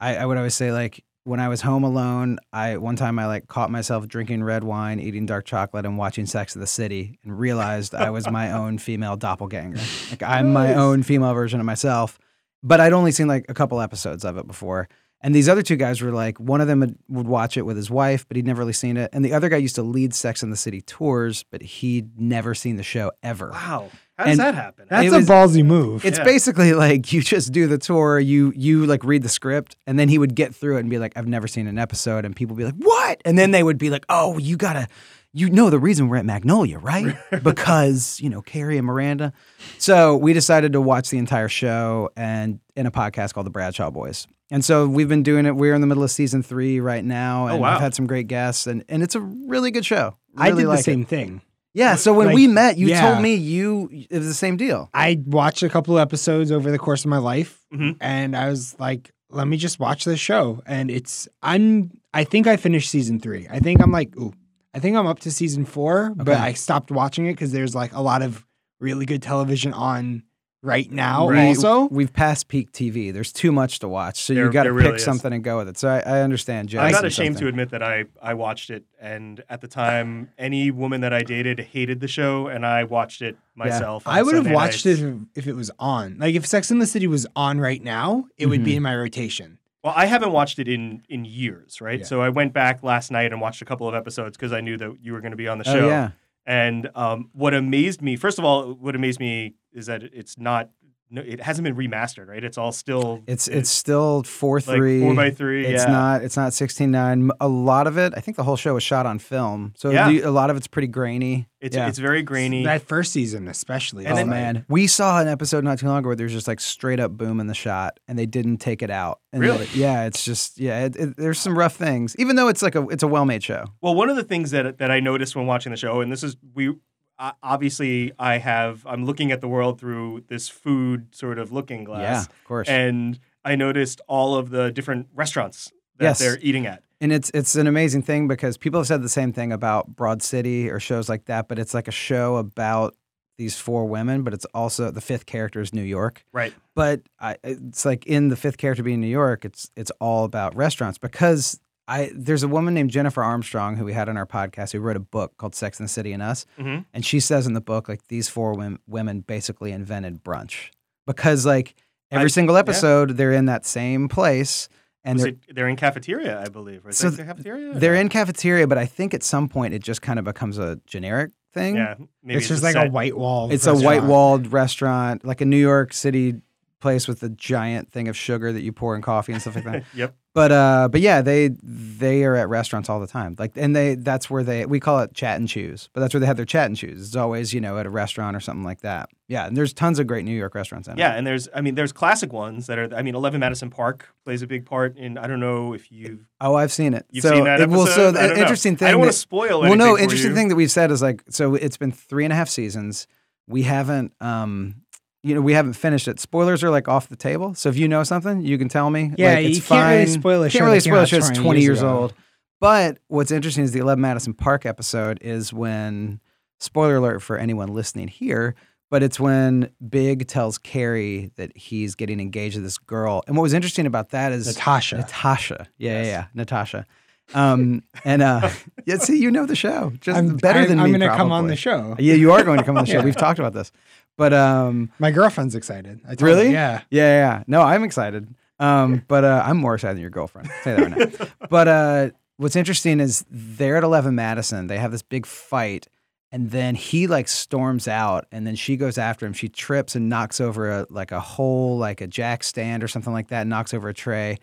I, 0.00 0.16
I 0.16 0.26
would 0.26 0.36
always 0.36 0.54
say 0.54 0.70
like 0.72 1.02
when 1.28 1.40
I 1.40 1.48
was 1.48 1.60
home 1.60 1.84
alone, 1.84 2.38
I 2.52 2.78
one 2.78 2.96
time 2.96 3.18
I 3.18 3.26
like 3.26 3.46
caught 3.46 3.70
myself 3.70 4.08
drinking 4.08 4.42
red 4.42 4.64
wine, 4.64 4.98
eating 4.98 5.26
dark 5.26 5.44
chocolate, 5.44 5.84
and 5.84 5.98
watching 5.98 6.24
Sex 6.24 6.56
of 6.56 6.60
the 6.60 6.66
City, 6.66 7.18
and 7.22 7.38
realized 7.38 7.94
I 7.94 8.10
was 8.10 8.28
my 8.30 8.50
own 8.52 8.78
female 8.78 9.16
doppelganger. 9.16 9.80
Like 10.10 10.22
I'm 10.22 10.52
my 10.52 10.74
own 10.74 11.02
female 11.02 11.34
version 11.34 11.60
of 11.60 11.66
myself. 11.66 12.18
But 12.62 12.80
I'd 12.80 12.92
only 12.92 13.12
seen 13.12 13.28
like 13.28 13.44
a 13.48 13.54
couple 13.54 13.80
episodes 13.80 14.24
of 14.24 14.36
it 14.38 14.46
before. 14.46 14.88
And 15.20 15.34
these 15.34 15.48
other 15.48 15.62
two 15.62 15.76
guys 15.76 16.00
were 16.00 16.12
like, 16.12 16.38
one 16.38 16.60
of 16.60 16.66
them 16.66 16.80
would, 16.80 16.96
would 17.08 17.26
watch 17.26 17.56
it 17.56 17.62
with 17.62 17.76
his 17.76 17.90
wife, 17.90 18.26
but 18.26 18.36
he'd 18.36 18.46
never 18.46 18.60
really 18.60 18.72
seen 18.72 18.96
it. 18.96 19.10
And 19.12 19.24
the 19.24 19.32
other 19.32 19.48
guy 19.48 19.56
used 19.56 19.74
to 19.74 19.82
lead 19.82 20.14
Sex 20.14 20.42
in 20.42 20.50
the 20.50 20.56
City 20.56 20.80
tours, 20.80 21.44
but 21.50 21.60
he'd 21.60 22.18
never 22.18 22.54
seen 22.54 22.76
the 22.76 22.82
show 22.82 23.12
ever. 23.22 23.50
Wow. 23.50 23.90
How 24.18 24.24
does 24.24 24.32
And 24.32 24.40
that 24.40 24.54
happen? 24.56 24.86
That's 24.90 25.06
It 25.06 25.12
a 25.12 25.18
ballsy 25.20 25.64
move. 25.64 26.04
It's 26.04 26.18
Yeah. 26.18 26.24
basically 26.24 26.72
like 26.74 27.12
you 27.12 27.22
just 27.22 27.52
do 27.52 27.68
the 27.68 27.78
tour, 27.78 28.18
you 28.18 28.52
you 28.56 28.84
like 28.84 29.04
read 29.04 29.22
the 29.22 29.28
script, 29.28 29.76
and 29.86 29.96
then 29.98 30.08
he 30.08 30.18
would 30.18 30.34
get 30.34 30.54
through 30.54 30.76
it 30.76 30.80
and 30.80 30.90
be 30.90 30.98
like, 30.98 31.12
"I've 31.16 31.28
never 31.28 31.46
seen 31.46 31.68
an 31.68 31.78
episode," 31.78 32.24
and 32.24 32.34
people 32.34 32.56
would 32.56 32.60
be 32.60 32.64
like, 32.64 32.74
"What?" 32.78 33.22
And 33.24 33.38
then 33.38 33.52
they 33.52 33.62
would 33.62 33.78
be 33.78 33.90
like, 33.90 34.04
"Oh, 34.08 34.36
you 34.38 34.56
gotta, 34.56 34.88
you 35.32 35.48
know 35.50 35.70
the 35.70 35.78
reason 35.78 36.08
we're 36.08 36.16
at 36.16 36.24
Magnolia, 36.24 36.78
right? 36.80 37.14
because 37.44 38.18
you 38.20 38.28
know 38.28 38.42
Carrie 38.42 38.76
and 38.76 38.86
Miranda." 38.86 39.32
So 39.78 40.16
we 40.16 40.32
decided 40.32 40.72
to 40.72 40.80
watch 40.80 41.10
the 41.10 41.18
entire 41.18 41.48
show 41.48 42.10
and 42.16 42.58
in 42.74 42.86
a 42.86 42.90
podcast 42.90 43.34
called 43.34 43.46
the 43.46 43.50
Bradshaw 43.50 43.90
Boys. 43.90 44.26
And 44.50 44.64
so 44.64 44.88
we've 44.88 45.08
been 45.08 45.22
doing 45.22 45.44
it. 45.46 45.54
We're 45.56 45.74
in 45.74 45.80
the 45.82 45.86
middle 45.86 46.02
of 46.02 46.10
season 46.10 46.42
three 46.42 46.80
right 46.80 47.04
now, 47.04 47.44
oh, 47.44 47.46
and 47.48 47.56
Oh, 47.58 47.60
wow. 47.60 47.72
we've 47.74 47.80
had 47.82 47.94
some 47.94 48.06
great 48.06 48.26
guests, 48.26 48.66
and 48.66 48.82
and 48.88 49.02
it's 49.02 49.14
a 49.14 49.20
really 49.20 49.70
good 49.70 49.86
show. 49.86 50.16
I 50.36 50.50
did 50.50 50.66
like 50.66 50.78
the 50.78 50.82
same 50.82 51.02
It. 51.02 51.08
thing. 51.08 51.42
Yeah. 51.78 51.94
So 51.94 52.12
when 52.12 52.26
Like, 52.28 52.34
we 52.34 52.46
met, 52.48 52.76
you 52.76 52.88
yeah. 52.88 53.00
told 53.00 53.22
me 53.22 53.34
you 53.34 53.88
it 54.10 54.18
was 54.18 54.26
the 54.26 54.34
same 54.34 54.56
deal. 54.56 54.90
I 54.92 55.20
watched 55.26 55.62
a 55.62 55.68
couple 55.68 55.96
of 55.96 56.02
episodes 56.02 56.50
over 56.52 56.70
the 56.70 56.78
course 56.78 57.04
of 57.04 57.10
my 57.10 57.18
life, 57.18 57.60
Mhm. 57.72 57.96
and 58.00 58.36
I 58.36 58.48
was 58.50 58.74
like, 58.80 59.10
"Let 59.30 59.46
me 59.46 59.56
just 59.56 59.78
watch 59.78 60.04
this 60.04 60.18
show." 60.20 60.60
And 60.66 60.90
it's 60.90 61.28
I'm 61.42 61.90
I 62.12 62.24
think 62.24 62.46
I 62.46 62.56
finished 62.56 62.90
season 62.90 63.20
three. 63.20 63.46
I 63.50 63.60
think 63.60 63.80
I'm 63.80 63.92
like, 63.92 64.16
ooh, 64.18 64.32
I 64.74 64.80
think 64.80 64.96
I'm 64.96 65.06
up 65.06 65.20
to 65.20 65.30
season 65.30 65.64
four, 65.64 66.12
but 66.16 66.36
I 66.36 66.52
stopped 66.54 66.90
watching 66.90 67.26
it 67.26 67.32
because 67.34 67.52
there's 67.52 67.74
like 67.74 67.92
a 67.94 68.02
lot 68.02 68.22
of 68.22 68.44
really 68.80 69.06
good 69.06 69.22
television 69.22 69.72
on 69.72 70.22
right 70.62 70.90
now. 70.90 71.28
Right. 71.28 71.46
Also, 71.48 71.84
we've 71.88 72.12
passed 72.12 72.48
peak 72.48 72.72
TV. 72.72 73.12
There's 73.12 73.32
too 73.32 73.52
much 73.52 73.78
to 73.80 73.88
watch, 73.88 74.20
so 74.22 74.34
There- 74.34 74.44
you 74.46 74.50
got 74.52 74.64
to 74.64 74.70
pick 74.70 74.78
really 74.78 74.96
is. 74.96 75.04
something 75.04 75.32
and 75.32 75.42
go 75.44 75.58
with 75.58 75.68
it. 75.68 75.78
So 75.78 75.88
I, 75.88 75.98
I 76.00 76.20
understand. 76.22 76.68
Jess 76.70 76.80
I'm 76.82 76.90
not 76.92 76.98
and 76.98 77.06
ashamed 77.06 77.38
to 77.38 77.46
admit 77.46 77.70
that 77.70 77.82
I, 77.82 78.04
I 78.22 78.34
watched 78.34 78.70
it, 78.70 78.84
and 79.00 79.42
at 79.48 79.60
the 79.60 79.68
time, 79.68 80.30
any 80.38 80.70
woman 80.70 81.00
that 81.02 81.12
I 81.12 81.22
dated 81.22 81.60
hated 81.60 82.00
the 82.00 82.08
show, 82.08 82.48
and 82.48 82.66
I 82.66 82.84
watched 82.84 83.22
it 83.22 83.36
myself. 83.54 84.06
on 84.06 84.14
I 84.14 84.22
would 84.22 84.34
have 84.34 84.50
watched 84.50 84.84
nights. 84.86 85.00
it 85.00 85.04
if, 85.04 85.16
if 85.36 85.46
it 85.46 85.54
was 85.54 85.70
on. 85.78 86.16
Like 86.18 86.34
if 86.34 86.44
Sex 86.46 86.70
in 86.70 86.78
the 86.80 86.86
City 86.86 87.06
was 87.06 87.26
on 87.36 87.60
right 87.60 87.82
now, 87.82 88.26
it 88.36 88.46
would 88.46 88.64
be 88.64 88.72
Mhm. 88.72 88.76
in 88.78 88.82
my 88.82 88.96
rotation. 88.96 89.58
Well, 89.84 89.94
I 89.96 90.06
haven't 90.06 90.32
watched 90.32 90.58
it 90.58 90.66
in 90.66 91.02
in 91.08 91.24
years, 91.24 91.80
right? 91.80 92.00
Yeah. 92.00 92.04
So 92.04 92.20
I 92.20 92.30
went 92.30 92.52
back 92.52 92.82
last 92.82 93.12
night 93.12 93.30
and 93.32 93.40
watched 93.40 93.62
a 93.62 93.64
couple 93.64 93.88
of 93.88 93.94
episodes 93.94 94.36
because 94.36 94.52
I 94.52 94.60
knew 94.60 94.76
that 94.76 94.96
you 95.02 95.12
were 95.12 95.20
going 95.20 95.30
to 95.30 95.36
be 95.36 95.46
on 95.46 95.58
the 95.58 95.68
Oh 95.70 95.72
show. 95.72 95.86
yeah, 95.88 96.10
And 96.48 96.88
um, 96.94 97.28
what 97.34 97.52
amazed 97.52 98.00
me, 98.00 98.16
first 98.16 98.38
of 98.38 98.44
all, 98.46 98.72
what 98.72 98.96
amazed 98.96 99.20
me 99.20 99.56
is 99.70 99.84
that 99.84 100.02
it's 100.02 100.38
not, 100.38 100.70
no, 101.10 101.22
it 101.22 101.40
hasn't 101.40 101.64
been 101.64 101.74
remastered, 101.76 102.28
right? 102.28 102.42
It's 102.44 102.58
all 102.58 102.72
still 102.72 103.22
it's 103.26 103.48
it's 103.48 103.70
still 103.70 104.22
four 104.22 104.56
like 104.56 104.64
three. 104.76 105.00
four 105.00 105.14
by 105.14 105.30
three. 105.30 105.64
It's 105.66 105.84
yeah. 105.84 105.90
not. 105.90 106.22
It's 106.22 106.36
not 106.36 106.52
sixteen 106.52 106.90
nine. 106.90 107.30
A 107.40 107.48
lot 107.48 107.86
of 107.86 107.96
it. 107.96 108.12
I 108.16 108.20
think 108.20 108.36
the 108.36 108.42
whole 108.44 108.56
show 108.56 108.74
was 108.74 108.82
shot 108.82 109.06
on 109.06 109.18
film, 109.18 109.72
so 109.76 109.90
Yeah. 109.90 110.08
the- 110.08 110.20
a 110.22 110.30
lot 110.30 110.50
of 110.50 110.56
it's 110.56 110.66
pretty 110.66 110.88
grainy. 110.88 111.48
It's 111.60 111.74
yeah. 111.76 111.88
it's 111.88 111.98
very 111.98 112.22
grainy. 112.22 112.64
That 112.64 112.82
first 112.82 113.12
season, 113.12 113.48
especially. 113.48 114.04
And 114.06 114.12
oh 114.14 114.16
then- 114.16 114.28
man, 114.28 114.64
we 114.68 114.86
saw 114.86 115.20
an 115.20 115.28
episode 115.28 115.64
not 115.64 115.78
too 115.78 115.86
long 115.86 115.98
ago 115.98 116.08
where 116.08 116.16
there's 116.16 116.32
just 116.32 116.46
like 116.46 116.60
straight 116.60 117.00
up 117.00 117.12
boom 117.12 117.40
in 117.40 117.46
the 117.46 117.54
shot, 117.54 117.98
and 118.06 118.18
they 118.18 118.26
didn't 118.26 118.58
take 118.58 118.82
it 118.82 118.90
out. 118.90 119.20
And 119.32 119.42
Really? 119.42 119.64
the- 119.66 119.78
yeah, 119.78 120.04
it's 120.04 120.24
just 120.24 120.58
yeah. 120.60 120.84
It, 120.86 120.96
it, 120.96 121.16
there's 121.16 121.38
some 121.40 121.58
rough 121.58 121.74
things, 121.74 122.14
even 122.18 122.36
though 122.36 122.48
it's 122.48 122.62
like 122.62 122.74
a 122.74 122.86
it's 122.88 123.02
a 123.02 123.08
well 123.08 123.24
made 123.24 123.42
show. 123.42 123.64
Well, 123.80 123.94
one 123.94 124.08
of 124.10 124.16
the 124.16 124.24
things 124.24 124.50
that 124.52 124.78
that 124.78 124.90
I 124.90 125.00
noticed 125.00 125.34
when 125.34 125.46
watching 125.46 125.70
the 125.70 125.76
show, 125.78 126.00
and 126.00 126.12
this 126.12 126.22
is 126.22 126.36
we 126.54 126.74
uh, 127.18 127.32
obviously 127.42 128.12
I 128.18 128.38
have 128.38 128.86
I'm 128.86 129.04
looking 129.04 129.32
at 129.32 129.40
the 129.40 129.48
world 129.48 129.80
through 129.80 130.24
this 130.28 130.48
food 130.48 131.14
sort 131.14 131.38
of 131.38 131.52
looking 131.52 131.84
glass. 131.84 132.00
Yeah, 132.02 132.20
of 132.22 132.44
course. 132.44 132.68
and 132.68 133.18
I 133.44 133.56
noticed 133.56 134.00
all 134.08 134.36
of 134.36 134.50
the 134.50 134.70
different 134.70 135.08
restaurants 135.14 135.72
that 135.98 136.04
Yes. 136.04 136.18
they're 136.18 136.38
eating 136.40 136.66
at. 136.66 136.82
And 137.00 137.12
it's 137.12 137.30
it's 137.34 137.54
an 137.56 137.66
amazing 137.66 138.02
thing 138.02 138.26
because 138.28 138.56
people 138.56 138.80
have 138.80 138.86
said 138.86 139.02
the 139.02 139.08
same 139.08 139.32
thing 139.32 139.52
about 139.52 139.94
Broad 139.94 140.22
City 140.22 140.68
or 140.68 140.80
shows 140.80 141.08
like 141.08 141.26
that, 141.26 141.48
but 141.48 141.58
it's 141.58 141.72
like 141.74 141.88
a 141.88 141.92
show 141.92 142.36
about 142.36 142.94
these 143.36 143.56
four 143.56 143.86
women, 143.86 144.22
but 144.24 144.34
it's 144.34 144.44
also 144.46 144.90
the 144.90 145.00
fifth 145.00 145.24
character 145.26 145.60
is 145.60 145.72
New 145.72 145.82
York. 145.84 146.24
Right. 146.32 146.52
But 146.74 147.02
I, 147.20 147.36
it's 147.44 147.84
like 147.84 148.04
in 148.06 148.28
the 148.28 148.36
fifth 148.36 148.58
character 148.58 148.82
being 148.82 149.00
New 149.00 149.06
York, 149.06 149.44
it's 149.44 149.70
it's 149.76 149.92
all 150.00 150.24
about 150.24 150.56
restaurants 150.56 150.98
because 150.98 151.60
I 151.88 152.12
there's 152.14 152.42
a 152.42 152.48
woman 152.48 152.74
named 152.74 152.90
Jennifer 152.90 153.22
Armstrong 153.22 153.76
who 153.76 153.84
we 153.84 153.92
had 153.94 154.08
on 154.08 154.16
our 154.16 154.26
podcast 154.26 154.72
who 154.72 154.80
wrote 154.80 154.96
a 154.96 155.00
book 155.00 155.36
called 155.38 155.54
Sex 155.54 155.80
and 155.80 155.88
the 155.88 155.92
City 155.92 156.12
and 156.12 156.22
Us, 156.22 156.44
Mhm. 156.58 156.84
and 156.94 157.04
she 157.04 157.18
says 157.18 157.46
in 157.46 157.54
the 157.54 157.60
book 157.60 157.88
like 157.88 158.06
these 158.08 158.28
four 158.28 158.52
women, 158.52 158.78
women 158.86 159.20
basically 159.20 159.72
invented 159.72 160.22
brunch 160.22 160.70
because 161.06 161.46
like 161.46 161.74
every 162.10 162.26
I- 162.26 162.28
single 162.28 162.54
yeah. 162.56 162.60
episode 162.60 163.16
they're 163.16 163.32
in 163.32 163.46
that 163.46 163.64
same 163.66 164.08
place 164.08 164.68
and 165.04 165.18
they're 165.18 165.28
it, 165.28 165.38
they're 165.54 165.68
in 165.68 165.76
cafeteria, 165.76 166.40
I 166.44 166.48
believe. 166.48 166.84
Right? 166.84 166.94
So 166.94 167.10
So 167.10 167.24
cafeteria. 167.24 167.72
they're 167.74 167.94
in 167.94 168.08
cafeteria, 168.10 168.66
but 168.66 168.76
I 168.78 168.84
think 168.84 169.14
at 169.14 169.22
some 169.22 169.48
point 169.48 169.72
it 169.74 169.82
just 169.82 170.02
kind 170.02 170.18
of 170.18 170.24
becomes 170.26 170.58
a 170.58 170.80
generic 170.86 171.30
thing. 171.54 171.76
Yeah, 171.76 171.94
maybe 172.22 172.38
it's 172.38 172.48
just 172.48 172.62
like 172.62 172.76
a 172.76 172.88
white 172.90 173.16
wall. 173.16 173.50
It's 173.50 173.66
a 173.66 173.74
white 173.74 174.02
walled 174.04 174.52
restaurant, 174.52 175.24
like 175.24 175.40
a 175.40 175.46
New 175.46 175.56
York 175.56 175.94
City 175.94 176.42
place 176.80 177.08
with 177.08 177.22
a 177.24 177.28
giant 177.30 177.90
thing 177.90 178.06
of 178.06 178.16
sugar 178.16 178.52
that 178.52 178.60
you 178.60 178.70
pour 178.72 178.94
in 178.94 179.02
coffee 179.02 179.32
and 179.32 179.40
stuff 179.40 179.56
like 179.56 179.64
that. 179.64 179.84
yep. 179.94 180.14
But 180.38 180.52
uh, 180.52 180.88
but 180.92 181.00
yeah, 181.00 181.20
they 181.20 181.48
they 181.48 182.22
are 182.22 182.36
at 182.36 182.48
restaurants 182.48 182.88
all 182.88 183.00
the 183.00 183.08
time. 183.08 183.34
Like, 183.36 183.52
and 183.56 183.74
they 183.74 183.96
that's 183.96 184.30
where 184.30 184.44
they 184.44 184.66
we 184.66 184.78
call 184.78 185.00
it 185.00 185.12
chat 185.12 185.36
and 185.36 185.48
choose, 185.48 185.88
but 185.92 186.00
that's 186.00 186.14
where 186.14 186.20
they 186.20 186.26
have 186.26 186.36
their 186.36 186.46
chat 186.46 186.66
and 186.66 186.76
choose. 186.76 187.08
It's 187.08 187.16
always 187.16 187.52
you 187.52 187.60
know 187.60 187.76
at 187.76 187.86
a 187.86 187.90
restaurant 187.90 188.36
or 188.36 188.40
something 188.40 188.62
like 188.62 188.82
that. 188.82 189.10
Yeah, 189.26 189.46
and 189.48 189.56
there's 189.56 189.72
tons 189.72 189.98
of 189.98 190.06
great 190.06 190.24
New 190.24 190.36
York 190.36 190.54
restaurants 190.54 190.86
in 190.86 190.94
it. 190.94 191.00
Yeah, 191.00 191.14
and 191.16 191.26
there's 191.26 191.48
I 191.52 191.60
mean 191.60 191.74
there's 191.74 191.92
classic 191.92 192.32
ones 192.32 192.68
that 192.68 192.78
are 192.78 192.88
I 192.94 193.02
mean 193.02 193.16
Eleven 193.16 193.40
Madison 193.40 193.68
Park 193.68 194.14
plays 194.24 194.40
a 194.42 194.46
big 194.46 194.64
part 194.64 194.96
in 194.96 195.18
I 195.18 195.26
don't 195.26 195.40
know 195.40 195.72
if 195.72 195.90
you've 195.90 196.24
Oh, 196.40 196.54
I've 196.54 196.70
seen 196.70 196.94
it. 196.94 197.04
you've 197.10 197.22
so, 197.24 197.30
seen 197.30 197.42
that 197.42 197.60
episode. 197.60 197.76
well, 197.76 197.86
so 197.88 198.12
the 198.12 198.20
don't 198.20 198.36
know. 198.36 198.42
interesting 198.42 198.76
thing. 198.76 198.86
I 198.86 198.90
don't 198.92 199.00
want 199.00 199.10
to 199.12 199.18
spoil 199.18 199.60
well, 199.62 199.74
no, 199.74 199.98
interesting 199.98 200.30
you. 200.30 200.36
thing 200.36 200.48
that 200.50 200.56
we've 200.56 200.70
said 200.70 200.92
is 200.92 201.02
like, 201.02 201.24
so 201.30 201.56
it's 201.56 201.76
been 201.76 201.90
three 201.90 202.22
and 202.22 202.32
a 202.32 202.36
half 202.36 202.48
seasons. 202.48 203.08
We 203.48 203.62
haven't, 203.64 204.12
um, 204.20 204.82
you 205.28 205.34
know, 205.34 205.40
we 205.40 205.52
haven't 205.52 205.74
finished 205.74 206.08
it. 206.08 206.18
Spoilers 206.18 206.64
are 206.64 206.70
like 206.70 206.88
off 206.88 207.08
the 207.08 207.16
table. 207.16 207.54
So 207.54 207.68
if 207.68 207.76
you 207.76 207.86
know 207.86 208.02
something, 208.02 208.40
you 208.40 208.56
can 208.58 208.68
tell 208.68 208.90
me. 208.90 209.12
Yeah, 209.16 209.34
like, 209.34 209.46
it's 209.46 209.56
you 209.56 209.62
can't 209.62 209.90
really 209.90 210.04
fine. 210.06 210.20
spoil 210.20 210.42
a 210.42 210.50
show 210.50 210.58
Can't 210.58 210.66
really 210.66 210.80
spoil 210.80 211.00
a 211.02 211.06
show. 211.06 211.16
It's 211.18 211.30
20 211.30 211.60
years 211.60 211.64
years 211.80 211.82
old. 211.82 212.14
But 212.60 212.98
what's 213.08 213.30
interesting 213.30 213.62
is 213.64 213.72
the 213.72 213.78
Eleven 213.78 214.00
Madison 214.02 214.34
Park 214.34 214.66
episode 214.66 215.18
is 215.20 215.52
when, 215.52 216.20
spoiler 216.58 216.96
alert 216.96 217.20
for 217.22 217.36
anyone 217.38 217.68
listening 217.68 218.08
here, 218.08 218.56
but 218.90 219.02
it's 219.02 219.20
when 219.20 219.70
Big 219.88 220.26
tells 220.26 220.58
Carrie 220.58 221.30
that 221.36 221.56
he's 221.56 221.94
getting 221.94 222.18
engaged 222.20 222.56
to 222.56 222.60
this 222.60 222.78
girl. 222.78 223.22
And 223.28 223.36
what 223.36 223.42
was 223.42 223.52
interesting 223.52 223.86
about 223.86 224.10
that 224.10 224.32
is 224.32 224.46
Natasha. 224.48 224.96
Natasha. 224.96 225.68
Yeah, 225.78 225.92
Yes. 225.98 226.06
yeah, 226.06 226.12
yeah, 226.12 226.26
Natasha. 226.34 226.86
Um, 227.34 227.82
and 228.04 228.22
uh, 228.22 228.48
yeah, 228.86 228.96
see, 228.96 229.18
you 229.18 229.30
know 229.30 229.44
the 229.46 229.54
show 229.54 229.92
just 230.00 230.18
I'm 230.18 230.36
better 230.38 230.60
I'm, 230.60 230.68
than 230.68 230.80
I'm 230.80 230.90
me. 230.90 230.98
gonna 230.98 231.14
come 231.16 231.30
on 231.30 231.46
the 231.46 231.56
show. 231.56 231.94
Yeah, 231.98 232.14
you 232.14 232.32
are 232.32 232.42
going 232.42 232.58
to 232.58 232.64
come 232.64 232.76
on 232.78 232.86
the 232.86 232.90
show. 232.92 232.98
Yeah. 232.98 233.04
We've 233.04 233.14
talked 233.16 233.38
about 233.38 233.52
this, 233.52 233.70
but 234.18 234.34
um, 234.34 234.90
My 234.98 235.10
girlfriend's 235.10 235.54
excited. 235.54 236.00
I 236.06 236.16
Really? 236.20 236.46
Her, 236.48 236.52
yeah. 236.52 236.82
yeah, 236.90 237.16
yeah. 237.16 237.44
No, 237.46 237.62
I'm 237.62 237.84
excited. 237.84 238.28
Um, 238.58 239.04
but 239.06 239.24
uh, 239.24 239.42
I'm 239.46 239.56
more 239.56 239.76
excited 239.76 239.94
than 239.94 240.00
your 240.02 240.10
girlfriend. 240.10 240.50
Say 240.64 240.74
that 240.74 240.90
right 240.90 241.20
now. 241.20 241.26
But 241.48 241.68
uh, 241.68 242.10
what's 242.36 242.56
interesting 242.56 242.98
is 243.00 243.24
they're 243.30 243.76
at 243.76 243.84
Eleven 243.84 244.16
Madison. 244.16 244.66
They 244.66 244.78
have 244.78 244.90
this 244.90 245.02
big 245.02 245.24
fight, 245.24 245.86
and 246.32 246.50
then 246.50 246.74
he 246.74 247.06
like 247.06 247.28
storms 247.28 247.86
out, 247.86 248.26
and 248.32 248.44
then 248.44 248.56
she 248.56 248.76
goes 248.76 248.98
after 248.98 249.24
him. 249.24 249.32
She 249.32 249.48
trips 249.48 249.94
and 249.94 250.08
knocks 250.08 250.40
over 250.40 250.68
a 250.68 250.86
like 250.90 251.12
a 251.12 251.20
whole 251.20 251.78
like 251.78 252.00
a 252.00 252.08
jack 252.08 252.42
stand 252.42 252.82
or 252.82 252.88
something 252.88 253.12
like 253.12 253.28
that. 253.28 253.46
Knocks 253.46 253.72
over 253.72 253.88
a 253.88 253.94
tray. 253.94 254.38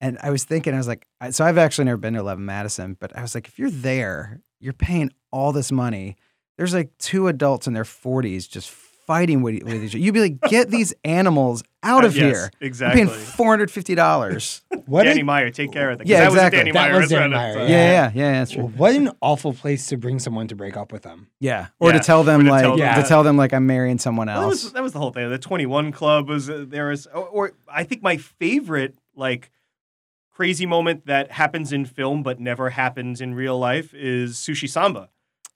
And 0.00 0.18
I 0.22 0.30
was 0.30 0.44
thinking, 0.44 0.74
I 0.74 0.76
was 0.76 0.88
like, 0.88 1.06
so 1.30 1.46
I've 1.46 1.56
actually 1.56 1.86
never 1.86 1.96
been 1.96 2.12
to 2.12 2.20
Eleven 2.20 2.44
Madison, 2.44 2.94
but 3.00 3.16
I 3.16 3.22
was 3.22 3.34
like, 3.34 3.48
if 3.48 3.58
you're 3.58 3.70
there, 3.70 4.42
you're 4.60 4.74
paying 4.74 5.10
all 5.32 5.52
this 5.52 5.72
money. 5.72 6.16
There's 6.58 6.74
like 6.74 6.96
two 6.98 7.26
adults 7.28 7.66
in 7.66 7.72
their 7.72 7.84
40s 7.84 8.48
just 8.48 8.70
fighting 9.06 9.42
with, 9.42 9.62
with 9.62 9.82
each 9.84 9.92
other. 9.92 9.98
You'd 9.98 10.14
be 10.14 10.20
like, 10.20 10.40
get 10.42 10.70
these 10.70 10.94
animals 11.04 11.62
out 11.82 12.04
of 12.04 12.16
Yes, 12.16 12.24
here. 12.24 12.50
Exactly. 12.60 13.02
I'm 13.02 13.08
paying 13.08 13.18
four 13.18 13.48
hundred 13.48 13.70
fifty 13.70 13.94
dollars. 13.94 14.62
What 14.86 15.04
Danny 15.04 15.20
a, 15.20 15.24
Meyer, 15.24 15.48
take 15.50 15.72
care 15.72 15.90
of 15.92 15.98
that. 15.98 16.04
'cause 16.04 16.10
Yeah, 16.10 16.20
that 16.20 16.26
exactly. 16.28 16.58
was 16.58 16.60
Danny 16.64 16.72
That 16.72 16.90
Meyer 16.90 17.00
was 17.00 17.08
Danny. 17.10 17.34
Meyer, 17.34 17.58
yeah, 17.60 17.62
Yeah. 17.68 17.68
yeah, 17.68 18.10
yeah, 18.14 18.32
that's 18.40 18.50
true. 18.50 18.64
what 18.64 18.94
an 18.94 19.10
awful 19.22 19.54
place 19.54 19.86
to 19.86 19.96
bring 19.96 20.18
someone 20.18 20.46
to 20.48 20.54
break 20.54 20.76
up 20.76 20.92
with 20.92 21.02
them. 21.04 21.28
Yeah, 21.40 21.68
or 21.80 21.90
Yeah, 21.90 21.98
to 21.98 22.04
tell 22.04 22.22
them 22.22 22.42
or 22.42 22.44
to 22.44 22.50
like 22.50 22.62
tell 22.62 22.76
them 22.76 23.02
to 23.02 23.08
tell 23.08 23.22
them 23.22 23.36
like 23.38 23.54
I'm 23.54 23.66
marrying 23.66 23.98
someone 23.98 24.26
Well, 24.26 24.40
that 24.40 24.44
else. 24.46 24.64
was 24.64 24.72
that 24.74 24.82
was 24.82 24.92
the 24.92 24.98
whole 24.98 25.10
thing. 25.10 25.30
The 25.30 25.38
Twenty 25.38 25.64
One 25.64 25.90
Club 25.90 26.28
was 26.28 26.50
uh, 26.50 26.66
there 26.68 26.88
was, 26.88 27.06
or, 27.06 27.26
or 27.28 27.52
I 27.66 27.84
think 27.84 28.02
my 28.02 28.18
favorite 28.18 28.94
like 29.16 29.50
crazy 30.32 30.66
moment 30.66 31.06
that 31.06 31.30
happens 31.30 31.72
in 31.72 31.84
film 31.86 32.22
but 32.22 32.40
never 32.40 32.70
happens 32.70 33.20
in 33.22 33.34
real 33.34 33.58
life 33.58 33.94
is 33.94 34.34
Sushi 34.36 34.68
Samba, 34.68 35.08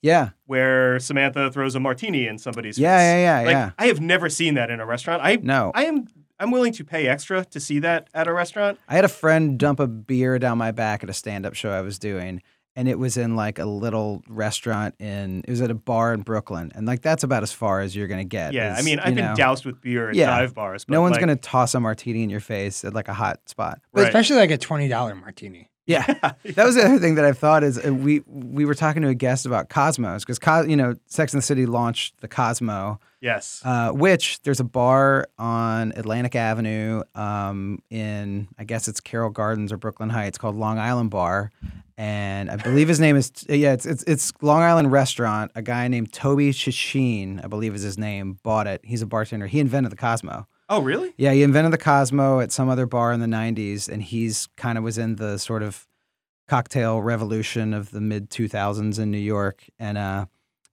yeah, 0.03 0.31
where 0.47 0.99
Samantha 1.01 1.51
throws 1.51 1.75
a 1.75 1.81
martini 1.81 2.27
in 2.27 2.39
somebody's 2.39 2.79
yeah, 2.79 2.97
face. 2.99 3.03
yeah, 3.05 3.41
yeah, 3.41 3.47
Like 3.47 3.53
yeah. 3.55 3.71
I 3.79 3.87
have 3.87 4.01
never 4.01 4.29
seen 4.29 4.55
that 4.55 4.71
in 4.71 4.81
a 4.81 4.87
restaurant. 4.87 5.23
I 5.23 5.37
No, 5.37 5.73
I 5.75 5.85
am 5.87 6.07
I'm 6.41 6.51
willing 6.53 6.73
to 6.75 6.85
pay 6.85 7.09
extra 7.09 7.45
to 7.47 7.59
see 7.59 7.81
that 7.81 8.09
at 8.15 8.29
a 8.29 8.33
restaurant. 8.33 8.79
I 8.89 8.95
had 8.95 9.05
a 9.05 9.09
friend 9.09 9.59
dump 9.59 9.81
a 9.81 9.89
beer 9.89 10.39
down 10.39 10.57
my 10.59 10.71
back 10.71 11.03
at 11.03 11.11
a 11.11 11.13
stand-up 11.13 11.55
show 11.55 11.71
I 11.71 11.81
was 11.81 11.99
doing, 11.99 12.43
and 12.77 12.89
it 12.89 12.97
was 12.97 13.17
in 13.17 13.35
like 13.35 13.59
a 13.59 13.65
little 13.65 14.23
restaurant 14.29 14.95
in. 15.01 15.41
It 15.49 15.51
was 15.51 15.61
at 15.63 15.71
a 15.73 15.75
bar 15.75 16.15
in 16.15 16.21
Brooklyn, 16.23 16.71
and 16.77 16.87
like 16.87 17.03
that's 17.03 17.25
about 17.25 17.43
as 17.43 17.51
far 17.53 17.81
as 17.81 17.97
you're 17.97 18.07
gonna 18.07 18.23
get. 18.23 18.53
Yeah, 18.53 18.77
I 18.79 18.83
mean, 18.83 19.01
I've 19.01 19.09
you 19.09 19.15
been 19.17 19.25
know, 19.25 19.35
doused 19.35 19.65
with 19.67 19.81
beer 19.81 20.11
at 20.11 20.15
Yeah. 20.15 20.27
dive 20.27 20.55
bars. 20.55 20.85
But 20.85 20.93
No 20.93 21.03
one's 21.03 21.15
like, 21.15 21.21
gonna 21.23 21.35
toss 21.35 21.75
a 21.75 21.81
martini 21.81 22.23
in 22.23 22.31
your 22.31 22.39
face 22.39 22.85
at 22.85 22.95
like 22.95 23.09
a 23.09 23.15
hot 23.15 23.49
spot. 23.49 23.81
But 23.93 24.03
Right. 24.03 24.07
especially 24.09 24.37
like 24.37 24.53
a 24.53 24.59
twenty 24.59 24.87
dollar 24.87 25.17
martini. 25.17 25.71
Yeah, 25.95 26.05
that 26.45 26.67
was 26.67 26.75
the 26.75 26.85
other 26.85 26.99
thing 26.99 27.15
that 27.15 27.25
I 27.25 27.33
thought 27.33 27.65
is 27.65 27.79
uh, 27.83 27.95
we 27.95 28.21
we 28.27 28.67
were 28.67 28.75
talking 28.75 29.01
to 29.03 29.09
a 29.09 29.15
guest 29.15 29.47
about 29.47 29.71
Cosmos 29.71 30.23
because 30.23 30.39
Co- 30.39 30.65
you 30.65 30.77
know 30.77 30.97
Sex 31.07 31.33
and 31.33 31.41
the 31.43 31.47
City 31.47 31.65
launched 31.65 32.21
the 32.21 32.29
Cosmo, 32.29 33.01
Yes. 33.23 33.63
uh, 33.65 33.93
which 33.93 34.43
there's 34.43 34.61
a 34.61 34.65
bar 34.65 35.29
on 35.39 35.93
Atlantic 35.97 36.37
Avenue 36.37 37.01
um, 37.15 37.79
in 37.89 38.49
I 38.59 38.65
guess 38.65 38.87
it's 38.87 39.01
Carroll 39.01 39.31
Gardens 39.31 39.73
or 39.73 39.79
Brooklyn 39.79 40.11
Heights 40.11 40.37
called 40.37 40.57
Long 40.57 40.79
Island 40.79 41.09
Bar, 41.11 41.51
and 41.97 42.51
I 42.51 42.57
believe 42.57 42.89
his 42.89 43.01
name 43.01 43.17
is 43.17 43.33
yeah 43.49 43.73
it's 43.73 43.87
it's, 43.87 44.03
it's 44.05 44.31
Long 44.43 44.61
Island 44.61 44.93
Restaurant. 44.93 45.51
A 45.55 45.63
guy 45.63 45.89
named 45.89 46.13
Toby 46.13 46.53
Cecchini, 46.53 47.43
I 47.43 47.49
believe 47.49 47.75
is 47.75 47.81
his 47.83 47.97
name, 47.97 48.39
bought 48.43 48.67
it. 48.67 48.83
He's 48.85 49.01
a 49.01 49.07
bartender. 49.07 49.47
He 49.47 49.59
invented 49.59 49.91
the 49.91 49.97
Cosmo. 49.97 50.47
Oh, 50.69 50.81
really? 50.83 51.13
Yeah, 51.17 51.33
he 51.33 51.43
invented 51.43 51.73
the 51.73 51.79
Cosmo 51.79 52.41
at 52.41 52.53
some 52.53 52.69
other 52.69 52.87
bar 52.87 53.13
in 53.13 53.21
the 53.21 53.27
90s, 53.27 53.89
and 53.89 54.03
he's 54.03 54.49
kind 54.57 54.77
of 54.79 54.85
was 54.85 54.99
in 54.99 55.17
the 55.17 55.39
sort 55.39 55.63
of 55.63 55.87
cocktail 56.47 57.03
revolution 57.03 57.75
of 57.75 57.91
the 57.91 58.01
mid 58.01 58.31
2000s 58.31 58.99
in 58.99 59.11
New 59.11 59.19
York. 59.19 59.65
And, 59.79 59.99
uh, 59.99 60.27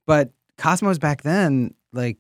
but 0.06 0.32
Cosmos 0.58 0.98
back 0.98 1.22
then, 1.24 1.74
like, 1.92 2.18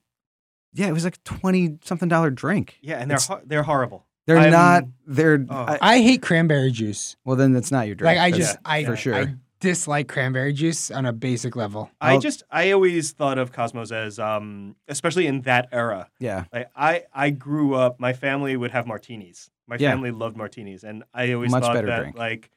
yeah, 0.73 0.88
it 0.88 0.91
was 0.93 1.05
like 1.05 1.23
20 1.23 1.78
something 1.84 2.09
dollar 2.09 2.30
drink. 2.30 2.78
Yeah, 2.82 2.97
and 2.97 3.09
they're 3.09 3.17
ho- 3.17 3.41
they're 3.45 3.63
horrible. 3.63 4.05
They're 4.28 4.38
I'm- 4.39 4.51
not, 4.51 4.84
they're, 5.07 5.45
Oh. 5.49 5.55
I- 5.55 5.78
I 5.82 6.01
hate 6.01 6.21
cranberry 6.21 6.71
juice. 6.71 7.15
well, 7.23 7.36
then 7.38 7.53
that's 7.53 7.71
not 7.71 7.86
your 7.88 7.95
drink. 7.95 8.17
Like 8.17 8.23
I 8.23 8.32
That's- 8.32 8.47
just 8.53 8.59
I 8.65 8.84
for 8.84 8.95
sure. 8.97 9.15
I 9.15 9.36
dislike 9.59 10.07
cranberry 10.07 10.53
juice 10.53 10.91
on 10.91 11.05
a 11.05 11.13
basic 11.13 11.55
level. 11.55 11.89
I 12.01 12.11
I'll- 12.13 12.19
just 12.19 12.43
I 12.51 12.71
always 12.71 13.11
thought 13.13 13.37
of 13.37 13.51
Cosmos 13.51 13.91
as 13.91 14.19
um 14.19 14.75
especially 14.87 15.27
in 15.27 15.41
that 15.41 15.67
era. 15.71 16.09
yeah. 16.19 16.45
Like 16.53 16.69
I 16.75 17.03
I 17.13 17.29
grew 17.31 17.73
up 17.75 17.99
my 17.99 18.13
family 18.13 18.55
would 18.57 18.71
have 18.71 18.85
martinis. 18.87 19.49
My 19.67 19.77
Yeah. 19.79 19.91
family 19.91 20.11
loved 20.11 20.37
martinis 20.37 20.83
and 20.83 21.03
I 21.13 21.31
always 21.33 21.51
Much 21.51 21.63
thought 21.63 21.73
that 21.75 21.99
drink. 22.01 22.17
like 22.17 22.49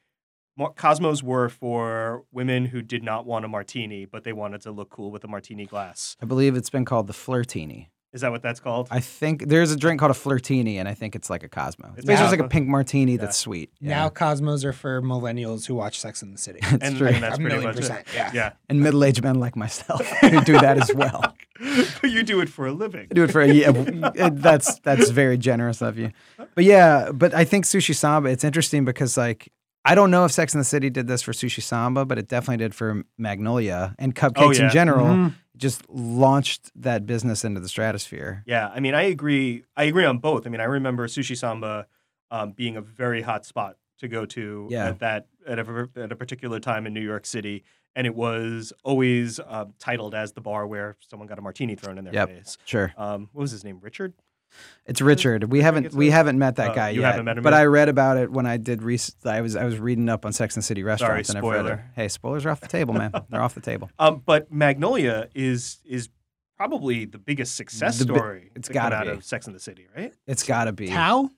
Cosmos 0.75 1.23
were 1.23 1.47
for 1.47 2.25
women 2.33 2.65
who 2.65 2.81
did 2.81 3.01
not 3.01 3.25
want 3.25 3.45
a 3.45 3.47
martini 3.47 4.05
but 4.05 4.23
they 4.25 4.33
wanted 4.33 4.61
to 4.61 4.71
look 4.71 4.89
cool 4.89 5.09
with 5.09 5.23
a 5.23 5.27
martini 5.27 5.65
glass. 5.65 6.17
I 6.21 6.25
believe 6.25 6.55
it's 6.55 6.69
been 6.69 6.85
called 6.85 7.07
the 7.07 7.13
Flirtini. 7.13 7.87
Is 8.11 8.21
that 8.21 8.31
what 8.31 8.41
that's 8.41 8.59
called? 8.59 8.87
I 8.89 9.01
think 9.01 9.47
there's 9.47 9.71
a 9.71 9.75
drink 9.77 9.99
called 9.99 10.09
a 10.11 10.15
Flirtini, 10.15 10.77
and 10.77 10.87
I 10.89 10.95
think 10.95 11.15
it's 11.15 11.29
like 11.29 11.43
a 11.43 11.47
Cosmo. 11.47 11.89
It's 11.89 11.99
It's 11.99 12.05
basically 12.07 12.37
like 12.37 12.45
a 12.45 12.49
pink 12.49 12.67
martini 12.67 13.11
Yeah. 13.13 13.17
that's 13.19 13.37
sweet. 13.37 13.71
Yeah. 13.79 13.89
Now 13.89 14.09
Cosmos 14.09 14.65
are 14.65 14.73
for 14.73 14.99
millennials 15.01 15.67
who 15.67 15.75
watch 15.75 15.99
Sex 15.99 16.23
in 16.23 16.31
the 16.31 16.37
City. 16.39 16.59
it's 16.63 16.83
and, 16.83 16.97
true. 16.97 17.07
and 17.07 17.21
that's 17.21 17.35
a 17.37 17.41
pretty 17.41 17.55
million 17.55 17.69
much 17.69 17.75
percent. 17.75 17.99
it. 17.99 18.07
Yeah. 18.15 18.31
Yeah. 18.33 18.51
and 18.67 18.81
middle-aged 18.81 19.23
men 19.23 19.35
like 19.39 19.55
myself 19.55 20.05
who 20.21 20.41
do 20.41 20.53
that 20.59 20.77
as 20.81 20.91
well. 20.95 21.35
but 22.01 22.09
you 22.09 22.23
do 22.23 22.41
it 22.41 22.49
for 22.49 22.65
a 22.65 22.71
living. 22.71 23.07
I 23.11 23.13
do 23.13 23.23
it 23.25 23.31
for 23.31 23.41
a 23.41 23.51
year. 23.53 23.71
That's 24.31 24.79
that's 24.79 25.09
very 25.11 25.37
generous 25.37 25.81
of 25.81 25.97
you. 25.99 26.11
But 26.55 26.63
yeah, 26.63 27.11
but 27.13 27.33
I 27.35 27.43
think 27.43 27.65
Sushi 27.65 27.93
Samba. 27.95 28.29
It's 28.29 28.43
interesting 28.43 28.85
because 28.85 29.17
like 29.17 29.51
I 29.85 29.93
don't 29.95 30.09
know 30.11 30.25
if 30.25 30.31
Sex 30.31 30.53
in 30.53 30.59
the 30.59 30.63
City 30.65 30.89
did 30.89 31.07
this 31.07 31.21
for 31.21 31.31
Sushi 31.31 31.61
Samba, 31.61 32.05
but 32.05 32.17
it 32.17 32.27
definitely 32.27 32.57
did 32.57 32.73
for 32.75 33.03
Magnolia 33.17 33.95
and 33.99 34.15
cupcakes 34.15 34.33
Oh, 34.37 34.51
yeah. 34.51 34.63
in 34.65 34.69
general. 34.71 35.05
Mm-hmm. 35.07 35.35
Just 35.59 35.87
launched 35.89 36.71
that 36.75 37.05
business 37.05 37.43
into 37.43 37.59
the 37.59 37.67
stratosphere. 37.69 38.43
Yeah, 38.47 38.69
I 38.73 38.79
mean, 38.79 38.95
I 38.95 39.03
agree. 39.03 39.63
I 39.75 39.83
agree 39.83 40.05
on 40.05 40.17
both. 40.19 40.47
I 40.47 40.49
mean, 40.49 40.61
I 40.61 40.65
remember 40.65 41.07
Sushi 41.07 41.37
Samba 41.37 41.85
um, 42.31 42.51
being 42.53 42.77
a 42.77 42.81
very 42.81 43.21
hot 43.21 43.45
spot 43.45 43.75
to 43.99 44.07
go 44.07 44.25
to 44.25 44.67
Yeah. 44.71 44.87
at 44.89 44.99
that 44.99 45.27
at 45.45 45.59
a, 45.59 45.89
at 45.97 46.11
a 46.11 46.15
particular 46.15 46.59
time 46.59 46.87
in 46.87 46.93
New 46.93 47.01
York 47.01 47.25
City, 47.25 47.63
and 47.95 48.07
it 48.07 48.15
was 48.15 48.71
always 48.83 49.39
uh, 49.39 49.65
titled 49.79 50.15
as 50.15 50.31
the 50.31 50.41
bar 50.41 50.65
where 50.65 50.95
someone 51.09 51.27
got 51.27 51.37
a 51.37 51.41
martini 51.41 51.75
thrown 51.75 51.97
in 51.97 52.05
their 52.05 52.13
Yep. 52.13 52.29
face. 52.29 52.57
Sure, 52.65 52.93
Um, 52.97 53.29
what 53.33 53.41
was 53.41 53.51
his 53.51 53.63
name? 53.65 53.79
Richard. 53.81 54.13
It's 54.85 55.01
Richard. 55.01 55.51
We 55.51 55.61
haven't 55.61 55.93
we 55.93 56.09
a- 56.09 56.11
haven't 56.11 56.37
met 56.39 56.55
that 56.57 56.71
Oh, 56.71 56.75
guy 56.75 56.89
you 56.89 57.01
yet. 57.01 57.11
haven't 57.11 57.25
met 57.25 57.37
him 57.37 57.43
but 57.43 57.53
yet? 57.53 57.59
I 57.61 57.65
read 57.65 57.89
about 57.89 58.17
it 58.17 58.31
when 58.31 58.45
I 58.45 58.57
did. 58.57 58.81
Rec- 58.83 58.99
I 59.25 59.41
was 59.41 59.55
I 59.55 59.63
was 59.65 59.77
reading 59.79 60.09
up 60.09 60.25
on 60.25 60.33
Sex 60.33 60.55
and 60.55 60.63
the 60.63 60.65
City 60.65 60.83
restaurants. 60.83 61.29
and 61.29 61.37
I've 61.37 61.43
read 61.43 61.81
Hey, 61.95 62.07
spoilers 62.07 62.45
are 62.45 62.49
off 62.49 62.59
the 62.61 62.67
table, 62.67 62.93
man. 62.93 63.11
They're 63.29 63.41
off 63.41 63.55
the 63.55 63.61
table. 63.61 63.89
Um, 63.99 64.21
but 64.25 64.51
Magnolia 64.51 65.29
is 65.35 65.79
is 65.85 66.09
probably 66.57 67.05
the 67.05 67.17
biggest 67.19 67.55
success 67.55 67.99
The 67.99 68.05
bi- 68.05 68.15
story. 68.15 68.51
it's 68.55 68.67
to 68.67 68.73
come 68.73 68.83
gotta 68.83 68.95
out 68.97 69.05
be. 69.05 69.11
of 69.11 69.23
Sex 69.23 69.45
and 69.47 69.55
the 69.55 69.59
City, 69.59 69.87
right? 69.95 70.13
It's 70.27 70.43
got 70.43 70.65
to 70.65 70.73
be. 70.73 70.87
Tao? 70.87 71.29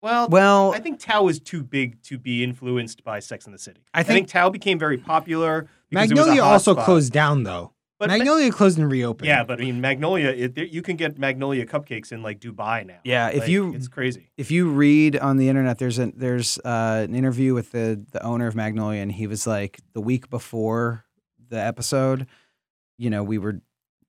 Well, 0.00 0.28
Well, 0.28 0.72
I 0.74 0.78
think 0.78 1.00
Tao 1.00 1.26
is 1.28 1.40
too 1.40 1.62
big 1.64 2.00
to 2.04 2.18
be 2.18 2.44
influenced 2.44 3.02
by 3.02 3.18
Sex 3.18 3.46
and 3.46 3.54
the 3.54 3.58
City. 3.58 3.82
I 3.92 4.00
I 4.00 4.02
think, 4.04 4.14
think- 4.16 4.28
Tao 4.28 4.48
became 4.48 4.78
very 4.78 4.96
popular. 4.96 5.68
because 5.90 6.10
it 6.10 6.14
was 6.14 6.26
a 6.26 6.26
Magnolia 6.30 6.42
also 6.44 6.72
spot. 6.74 6.84
closed 6.84 7.12
down 7.12 7.42
though. 7.42 7.72
But 7.98 8.10
Magnolia 8.10 8.52
closed 8.52 8.78
and 8.78 8.90
reopened. 8.90 9.26
Yeah, 9.26 9.42
but 9.42 9.60
I 9.60 9.64
mean, 9.64 9.80
Magnolia, 9.80 10.28
it, 10.28 10.54
there- 10.54 10.64
you 10.64 10.82
can 10.82 10.94
get 10.96 11.18
Magnolia 11.18 11.66
cupcakes 11.66 12.12
in 12.12 12.22
like 12.22 12.38
Dubai 12.38 12.86
now. 12.86 12.98
Yeah, 13.02 13.28
if 13.28 13.40
Like, 13.40 13.48
you- 13.48 13.74
it's 13.74 13.88
crazy. 13.88 14.30
if 14.36 14.50
you 14.52 14.70
read 14.70 15.16
on 15.16 15.36
the 15.36 15.48
internet, 15.48 15.78
there's 15.78 15.98
a 15.98 16.12
there's 16.14 16.58
uh, 16.64 17.04
an 17.08 17.14
interview 17.14 17.54
with 17.54 17.72
the 17.72 18.04
the 18.12 18.22
owner 18.22 18.46
of 18.46 18.54
Magnolia, 18.54 19.02
and 19.02 19.10
he 19.10 19.26
was 19.26 19.46
like, 19.46 19.80
the 19.94 20.00
week 20.00 20.30
before 20.30 21.04
the 21.48 21.58
episode, 21.60 22.26
you 22.98 23.10
know, 23.10 23.24
we 23.24 23.38
were 23.38 23.60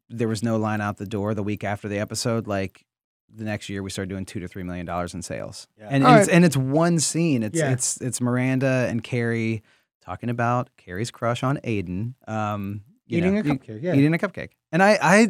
there 0.10 0.28
was 0.28 0.44
no 0.44 0.58
line 0.58 0.82
out 0.82 0.98
the 0.98 1.06
door. 1.08 1.34
The 1.34 1.44
week 1.44 1.64
after 1.64 1.88
the 1.88 1.98
episode, 2.00 2.46
like 2.48 2.86
the 3.34 3.44
next 3.44 3.70
year, 3.70 3.82
we 3.84 3.90
started 3.90 4.10
doing 4.10 4.26
two 4.26 4.40
to 4.40 4.48
three 4.48 4.64
million 4.64 4.86
dollars 4.86 5.14
in 5.16 5.22
sales, 5.24 5.68
Yeah. 5.80 5.88
and 5.90 6.04
All 6.06 6.12
and 6.14 6.20
it's, 6.22 6.30
and 6.30 6.46
it's 6.46 6.58
one 6.58 7.00
scene. 7.00 7.42
It's 7.44 7.58
Yeah. 7.58 7.72
it's 7.72 7.98
it's 8.02 8.22
Miranda 8.22 8.86
and 8.90 9.04
Carrie 9.04 9.64
talking 10.04 10.30
about 10.30 10.70
Carrie's 10.78 11.10
crush 11.12 11.42
on 11.44 11.58
Aiden. 11.64 12.14
Um, 12.28 12.82
you 12.88 12.89
eating 13.10 13.34
know, 13.36 13.40
a 13.42 13.44
cupcake. 13.44 13.82
Yeah. 13.82 13.94
eating 13.96 14.14
a 14.14 14.18
cupcake. 14.18 14.52
And 14.72 14.82
I, 14.84 14.98
I, 15.02 15.28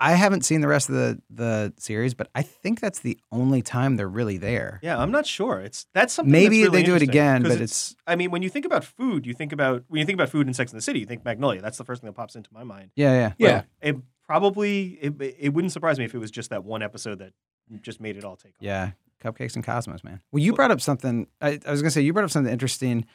I 0.00 0.12
haven't 0.14 0.44
seen 0.44 0.60
the 0.62 0.68
rest 0.68 0.88
of 0.88 0.96
the 0.96 1.22
the 1.30 1.72
series, 1.78 2.12
but 2.12 2.28
I 2.34 2.42
think 2.42 2.80
that's 2.80 2.98
the 3.00 3.18
only 3.30 3.62
time 3.62 3.96
they're 3.96 4.08
really 4.08 4.36
there. 4.36 4.80
Yeah, 4.82 4.98
I'm 4.98 5.12
not 5.12 5.26
sure. 5.26 5.60
It's 5.60 5.86
that's 5.94 6.12
something. 6.12 6.32
Maybe 6.32 6.62
that's 6.62 6.72
really 6.72 6.82
they 6.82 6.86
do 6.86 6.96
it 6.96 7.02
again, 7.02 7.44
but 7.44 7.60
it's, 7.60 7.94
I 8.06 8.16
mean, 8.16 8.32
when 8.32 8.42
you 8.42 8.48
think 8.50 8.64
about 8.64 8.84
food, 8.84 9.26
you 9.26 9.32
think 9.34 9.52
about 9.52 9.84
when 9.86 10.00
you 10.00 10.04
think 10.04 10.16
about 10.16 10.28
food 10.28 10.48
in 10.48 10.54
Sex 10.54 10.72
and 10.72 10.78
the 10.78 10.82
City, 10.82 10.98
you 11.00 11.06
think 11.06 11.24
Magnolia. 11.24 11.62
That's 11.62 11.78
the 11.78 11.84
first 11.84 12.00
thing 12.02 12.08
that 12.08 12.14
pops 12.14 12.34
into 12.34 12.50
my 12.52 12.64
mind. 12.64 12.90
yeah, 12.96 13.12
yeah, 13.12 13.32
Yeah. 13.38 13.62
It 13.80 13.96
probably 14.26 14.98
it, 15.00 15.14
it 15.38 15.54
wouldn't 15.54 15.72
surprise 15.72 15.98
me 16.00 16.04
if 16.04 16.14
it 16.14 16.18
was 16.18 16.32
just 16.32 16.50
that 16.50 16.64
one 16.64 16.82
episode 16.82 17.20
that 17.20 17.32
just 17.80 18.00
made 18.00 18.16
it 18.16 18.24
all 18.24 18.36
take 18.36 18.52
off. 18.52 18.58
yeah. 18.60 18.90
Cupcakes 19.22 19.54
and 19.54 19.64
Cosmos, 19.64 20.02
man. 20.02 20.20
Well, 20.32 20.42
you 20.42 20.52
brought 20.52 20.72
up 20.72 20.80
something. 20.80 21.28
I, 21.40 21.60
I 21.64 21.70
was 21.70 21.80
gonna 21.80 21.92
say 21.92 22.00
you 22.00 22.12
brought 22.12 22.24
up 22.24 22.30
something 22.32 22.52
interesting. 22.52 23.06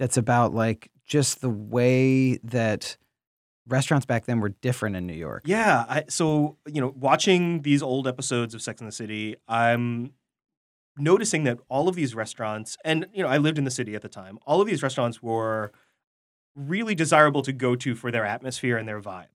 That's 0.00 0.16
about 0.16 0.52
like 0.52 0.90
just 1.06 1.40
the 1.40 1.50
way 1.50 2.38
that 2.42 2.96
restaurants 3.66 4.06
back 4.06 4.26
then 4.26 4.40
were 4.40 4.50
different 4.50 4.96
in 4.96 5.06
New 5.06 5.14
York. 5.14 5.42
Yeah. 5.46 5.84
I, 5.88 6.04
so 6.08 6.56
you 6.66 6.80
know, 6.80 6.92
watching 6.96 7.62
these 7.62 7.82
old 7.82 8.08
episodes 8.08 8.54
of 8.54 8.62
Sex 8.62 8.80
and 8.80 8.88
the 8.88 8.92
City, 8.92 9.36
I'm 9.48 10.12
noticing 10.96 11.44
that 11.44 11.58
all 11.68 11.88
of 11.88 11.94
these 11.94 12.14
restaurants, 12.14 12.76
and 12.84 13.06
you 13.12 13.22
know, 13.22 13.28
I 13.28 13.38
lived 13.38 13.58
in 13.58 13.64
the 13.64 13.70
city 13.70 13.94
at 13.94 14.02
the 14.02 14.08
time. 14.08 14.38
All 14.46 14.60
of 14.60 14.66
these 14.66 14.82
restaurants 14.82 15.22
were 15.22 15.72
really 16.54 16.94
desirable 16.94 17.42
to 17.42 17.52
go 17.52 17.74
to 17.76 17.94
for 17.94 18.10
their 18.10 18.26
atmosphere 18.26 18.76
and 18.76 18.88
their 18.88 19.00
vibe. 19.00 19.26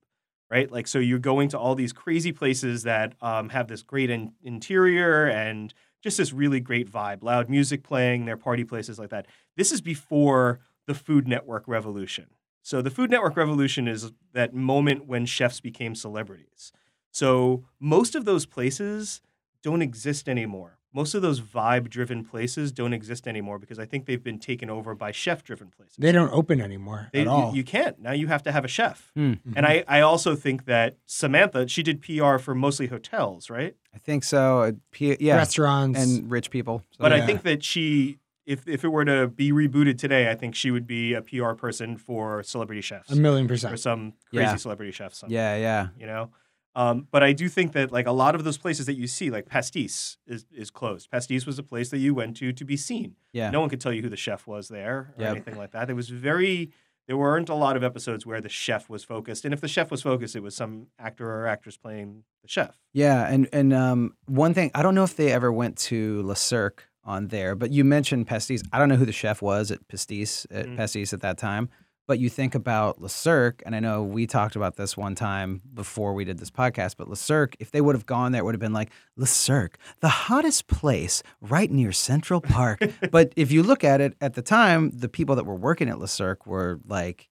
Right, 0.50 0.72
like 0.72 0.88
so, 0.88 1.00
you're 1.00 1.20
going 1.20 1.50
to 1.50 1.60
all 1.60 1.76
these 1.76 1.92
crazy 1.92 2.32
places 2.32 2.84
that 2.84 3.16
um, 3.22 3.50
have 3.50 3.68
this 3.68 3.82
great 3.84 4.10
in- 4.10 4.32
interior 4.42 5.26
and 5.26 5.74
just 6.02 6.18
this 6.18 6.32
really 6.32 6.62
great 6.62 6.90
vibe, 6.90 7.22
loud 7.22 7.50
music 7.50 7.84
playing, 7.84 8.24
their 8.24 8.38
party 8.38 8.64
places 8.64 8.98
like 8.98 9.10
that. 9.10 9.26
This 9.58 9.74
is 9.74 9.82
before 9.82 10.62
the 10.86 10.94
Food 10.94 11.28
Network 11.28 11.68
revolution. 11.68 12.28
So 12.68 12.82
the 12.82 12.90
Food 12.90 13.10
Network 13.12 13.38
revolution 13.38 13.88
is 13.88 14.12
that 14.34 14.54
moment 14.54 15.06
when 15.08 15.26
chefs 15.26 15.62
became 15.62 15.96
celebrities. 15.96 16.74
So 17.12 17.64
most 17.80 18.14
of 18.14 18.26
those 18.26 18.46
places 18.46 19.22
don't 19.64 19.82
exist 19.82 20.28
anymore. 20.28 20.78
Most 20.94 21.16
of 21.16 21.22
those 21.22 21.40
vibe 21.40 21.90
driven 21.90 22.26
places 22.26 22.74
don't 22.74 22.92
exist 22.92 23.26
anymore 23.26 23.58
because 23.58 23.80
I 23.80 23.86
think 23.86 24.06
they've 24.06 24.22
been 24.22 24.38
taken 24.38 24.70
over 24.70 24.96
by 24.96 25.14
chef 25.14 25.46
driven 25.46 25.70
places. 25.70 25.96
They 25.98 26.12
don't 26.12 26.30
open 26.34 26.60
anymore 26.60 27.08
They- 27.14 27.22
at 27.22 27.28
all. 27.28 27.52
You, 27.52 27.60
you 27.60 27.64
can't. 27.64 28.02
Now 28.02 28.12
you 28.12 28.28
have 28.28 28.44
to 28.44 28.52
have 28.52 28.66
a 28.66 28.68
chef. 28.68 29.12
Hmm. 29.16 29.36
And 29.56 29.66
I, 29.66 29.86
I 29.88 30.02
also 30.02 30.36
think 30.36 30.66
that 30.66 30.98
Samantha, 31.06 31.70
she 31.70 31.84
did 31.84 32.02
PR 32.02 32.38
for 32.38 32.54
mostly 32.54 32.88
hotels, 32.88 33.50
right? 33.50 33.78
I 33.96 34.00
think 34.00 34.26
so. 34.26 34.60
Uh, 34.64 34.72
P- 34.92 35.16
yeah, 35.22 35.38
Restaurants. 35.38 35.98
and 36.04 36.30
rich 36.30 36.52
people. 36.52 36.84
So, 36.92 36.98
But 37.00 37.14
I 37.14 37.26
think 37.26 37.44
that 37.44 37.64
she, 37.64 38.18
if, 38.48 38.68
if 38.68 38.84
it 38.84 38.88
were 38.88 39.06
to 39.06 39.28
be 39.28 39.52
rebooted 39.52 39.98
today, 40.00 40.32
I 40.32 40.36
think 40.36 40.56
she 40.56 40.72
would 40.72 40.88
be 40.88 41.14
a 41.14 41.22
PR 41.22 41.52
person 41.52 41.98
for 41.98 42.42
celebrity 42.42 42.82
chefs 42.82 43.12
a 43.12 43.16
million 43.16 43.48
percent. 43.48 43.72
or 43.72 43.74
percent. 43.76 43.84
some 43.84 44.14
crazy 44.32 44.44
Yeah. 44.52 44.56
celebrity 44.56 44.92
chefs. 44.92 45.20
someday, 45.20 45.36
yeah, 45.36 45.56
yeah. 45.58 45.88
You 46.00 46.08
know? 46.08 46.32
Um, 46.76 47.08
but 47.12 47.24
I 47.24 47.34
do 47.34 47.50
think 47.50 47.74
that 47.74 47.92
like 47.92 48.06
a 48.08 48.12
lot 48.12 48.36
of 48.36 48.44
those 48.44 48.58
places 48.58 48.86
that 48.86 48.96
you 48.96 49.08
see, 49.08 49.30
like 49.32 49.48
Pastis 49.48 50.18
is, 50.28 50.46
is 50.52 50.70
closed. 50.72 51.10
Pastis 51.12 51.46
was 51.46 51.58
a 51.60 51.64
place 51.64 51.90
that 51.90 51.98
you 51.98 52.14
went 52.14 52.38
to 52.38 52.54
to 52.54 52.64
be 52.66 52.78
seen. 52.78 53.16
Yeah. 53.34 53.50
No 53.50 53.60
one 53.62 53.70
could 53.70 53.82
tell 53.82 53.92
you 53.94 54.02
who 54.04 54.10
the 54.10 54.16
chef 54.18 54.46
was 54.48 54.68
there 54.70 55.14
or 55.18 55.24
Yep. 55.24 55.32
anything 55.32 55.58
like 55.58 55.72
that. 55.72 55.90
It 55.90 55.94
was 55.96 56.10
very, 56.10 56.72
there 57.08 57.18
weren't 57.18 57.50
a 57.50 57.56
lot 57.56 57.78
of 57.78 57.84
episodes 57.84 58.26
where 58.28 58.42
the 58.42 58.50
chef 58.50 58.90
was 58.90 59.04
focused, 59.04 59.44
and 59.44 59.54
if 59.54 59.62
the 59.62 59.68
chef 59.68 59.90
was 59.90 60.02
focused, 60.04 60.36
it 60.36 60.44
was 60.44 60.56
some 60.56 60.88
actor 61.00 61.28
or 61.28 61.48
actress 61.48 61.78
playing 61.78 62.24
the 62.44 62.48
chef. 62.48 62.78
Yeah, 62.94 63.26
and 63.28 63.48
and 63.52 63.74
um, 63.74 64.14
one 64.28 64.54
thing 64.54 64.70
I 64.76 64.84
don't 64.84 64.94
know 64.94 65.04
if 65.04 65.16
they 65.16 65.32
ever 65.32 65.52
went 65.52 65.78
to 65.90 66.22
Le 66.24 66.36
Cirque 66.36 66.88
on 67.08 67.30
there, 67.30 67.56
but 67.56 67.72
you 67.72 67.84
mentioned 67.84 68.28
Pastis. 68.28 68.62
I 68.72 68.78
don't 68.78 68.90
know 68.90 68.96
who 68.98 69.06
the 69.06 69.12
chef 69.12 69.42
was 69.42 69.72
at 69.72 69.88
Pastis 69.88 70.46
at 70.52 70.68
Mm. 70.68 70.78
Pastis 70.78 71.14
at 71.14 71.22
that 71.22 71.38
time, 71.40 71.70
but 72.08 72.20
you 72.20 72.30
think 72.30 72.54
about 72.54 73.02
Le 73.02 73.10
Cirque, 73.10 73.64
and 73.66 73.76
I 73.76 73.80
know 73.80 74.04
we 74.04 74.28
talked 74.28 74.56
about 74.56 74.76
this 74.76 74.96
one 74.96 75.16
time 75.16 75.62
before 75.74 76.14
we 76.14 76.24
did 76.26 76.38
this 76.38 76.52
podcast. 76.52 76.96
But 76.98 77.10
Le 77.10 77.16
Cirque, 77.16 77.56
if 77.60 77.72
they 77.72 77.82
would 77.82 77.96
have 77.96 78.06
gone 78.06 78.32
there, 78.32 78.42
it 78.42 78.46
would 78.46 78.54
have 78.54 78.62
been 78.62 78.74
like 78.74 78.92
Le 79.16 79.26
Cirque, 79.28 79.78
the 80.02 80.10
hottest 80.10 80.68
place 80.68 81.24
right 81.42 81.72
near 81.72 81.92
Central 81.92 82.42
Park. 82.42 82.82
but 83.12 83.34
if 83.36 83.52
you 83.52 83.64
look 83.64 83.84
at 83.84 84.00
it 84.02 84.16
at 84.22 84.36
the 84.36 84.42
time, 84.42 84.92
the 84.92 85.10
people 85.10 85.36
that 85.36 85.46
were 85.46 85.56
working 85.56 85.90
at 85.90 85.98
Le 86.00 86.08
Cirque 86.08 86.46
were 86.46 86.80
like, 86.86 87.30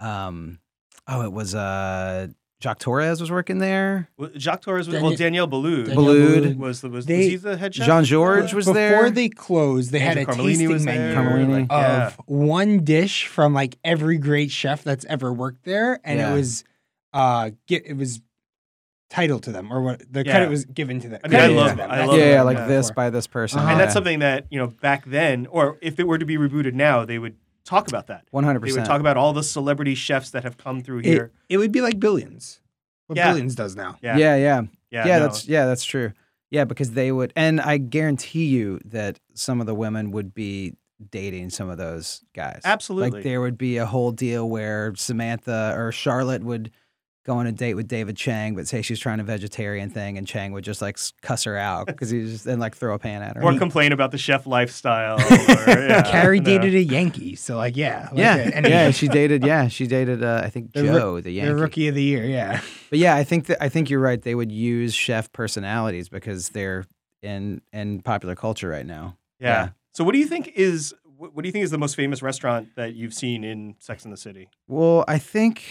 um, 0.00 0.60
oh, 1.08 1.22
it 1.22 1.32
was 1.32 1.54
uh, 1.54 2.28
Jacques 2.66 2.80
Torres 2.80 3.20
was 3.20 3.30
working 3.30 3.58
there. 3.58 4.08
Well, 4.16 4.30
Jacques 4.36 4.62
Torres 4.62 4.88
was 4.88 4.94
well, 5.00 5.10
Daniel- 5.12 5.16
Danielle 5.16 5.46
Ballou 5.46 5.84
Daniel 5.84 6.02
Boulud. 6.04 6.42
Boulud. 6.42 6.56
was 6.56 6.80
the, 6.80 6.88
was, 6.90 7.06
They- 7.06 7.16
was 7.18 7.26
he 7.26 7.36
the 7.36 7.56
head 7.56 7.74
chef? 7.76 7.86
Jean-Georges 7.86 8.52
was 8.52 8.64
Before 8.64 8.74
there. 8.74 8.90
Before 8.96 9.10
they 9.10 9.28
closed, 9.28 9.92
they 9.92 10.00
had 10.00 10.16
a 10.16 10.20
Andrew 10.20 10.34
Carmellini 10.34 10.68
tasting 10.68 10.84
menu. 10.84 11.14
Carmellini. 11.14 11.60
Like, 11.60 11.70
yeah. 11.70 12.06
of 12.08 12.20
one 12.26 12.82
dish 12.82 13.26
from 13.28 13.54
like 13.54 13.78
every 13.84 14.18
great 14.18 14.50
chef 14.50 14.82
that's 14.82 15.04
ever 15.04 15.32
worked 15.32 15.64
there, 15.64 16.00
and 16.02 16.18
Yeah. 16.18 16.32
it 16.32 16.34
was 16.34 16.64
uh 17.14 17.50
gi- 17.68 17.82
it 17.86 17.96
was 17.96 18.20
titled 19.10 19.44
to 19.44 19.52
them 19.52 19.72
or 19.72 19.80
what 19.82 20.02
the 20.12 20.24
Yeah. 20.26 20.32
credit 20.32 20.50
was 20.50 20.64
given 20.64 20.98
to 21.02 21.08
them. 21.08 21.20
I 21.22 21.28
mean, 21.28 21.40
I 21.40 21.46
love 21.46 21.76
them. 21.76 21.88
I 21.88 22.04
love 22.04 22.18
yeah, 22.18 22.24
what 22.24 22.30
yeah, 22.32 22.42
like 22.42 22.56
going 22.56 22.68
this 22.68 22.90
by 22.90 23.10
this 23.10 23.28
person. 23.28 23.60
Uh-huh. 23.60 23.70
and 23.70 23.78
that's 23.80 23.92
something 23.92 24.18
that 24.18 24.46
you 24.50 24.58
know 24.58 24.66
back 24.66 25.04
then, 25.06 25.46
or 25.46 25.78
if 25.80 26.00
it 26.00 26.08
were 26.08 26.18
to 26.18 26.26
be 26.26 26.36
rebooted 26.36 26.74
now, 26.74 27.04
they 27.04 27.20
would 27.20 27.36
talk 27.66 27.88
about 27.88 28.06
that. 28.06 28.24
One 28.30 28.44
hundred 28.44 28.62
They 28.62 28.72
would 28.72 28.84
talk 28.86 29.00
about 29.00 29.16
all 29.18 29.32
the 29.34 29.42
celebrity 29.42 29.94
chefs 29.94 30.30
that 30.30 30.44
have 30.44 30.56
come 30.56 30.82
through 30.82 31.00
It, 31.00 31.04
here. 31.06 31.32
it 31.48 31.58
would 31.58 31.72
be 31.72 31.80
like 31.82 32.00
Billions. 32.00 32.60
What 33.08 33.16
Yeah. 33.16 33.30
Billions 33.30 33.54
does 33.54 33.76
now. 33.76 33.98
Yeah, 34.02 34.16
Yeah, 34.16 34.36
yeah, 34.36 34.62
yeah, 34.90 35.06
yeah. 35.06 35.18
no. 35.18 35.24
that's 35.24 35.46
yeah, 35.46 35.66
that's 35.66 35.84
true. 35.84 36.12
Yeah, 36.50 36.64
because 36.64 36.92
they 36.92 37.10
would, 37.12 37.32
and 37.36 37.60
I 37.60 37.76
guarantee 37.76 38.46
you 38.46 38.80
that 38.84 39.18
some 39.34 39.60
of 39.60 39.66
the 39.66 39.74
women 39.74 40.12
would 40.12 40.32
be 40.32 40.74
dating 41.10 41.50
some 41.50 41.68
of 41.68 41.76
those 41.76 42.22
guys. 42.34 42.62
absolutely. 42.64 43.10
Like 43.18 43.24
there 43.24 43.40
would 43.40 43.58
be 43.58 43.76
a 43.76 43.84
whole 43.84 44.12
deal 44.12 44.48
where 44.48 44.94
Samantha 44.96 45.74
or 45.76 45.92
Charlotte 45.92 46.42
would 46.42 46.70
go 47.26 47.34
on 47.38 47.46
a 47.46 47.52
date 47.52 47.74
with 47.74 47.88
David 47.88 48.16
Chang, 48.16 48.54
but 48.54 48.68
say 48.68 48.80
she's 48.82 49.00
trying 49.00 49.18
a 49.18 49.24
vegetarian 49.24 49.90
thing, 49.90 50.16
and 50.16 50.26
Chang 50.26 50.52
would 50.52 50.62
just 50.62 50.80
like 50.80 50.96
cuss 51.22 51.42
her 51.44 51.56
out 51.56 51.86
because 51.88 52.08
he 52.10 52.22
just 52.22 52.46
and 52.46 52.60
like 52.60 52.76
throw 52.76 52.94
a 52.94 52.98
pan 52.98 53.20
at 53.22 53.36
her. 53.36 53.42
or 53.42 53.58
complain 53.58 53.92
about 53.92 54.12
the 54.12 54.18
chef 54.18 54.46
lifestyle. 54.46 55.18
Or, 55.66 55.72
yeah, 55.80 56.02
Carrie 56.02 56.38
no. 56.38 56.44
dated 56.44 56.74
a 56.74 56.82
Yankee, 56.82 57.34
so 57.34 57.56
like 57.56 57.76
yeah, 57.76 58.08
like, 58.12 58.18
yeah, 58.18 58.34
uh, 58.34 58.50
and 58.54 58.66
yeah. 58.68 58.90
She 58.92 59.08
dated. 59.20 59.44
Yeah, 59.44 59.66
she 59.68 59.86
dated. 59.88 60.22
Uh, 60.22 60.42
I 60.44 60.48
think 60.50 60.72
The 60.72 60.84
Joe, 60.84 61.16
the 61.16 61.22
the 61.22 61.32
Yankee. 61.32 61.52
rookie 61.60 61.88
of 61.88 61.94
the 61.96 62.02
year. 62.02 62.24
Yeah, 62.24 62.60
But 62.90 63.00
yeah, 63.00 63.16
I 63.16 63.24
think 63.24 63.46
that 63.46 63.62
I 63.62 63.68
think 63.68 63.90
you're 63.90 64.00
right. 64.00 64.20
They 64.22 64.34
would 64.36 64.52
use 64.52 64.94
chef 64.94 65.32
personalities 65.32 66.08
because 66.08 66.50
they're 66.50 66.84
in 67.22 67.60
in 67.72 68.00
popular 68.02 68.36
culture 68.36 68.68
right 68.68 68.86
now. 68.86 69.16
Yeah. 69.40 69.48
Yeah. 69.48 69.68
So, 69.92 70.04
what 70.04 70.12
do 70.12 70.18
you 70.20 70.26
think 70.26 70.52
is 70.54 70.94
what 71.16 71.34
what 71.34 71.42
do 71.42 71.48
you 71.48 71.52
think 71.52 71.64
is 71.64 71.70
the 71.72 71.78
most 71.78 71.96
famous 71.96 72.22
restaurant 72.22 72.68
that 72.76 72.94
you've 72.94 73.14
seen 73.14 73.42
in 73.42 73.74
Sex 73.80 74.04
and 74.04 74.12
the 74.12 74.16
City? 74.18 74.48
Well, 74.68 75.04
I 75.08 75.18
think, 75.18 75.64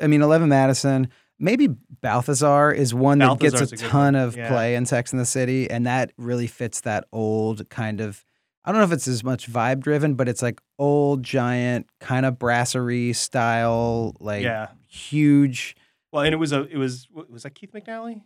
I 0.00 0.06
mean, 0.06 0.22
Eleven 0.22 0.48
Madison. 0.48 1.08
Maybe 1.38 1.68
Balthazar 2.02 2.70
is 2.72 2.94
one 2.94 3.18
that 3.18 3.38
gets 3.40 3.60
a 3.60 3.64
a 3.64 3.66
ton 3.76 4.14
of 4.14 4.36
Yeah. 4.36 4.48
play 4.48 4.74
in 4.76 4.86
Sex 4.86 5.12
and 5.12 5.18
the 5.20 5.26
City, 5.26 5.68
and 5.70 5.86
that 5.86 6.12
really 6.16 6.46
fits 6.46 6.82
that 6.82 7.04
old 7.12 7.68
kind 7.68 8.00
of. 8.00 8.24
I 8.64 8.70
don't 8.70 8.78
know 8.80 8.84
if 8.84 8.92
it's 8.92 9.08
as 9.08 9.24
much 9.24 9.50
vibe 9.50 9.80
driven, 9.80 10.14
but 10.14 10.28
it's 10.28 10.40
like 10.40 10.60
old, 10.78 11.24
giant, 11.24 11.88
kind 11.98 12.24
of 12.24 12.38
brasserie 12.38 13.12
style, 13.12 14.14
like 14.20 14.44
yeah. 14.44 14.68
huge. 14.86 15.74
Well, 16.12 16.22
and 16.22 16.32
it 16.32 16.36
was 16.38 16.52
a 16.52 16.62
it 16.70 16.76
was 16.76 17.08
what- 17.10 17.28
was 17.30 17.42
that 17.42 17.54
Keith 17.56 17.72
McNally? 17.72 18.22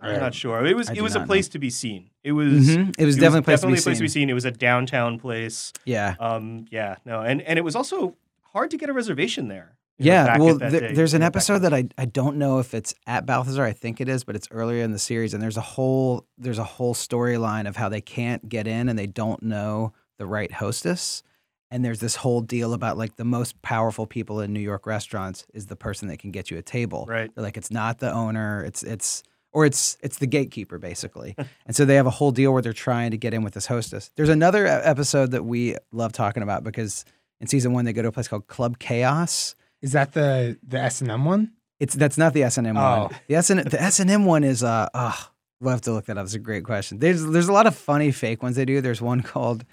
I'm 0.00 0.20
not 0.20 0.34
sure. 0.34 0.64
It 0.66 0.76
was 0.76 0.90
I 0.90 0.94
it 0.94 1.02
was 1.02 1.16
a 1.16 1.20
not 1.20 1.26
place 1.28 1.48
to 1.48 1.58
be 1.58 1.70
seen. 1.70 2.10
It 2.22 2.32
was 2.32 2.68
Mhm. 2.68 2.94
It 2.98 3.04
was 3.04 3.16
definitely 3.16 3.40
a 3.40 3.42
place 3.42 3.60
to 3.60 3.66
be 3.66 3.72
definitely 3.72 3.78
a 3.78 3.82
place 3.82 3.98
to 3.98 4.02
be 4.02 4.08
seen. 4.08 4.22
seen. 4.22 4.30
It 4.30 4.34
was 4.34 4.44
a 4.44 4.50
downtown 4.50 5.18
place. 5.18 5.72
Yeah, 5.84 6.14
Um, 6.20 6.66
yeah, 6.70 6.96
no, 7.04 7.20
and 7.22 7.40
and 7.42 7.58
it 7.58 7.62
was 7.62 7.74
also 7.74 8.16
hard 8.52 8.70
to 8.72 8.76
get 8.76 8.88
a 8.88 8.92
reservation 8.92 9.48
there. 9.48 9.78
Yeah, 9.98 10.38
well, 10.38 10.54
at 10.54 10.58
that 10.58 10.70
there- 10.72 10.80
day, 10.80 10.94
there's 10.94 11.14
an 11.14 11.20
you 11.20 11.26
know, 11.26 11.30
back 11.30 11.36
episode 11.36 11.58
that 11.60 11.74
I 11.74 11.84
I 11.96 12.04
don't 12.06 12.36
know 12.36 12.58
if 12.58 12.74
it's 12.74 12.94
at 13.06 13.26
Balthazar. 13.26 13.62
I 13.64 13.72
think 13.72 14.00
it 14.00 14.08
is, 14.08 14.24
but 14.24 14.34
it's 14.34 14.48
earlier 14.50 14.82
in 14.82 14.92
the 14.92 14.98
series, 14.98 15.34
and 15.34 15.42
there's 15.42 15.56
a 15.56 15.60
whole 15.62 16.26
there's 16.38 16.58
a 16.58 16.64
whole 16.64 16.94
storyline 16.94 17.68
of 17.68 17.76
how 17.76 17.88
they 17.88 18.00
can't 18.00 18.48
get 18.48 18.66
in 18.66 18.88
and 18.88 18.98
they 18.98 19.06
don't 19.06 19.42
know 19.42 19.92
the 20.18 20.26
right 20.26 20.52
hostess. 20.52 21.22
And 21.70 21.82
there's 21.84 22.00
this 22.00 22.16
whole 22.16 22.42
deal 22.42 22.74
about 22.74 22.98
like 22.98 23.16
the 23.16 23.24
most 23.24 23.60
powerful 23.62 24.06
people 24.06 24.40
in 24.40 24.52
New 24.52 24.60
York 24.60 24.86
restaurants 24.86 25.46
is 25.54 25.66
the 25.66 25.76
person 25.76 26.08
that 26.08 26.18
can 26.18 26.30
get 26.30 26.50
you 26.50 26.58
a 26.58 26.62
table. 26.62 27.06
right. 27.08 27.34
They're 27.34 27.44
like 27.44 27.56
it's 27.56 27.70
not 27.70 27.98
the 27.98 28.12
owner, 28.12 28.62
it's 28.64 28.82
it's 28.82 29.22
or 29.52 29.64
it's 29.64 29.96
it's 30.02 30.18
the 30.18 30.26
gatekeeper 30.26 30.78
basically. 30.78 31.34
and 31.66 31.74
so 31.76 31.84
they 31.84 31.94
have 31.94 32.06
a 32.06 32.10
whole 32.10 32.30
deal 32.30 32.52
where 32.52 32.60
they're 32.60 32.72
trying 32.74 33.10
to 33.12 33.16
get 33.16 33.32
in 33.32 33.42
with 33.42 33.54
this 33.54 33.66
hostess. 33.66 34.10
There's 34.16 34.28
another 34.28 34.66
episode 34.66 35.30
that 35.30 35.44
we 35.44 35.76
love 35.92 36.12
talking 36.12 36.42
about 36.42 36.62
because 36.64 37.04
in 37.40 37.46
season 37.46 37.72
1 37.72 37.84
they 37.86 37.92
go 37.94 38.02
to 38.02 38.08
a 38.08 38.12
place 38.12 38.28
called 38.28 38.48
Club 38.48 38.78
Chaos. 38.78 39.54
Is 39.82 39.92
that 39.92 40.12
the 40.12 40.58
the 40.66 40.78
S 40.78 41.00
and 41.00 41.10
M 41.10 41.24
one? 41.24 41.52
It's 41.80 41.94
that's 41.94 42.16
not 42.16 42.32
the 42.32 42.44
S 42.44 42.58
and 42.58 42.66
M 42.66 42.76
Oh. 42.78 43.02
one. 43.04 43.16
The 43.28 43.34
S 43.34 43.50
and 43.50 43.60
the 43.60 43.82
S 43.82 44.00
and 44.00 44.10
M 44.10 44.24
one 44.24 44.44
is 44.44 44.62
uh 44.62 44.88
oh, 44.94 45.30
we'll 45.60 45.72
have 45.72 45.80
to 45.82 45.92
look 45.92 46.06
that 46.06 46.16
up. 46.16 46.24
It's 46.24 46.34
a 46.34 46.38
great 46.38 46.64
question. 46.64 46.98
There's 46.98 47.24
there's 47.24 47.48
a 47.48 47.52
lot 47.52 47.66
of 47.66 47.74
funny 47.76 48.12
fake 48.12 48.42
ones 48.42 48.56
they 48.56 48.64
do. 48.64 48.80
There's 48.80 49.02
one 49.02 49.20
called 49.22 49.64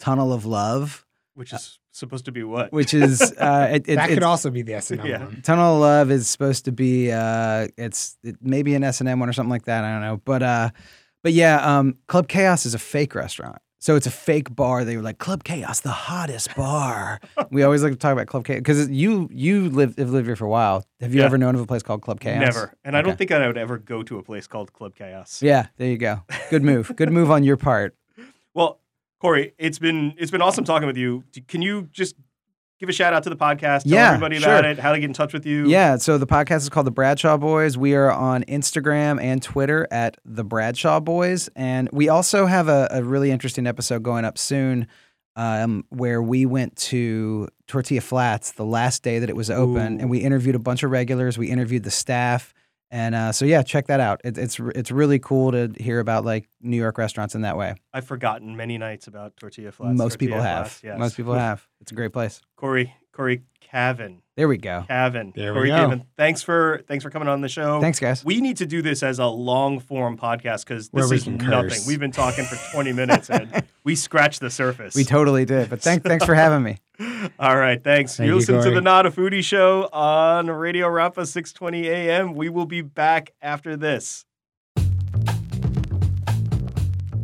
Tunnel 0.00 0.32
of 0.32 0.44
Love, 0.46 1.04
Which 1.34 1.52
is 1.52 1.78
supposed 1.92 2.24
to 2.26 2.32
be 2.32 2.44
what? 2.44 2.72
which 2.72 2.94
is 2.94 3.20
uh 3.38 3.68
it, 3.72 3.88
it, 3.88 3.96
that 3.96 4.08
could 4.08 4.22
also 4.22 4.50
be 4.50 4.62
the 4.62 4.74
S 4.74 4.90
and 4.90 5.00
M 5.00 5.06
Yeah. 5.06 5.24
one. 5.24 5.42
Tunnel 5.42 5.74
of 5.74 5.80
Love 5.80 6.10
is 6.10 6.28
supposed 6.28 6.64
to 6.64 6.72
be 6.72 7.12
uh 7.12 7.68
it's 7.76 8.16
it, 8.22 8.36
maybe 8.40 8.74
an 8.74 8.84
S 8.84 9.00
and 9.00 9.08
M 9.08 9.20
one 9.20 9.28
or 9.28 9.32
something 9.34 9.50
like 9.50 9.64
that. 9.64 9.84
I 9.84 9.92
don't 9.92 10.00
know, 10.02 10.20
but 10.24 10.42
uh 10.42 10.70
but 11.22 11.32
yeah, 11.34 11.78
um 11.78 11.96
Club 12.06 12.28
Chaos 12.28 12.64
is 12.64 12.74
a 12.74 12.78
fake 12.78 13.14
restaurant. 13.14 13.58
So 13.80 13.94
it's 13.94 14.06
a 14.06 14.10
fake 14.10 14.54
bar. 14.54 14.84
They 14.84 14.96
were 14.96 15.02
like 15.02 15.18
Club 15.18 15.44
Chaos, 15.44 15.80
the 15.80 15.90
hottest 15.90 16.54
bar. 16.56 17.20
we 17.50 17.62
always 17.62 17.82
like 17.82 17.92
to 17.92 17.98
talk 17.98 18.12
about 18.12 18.26
Club 18.26 18.44
Chaos 18.44 18.58
because 18.58 18.88
you 18.90 19.28
you 19.32 19.70
live 19.70 19.96
have 19.98 20.10
lived 20.10 20.26
here 20.26 20.34
for 20.36 20.46
a 20.46 20.50
while. 20.50 20.84
Have 21.00 21.14
you 21.14 21.20
Yeah. 21.20 21.26
ever 21.26 21.38
known 21.38 21.54
of 21.54 21.60
a 21.60 21.66
place 21.66 21.82
called 21.82 22.02
Club 22.02 22.18
Chaos? 22.20 22.40
Never. 22.40 22.74
And 22.84 22.96
I 22.96 23.02
don't 23.02 23.16
think 23.16 23.30
I 23.30 23.46
would 23.46 23.56
ever 23.56 23.78
go 23.78 24.02
to 24.02 24.18
a 24.18 24.22
place 24.22 24.46
called 24.48 24.72
Club 24.72 24.94
Chaos. 24.96 25.40
Yeah, 25.42 25.66
there 25.76 25.88
you 25.88 25.96
go. 25.98 26.22
Good 26.50 26.64
move. 26.64 26.92
Good 26.96 27.12
move 27.12 27.30
on 27.30 27.44
your 27.44 27.56
part. 27.56 27.94
Well, 28.54 28.80
Cory, 29.20 29.54
it's 29.58 29.78
been 29.78 30.14
it's 30.18 30.32
been 30.32 30.42
awesome 30.42 30.64
talking 30.64 30.88
with 30.88 30.96
you. 30.96 31.22
Can 31.46 31.62
you 31.62 31.88
just 31.92 32.16
give 32.78 32.88
a 32.88 32.92
shout 32.92 33.12
out 33.12 33.22
to 33.24 33.30
the 33.30 33.36
podcast? 33.36 33.82
Tell 33.82 33.92
Yeah, 33.92 34.08
everybody 34.08 34.36
about 34.36 34.62
sure. 34.64 34.70
it, 34.70 34.78
how 34.78 34.92
to 34.92 34.98
get 35.00 35.06
in 35.06 35.12
touch 35.12 35.32
with 35.32 35.46
you. 35.46 35.66
Yeah, 35.68 35.96
so 35.96 36.18
the 36.18 36.26
podcast 36.26 36.58
is 36.58 36.68
called 36.68 36.86
The 36.86 36.92
Bradshaw 36.92 37.36
Boys. 37.36 37.76
We 37.76 37.94
are 37.94 38.10
on 38.10 38.44
Instagram 38.44 39.20
and 39.20 39.42
Twitter 39.42 39.86
at 39.90 40.16
The 40.24 40.44
Bradshaw 40.44 41.00
Boys. 41.00 41.48
And 41.56 41.88
we 41.92 42.08
also 42.08 42.46
have 42.46 42.68
a, 42.68 42.88
a 42.90 43.02
really 43.02 43.30
interesting 43.30 43.66
episode 43.66 44.02
going 44.02 44.24
up 44.24 44.38
soon 44.38 44.86
um, 45.36 45.84
where 45.90 46.20
we 46.22 46.46
went 46.46 46.76
to 46.76 47.48
Tortilla 47.66 48.00
Flats 48.00 48.52
the 48.52 48.64
last 48.64 49.02
day 49.02 49.18
that 49.20 49.28
it 49.30 49.36
was 49.36 49.50
open 49.50 49.98
Ooh. 49.98 50.00
and 50.00 50.10
we 50.10 50.18
interviewed 50.18 50.54
a 50.54 50.60
bunch 50.60 50.82
of 50.82 50.90
regulars. 50.90 51.38
We 51.38 51.48
interviewed 51.48 51.84
the 51.84 51.90
staff. 51.90 52.52
And 52.90 53.14
uh, 53.14 53.32
so, 53.32 53.44
yeah, 53.44 53.62
check 53.62 53.88
that 53.88 54.00
out. 54.00 54.20
It, 54.24 54.38
it's 54.38 54.58
it's 54.74 54.90
really 54.90 55.18
cool 55.18 55.52
to 55.52 55.70
hear 55.78 56.00
about 56.00 56.24
like 56.24 56.48
New 56.62 56.76
York 56.76 56.96
restaurants 56.96 57.34
in 57.34 57.42
that 57.42 57.56
way. 57.56 57.74
I've 57.92 58.06
forgotten 58.06 58.56
many 58.56 58.78
nights 58.78 59.06
about 59.06 59.36
Tortilla 59.36 59.72
Flats. 59.72 59.98
Most 59.98 60.18
people 60.18 60.40
have. 60.40 60.68
Flats, 60.68 60.84
yes. 60.84 60.98
Most 60.98 61.16
people 61.16 61.34
have. 61.46 61.66
It's 61.80 61.92
a 61.92 61.94
great 61.94 62.12
place. 62.12 62.40
Cory, 62.56 62.94
Cory 63.12 63.42
Cavin. 63.60 64.22
There 64.36 64.48
we 64.48 64.56
go. 64.56 64.86
Cavin. 64.88 65.34
There 65.34 65.52
we 65.52 65.68
go. 65.68 65.74
Cavin. 65.74 66.06
Thanks 66.16 66.42
for 66.42 66.82
thanks 66.88 67.04
for 67.04 67.10
coming 67.10 67.28
on 67.28 67.42
the 67.42 67.48
show. 67.48 67.80
Thanks, 67.80 67.98
guys. 68.00 68.24
We 68.24 68.40
need 68.40 68.56
to 68.58 68.66
do 68.66 68.80
this 68.80 69.02
as 69.02 69.18
a 69.18 69.26
long 69.26 69.80
form 69.80 70.16
podcast 70.16 70.64
because 70.64 70.88
Where 70.90 71.02
this 71.04 71.10
we 71.10 71.16
is 71.16 71.24
can 71.24 71.36
nothing. 71.36 71.68
curse. 71.70 71.86
We've 71.86 72.00
been 72.00 72.12
talking 72.12 72.44
for 72.44 72.56
20 72.72 72.92
minutes 72.94 73.28
and 73.28 73.64
we 73.84 73.96
scratched 73.96 74.40
the 74.40 74.50
surface. 74.50 74.94
We 74.94 75.04
totally 75.04 75.44
did. 75.44 75.68
But 75.68 75.82
thank, 75.82 76.04
thanks 76.04 76.24
for 76.24 76.34
having 76.34 76.62
me. 76.62 76.78
All 77.38 77.56
right, 77.56 77.82
thanks. 77.82 78.16
Thank 78.16 78.28
you 78.28 78.36
listen 78.36 78.60
to 78.62 78.70
the 78.70 78.80
Not 78.80 79.06
a 79.06 79.10
Foodie 79.10 79.44
Show 79.44 79.88
on 79.92 80.50
Radio 80.50 80.88
Rampa 80.88 81.26
620 81.26 81.88
AM. 81.88 82.34
We 82.34 82.48
will 82.48 82.66
be 82.66 82.80
back 82.80 83.32
after 83.40 83.76
this. 83.76 84.24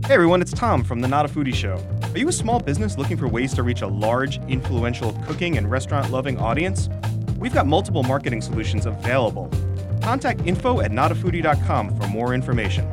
Hey 0.07 0.12
everyone, 0.12 0.43
it's 0.43 0.53
Tom 0.53 0.85
from 0.85 1.01
the 1.01 1.09
Not 1.09 1.25
a 1.25 1.29
Foodie 1.29 1.55
Show. 1.55 1.83
Are 2.12 2.18
you 2.18 2.29
a 2.29 2.33
small 2.33 2.61
business 2.61 2.99
looking 2.99 3.16
for 3.16 3.27
ways 3.27 3.55
to 3.55 3.62
reach 3.62 3.81
a 3.83 3.87
large, 3.87 4.39
influential 4.49 5.12
cooking 5.27 5.57
and 5.57 5.70
restaurant 5.70 6.11
loving 6.11 6.39
audience? 6.39 6.89
We've 7.39 7.55
got 7.55 7.66
multiple 7.66 8.03
marketing 8.03 8.43
solutions 8.43 8.87
available. 8.87 9.51
Contact 10.03 10.47
info 10.47 10.83
at 10.83 10.91
notafoodie.com 10.91 11.97
for 11.99 12.07
more 12.09 12.35
information. 12.35 12.87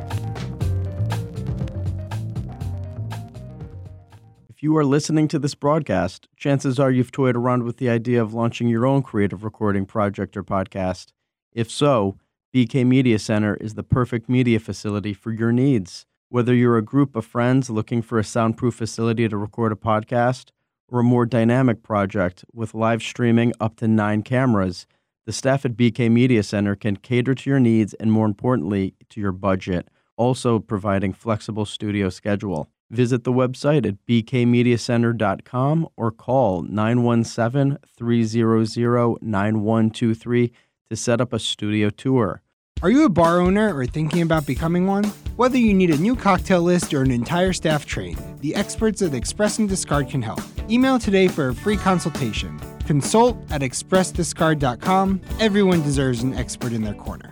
You 4.64 4.76
are 4.76 4.84
listening 4.84 5.26
to 5.26 5.40
this 5.40 5.56
broadcast, 5.56 6.28
chances 6.36 6.78
are 6.78 6.92
you've 6.92 7.10
toyed 7.10 7.34
around 7.34 7.64
with 7.64 7.78
the 7.78 7.90
idea 7.90 8.22
of 8.22 8.32
launching 8.32 8.68
your 8.68 8.86
own 8.86 9.02
creative 9.02 9.42
recording 9.42 9.86
project 9.86 10.36
or 10.36 10.44
podcast. 10.44 11.06
If 11.52 11.68
so, 11.68 12.16
BK 12.54 12.86
Media 12.86 13.18
Center 13.18 13.56
is 13.56 13.74
the 13.74 13.82
perfect 13.82 14.28
media 14.28 14.60
facility 14.60 15.14
for 15.14 15.32
your 15.32 15.50
needs. 15.50 16.06
Whether 16.28 16.54
you're 16.54 16.76
a 16.76 16.80
group 16.80 17.16
of 17.16 17.26
friends 17.26 17.70
looking 17.70 18.02
for 18.02 18.20
a 18.20 18.24
soundproof 18.24 18.76
facility 18.76 19.28
to 19.28 19.36
record 19.36 19.72
a 19.72 19.74
podcast, 19.74 20.50
or 20.86 21.00
a 21.00 21.02
more 21.02 21.26
dynamic 21.26 21.82
project 21.82 22.44
with 22.52 22.72
live 22.72 23.02
streaming 23.02 23.52
up 23.58 23.74
to 23.78 23.88
nine 23.88 24.22
cameras, 24.22 24.86
the 25.26 25.32
staff 25.32 25.64
at 25.64 25.76
BK 25.76 26.08
Media 26.08 26.44
Center 26.44 26.76
can 26.76 26.94
cater 26.94 27.34
to 27.34 27.50
your 27.50 27.58
needs 27.58 27.94
and, 27.94 28.12
more 28.12 28.26
importantly, 28.26 28.94
to 29.08 29.20
your 29.20 29.32
budget, 29.32 29.88
also 30.16 30.60
providing 30.60 31.12
flexible 31.12 31.66
studio 31.66 32.08
schedule. 32.08 32.68
Visit 32.92 33.24
the 33.24 33.32
website 33.32 33.86
at 33.86 33.96
bkmediacenter.com 34.06 35.88
or 35.96 36.10
call 36.12 36.60
917 36.62 37.78
300 37.96 39.22
9123 39.22 40.52
to 40.90 40.96
set 40.96 41.20
up 41.20 41.32
a 41.32 41.38
studio 41.38 41.88
tour. 41.88 42.42
Are 42.82 42.90
you 42.90 43.04
a 43.04 43.08
bar 43.08 43.40
owner 43.40 43.74
or 43.74 43.86
thinking 43.86 44.20
about 44.20 44.44
becoming 44.44 44.86
one? 44.86 45.04
Whether 45.36 45.56
you 45.56 45.72
need 45.72 45.88
a 45.88 45.96
new 45.96 46.14
cocktail 46.14 46.60
list 46.60 46.92
or 46.92 47.02
an 47.02 47.10
entire 47.10 47.54
staff 47.54 47.86
trained, 47.86 48.20
the 48.40 48.54
experts 48.54 49.00
at 49.00 49.14
Express 49.14 49.58
and 49.58 49.68
Discard 49.68 50.10
can 50.10 50.20
help. 50.20 50.40
Email 50.68 50.98
today 50.98 51.28
for 51.28 51.48
a 51.48 51.54
free 51.54 51.78
consultation. 51.78 52.60
Consult 52.86 53.38
at 53.50 53.62
expressdiscard.com. 53.62 55.20
Everyone 55.40 55.82
deserves 55.82 56.22
an 56.22 56.34
expert 56.34 56.72
in 56.72 56.82
their 56.82 56.94
corner. 56.94 57.31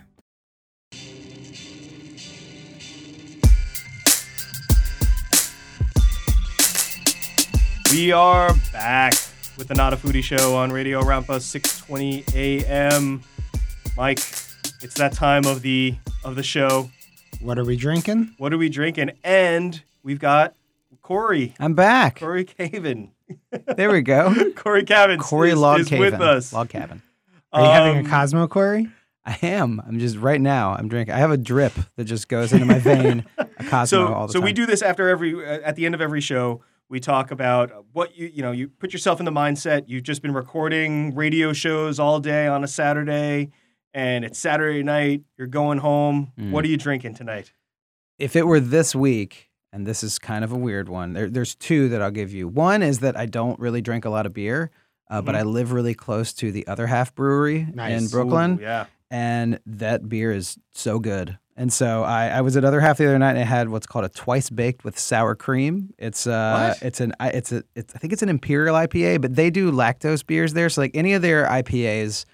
We 7.91 8.13
are 8.13 8.55
back 8.73 9.15
with 9.59 9.67
the 9.69 9.75
Not 9.75 9.93
a 9.93 9.97
Foodie 9.97 10.23
Show 10.23 10.57
on 10.57 10.71
Radio 10.71 11.01
Rampa 11.03 11.41
620 11.41 12.25
AM. 12.35 13.23
Mike, 13.97 14.19
it's 14.81 14.95
that 14.95 15.13
time 15.13 15.45
of 15.45 15.63
the 15.63 15.97
of 16.25 16.37
the 16.37 16.43
show. 16.43 16.89
What 17.41 17.59
are 17.59 17.65
we 17.65 17.77
drinking? 17.77 18.35
What 18.39 18.53
are 18.53 18.59
we 18.59 18.69
drinking? 18.69 19.11
And 19.25 19.83
we've 20.05 20.21
got 20.21 20.55
Cory, 21.03 21.55
I'm 21.59 21.75
back. 21.75 22.21
Cory 22.21 22.45
Cavin. 22.45 23.11
There 23.51 23.91
we 23.91 24.03
go. 24.03 24.35
Cory 24.57 24.85
Cavins 24.85 25.19
Cory 25.21 25.51
is, 25.51 25.59
Log 25.59 25.81
is 25.81 25.89
Cabin. 25.89 26.01
with 26.13 26.21
us. 26.21 26.53
Log 26.53 26.69
Cabin. 26.69 27.03
Are 27.53 27.63
you 27.63 27.69
having 27.71 27.99
Um, 28.01 28.07
a 28.07 28.09
Cosmo 28.09 28.47
Cory? 28.47 28.89
I 29.27 29.37
am. 29.43 29.83
I'm 29.87 29.99
just 29.99 30.17
right 30.17 30.41
now. 30.41 30.73
I'm 30.75 30.89
drinking. 30.89 31.15
I 31.15 31.19
have 31.19 31.31
a 31.33 31.37
drip 31.37 31.73
that 31.97 32.05
just 32.05 32.29
goes 32.29 32.53
into 32.53 32.67
my 32.67 32.79
vein. 32.79 33.25
A 33.37 33.65
Cosmo 33.65 33.85
so 33.87 34.07
all 34.15 34.27
the 34.29 34.33
time. 34.33 34.33
so 34.33 34.39
time. 34.39 34.45
we 34.45 34.53
do 34.53 34.67
this 34.67 34.81
after 34.83 35.09
every 35.09 35.35
uh, 35.35 35.59
at 35.65 35.75
the 35.77 35.85
end 35.87 35.95
of 35.97 36.01
every 36.01 36.21
show 36.21 36.63
we 36.91 37.01
talk 37.01 37.31
about 37.31 37.71
what 37.93 38.17
you 38.19 38.27
you 38.27 38.43
know 38.43 38.53
you 38.53 38.69
put 38.69 38.93
yourself 38.93 39.21
in 39.21 39.25
the 39.25 39.33
mindset 39.33 39.85
you've 39.87 40.03
just 40.03 40.21
been 40.21 40.35
recording 40.35 41.15
radio 41.15 41.53
shows 41.55 41.99
all 41.99 42.21
day 42.21 42.47
on 42.47 42.63
a 42.65 42.69
saturday 42.69 43.51
and 43.95 44.25
it's 44.25 44.39
saturday 44.39 44.83
night 44.83 45.23
you're 45.39 45.47
going 45.47 45.79
home 45.79 46.33
Mm. 46.39 46.51
what 46.51 46.65
are 46.65 46.69
you 46.69 46.77
drinking 46.77 47.15
tonight 47.15 47.53
if 48.19 48.37
it 48.37 48.47
were 48.47 48.61
this 48.61 48.95
week, 48.95 49.49
and 49.73 49.87
this 49.87 50.03
is 50.03 50.19
kind 50.19 50.45
of 50.45 50.53
a 50.53 50.57
weird 50.59 50.91
one, 50.91 51.15
there, 51.15 51.31
there's 51.31 51.55
two 51.55 51.89
that 51.89 52.03
I'll 52.03 52.11
give 52.11 52.35
you. 52.35 52.47
One 52.49 52.83
is 52.83 52.99
that 52.99 53.17
I 53.17 53.25
don't 53.25 53.59
really 53.59 53.81
drink 53.81 54.05
a 54.05 54.11
lot 54.11 54.27
of 54.27 54.35
beer, 54.35 54.71
uh, 55.09 55.23
but 55.23 55.35
Mhm. 55.35 55.39
I 55.39 55.43
live 55.45 55.73
really 55.73 55.95
close 55.95 56.35
to 56.35 56.53
the 56.53 56.67
other 56.67 56.87
half 56.87 57.15
brewery 57.15 57.61
in 57.75 58.09
Brooklyn, 58.09 58.59
Ooh, 58.59 58.63
yeah 58.63 58.87
and 59.11 59.59
that 59.65 60.07
beer 60.09 60.33
is 60.33 60.59
so 60.71 60.99
good. 60.99 61.39
And 61.61 61.71
so 61.71 62.05
I, 62.05 62.29
I 62.29 62.41
was 62.41 62.57
at 62.57 62.65
other 62.65 62.81
half 62.81 62.97
the 62.97 63.05
other 63.05 63.19
night 63.19 63.33
and 63.33 63.41
I 63.41 63.43
had 63.43 63.69
what's 63.69 63.87
called 63.87 64.07
a 64.07 64.09
twice 64.09 64.49
baked 64.49 64.83
with 64.83 64.99
sour 64.99 65.35
cream. 65.35 65.93
It's 65.99 66.27
uh 66.27 66.73
What? 66.73 66.83
it's 66.87 67.01
an 67.01 67.13
it's 67.21 67.53
a 67.53 67.63
it's, 67.75 67.95
I 67.95 67.99
think 67.99 68.15
it's 68.15 68.23
an 68.23 68.31
imperial 68.31 68.75
IPA, 68.75 69.21
but 69.21 69.37
they 69.37 69.51
do 69.51 69.71
lactose 69.71 70.27
beers 70.27 70.55
there. 70.55 70.71
So 70.71 70.81
like 70.81 70.93
any 70.95 71.13
of 71.13 71.21
their 71.21 71.45
IPAs 71.45 72.25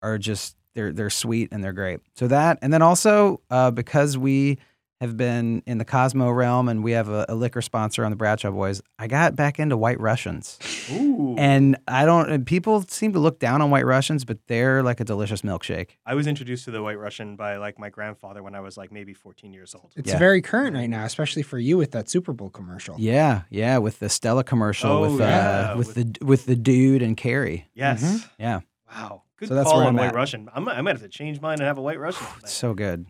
are 0.00 0.16
just 0.16 0.54
they're 0.76 0.92
they're 0.92 1.10
sweet 1.10 1.48
and 1.50 1.64
they're 1.64 1.72
great. 1.72 1.98
So 2.14 2.28
that 2.28 2.60
and 2.62 2.72
then 2.72 2.80
also 2.82 3.40
uh, 3.50 3.72
because 3.72 4.16
we 4.16 4.58
have 5.00 5.16
been 5.16 5.62
in 5.66 5.78
the 5.78 5.84
Cosmo 5.84 6.28
realm 6.30 6.68
and 6.68 6.82
we 6.82 6.92
have 6.92 7.08
a, 7.08 7.24
a 7.28 7.34
liquor 7.34 7.62
sponsor 7.62 8.04
on 8.04 8.10
the 8.10 8.16
Bradshaw 8.16 8.50
Boys, 8.50 8.82
I 8.98 9.06
got 9.06 9.36
back 9.36 9.58
into 9.60 9.76
White 9.76 10.00
Russians. 10.00 10.58
Ooh. 10.92 11.36
And 11.38 11.76
I 11.86 12.04
don't 12.04 12.30
and 12.30 12.44
people 12.44 12.82
seem 12.88 13.12
to 13.12 13.18
look 13.20 13.38
down 13.38 13.62
on 13.62 13.70
White 13.70 13.86
Russians, 13.86 14.24
but 14.24 14.38
they're 14.48 14.82
like 14.82 14.98
a 15.00 15.04
delicious 15.04 15.42
milkshake. 15.42 15.90
i 16.04 16.14
was 16.14 16.26
introduced 16.26 16.64
to 16.64 16.70
the 16.72 16.82
white 16.82 16.98
russian 16.98 17.36
by 17.36 17.56
like 17.58 17.78
my 17.78 17.90
grandfather 17.90 18.42
when 18.42 18.54
i 18.54 18.60
was 18.60 18.76
like 18.76 18.90
maybe 18.90 19.14
14 19.14 19.52
years 19.52 19.74
old 19.74 19.92
It's 19.96 20.10
Yeah. 20.10 20.18
very 20.18 20.42
current 20.42 20.74
right 20.74 20.90
now, 20.90 21.04
especially 21.04 21.42
for 21.42 21.58
you 21.58 21.76
with 21.78 21.92
that 21.92 22.08
Super 22.08 22.32
Bowl 22.32 22.50
commercial. 22.50 22.96
Yeah, 22.98 23.42
yeah, 23.50 23.78
with 23.78 24.00
the 24.00 24.08
Stella 24.08 24.42
commercial 24.42 24.90
Oh, 24.90 25.00
with 25.12 25.20
yeah, 25.20 25.70
uh, 25.72 25.76
with, 25.78 25.96
with- 25.96 25.96
the 26.18 26.24
with 26.24 26.46
the 26.46 26.56
dude 26.56 27.02
and 27.02 27.16
Carrie. 27.16 27.68
yes 27.74 28.02
Mhm. 28.02 28.28
Yeah, 28.38 28.60
wow 28.92 29.22
good 29.36 29.48
So 29.48 29.62
call 29.62 29.76
where 29.76 29.82
on 29.86 29.88
I'm 29.90 29.96
white 29.96 30.08
at. 30.08 30.14
russian 30.16 30.48
I'm, 30.52 30.68
i 30.68 30.80
might 30.80 30.92
have 30.96 31.02
to 31.02 31.08
change 31.08 31.40
mine 31.40 31.58
and 31.60 31.62
have 31.68 31.78
a 31.78 31.82
white 31.82 32.00
russian 32.00 32.26
tonight. 32.26 32.40
it's 32.42 32.52
so 32.52 32.74
good. 32.74 33.06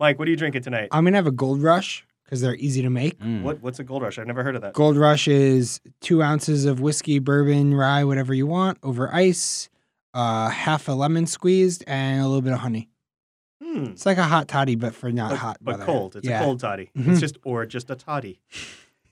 Mike 0.00 0.18
what 0.18 0.26
are 0.26 0.30
you 0.30 0.36
drinking 0.36 0.62
tonight 0.62 0.88
I'm 0.90 1.04
gonna 1.04 1.16
have 1.16 1.26
a 1.26 1.30
Gold 1.30 1.62
Rush 1.62 2.04
because 2.24 2.40
they're 2.42 2.54
easy 2.56 2.80
to 2.82 2.90
make. 2.90 3.18
Mm. 3.18 3.42
what, 3.42 3.60
what's 3.60 3.78
a 3.80 3.84
gold 3.84 4.02
rush 4.02 4.18
i've 4.18 4.26
never 4.26 4.42
heard 4.42 4.54
of 4.56 4.62
that 4.62 4.72
Gold 4.72 4.96
Rush 4.96 5.28
is 5.28 5.80
two 6.00 6.22
ounces 6.22 6.64
of 6.64 6.80
whiskey, 6.80 7.18
bourbon, 7.18 7.74
rye, 7.74 8.04
whatever 8.04 8.32
you 8.34 8.46
want, 8.46 8.78
over 8.82 9.12
ice, 9.14 9.68
uh, 10.14 10.48
half 10.48 10.88
a 10.88 10.92
lemon 10.92 11.26
squeezed, 11.26 11.84
and 11.86 12.20
a 12.22 12.26
little 12.26 12.42
bit 12.42 12.52
of 12.52 12.60
honey. 12.60 12.88
hmm. 13.62 13.84
It's 13.86 14.06
like 14.06 14.18
a 14.18 14.24
hot 14.24 14.46
toddy, 14.48 14.74
but 14.76 14.94
for 14.94 15.10
not 15.12 15.30
but, 15.30 15.36
hot. 15.38 15.58
but 15.60 15.72
weather. 15.78 15.84
cold. 15.84 16.16
It's 16.16 16.26
Yeah. 16.28 16.40
a 16.40 16.44
cold 16.44 16.60
toddy. 16.60 16.90
Mhm. 16.96 17.08
It's 17.12 17.20
just 17.20 17.38
or 17.44 17.66
just 17.66 17.90
a 17.90 17.96
toddy. 17.96 18.40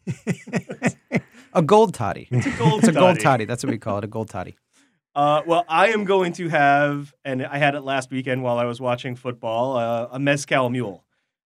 a 1.52 1.62
gold 1.62 1.94
toddy. 1.94 2.28
It's 2.30 2.46
a 2.46 2.50
gold 2.58 2.78
It's 2.80 2.88
a 2.88 2.92
gold 2.92 3.20
toddy. 3.20 3.44
That's 3.44 3.62
what 3.64 3.70
we 3.70 3.78
call 3.78 3.98
it, 3.98 4.04
a 4.04 4.08
gold 4.08 4.28
toddy. 4.30 4.56
Uh, 5.18 5.42
well, 5.46 5.64
I 5.68 5.88
am 5.88 6.04
going 6.04 6.32
to 6.34 6.48
have, 6.48 7.12
and 7.24 7.44
I 7.44 7.58
had 7.58 7.74
it 7.74 7.80
last 7.80 8.12
weekend 8.12 8.44
while 8.44 8.56
I 8.56 8.66
was 8.66 8.80
watching 8.80 9.16
football, 9.16 9.76
uh, 9.76 10.06
a 10.12 10.20
mezcal 10.20 10.70
mule. 10.70 11.04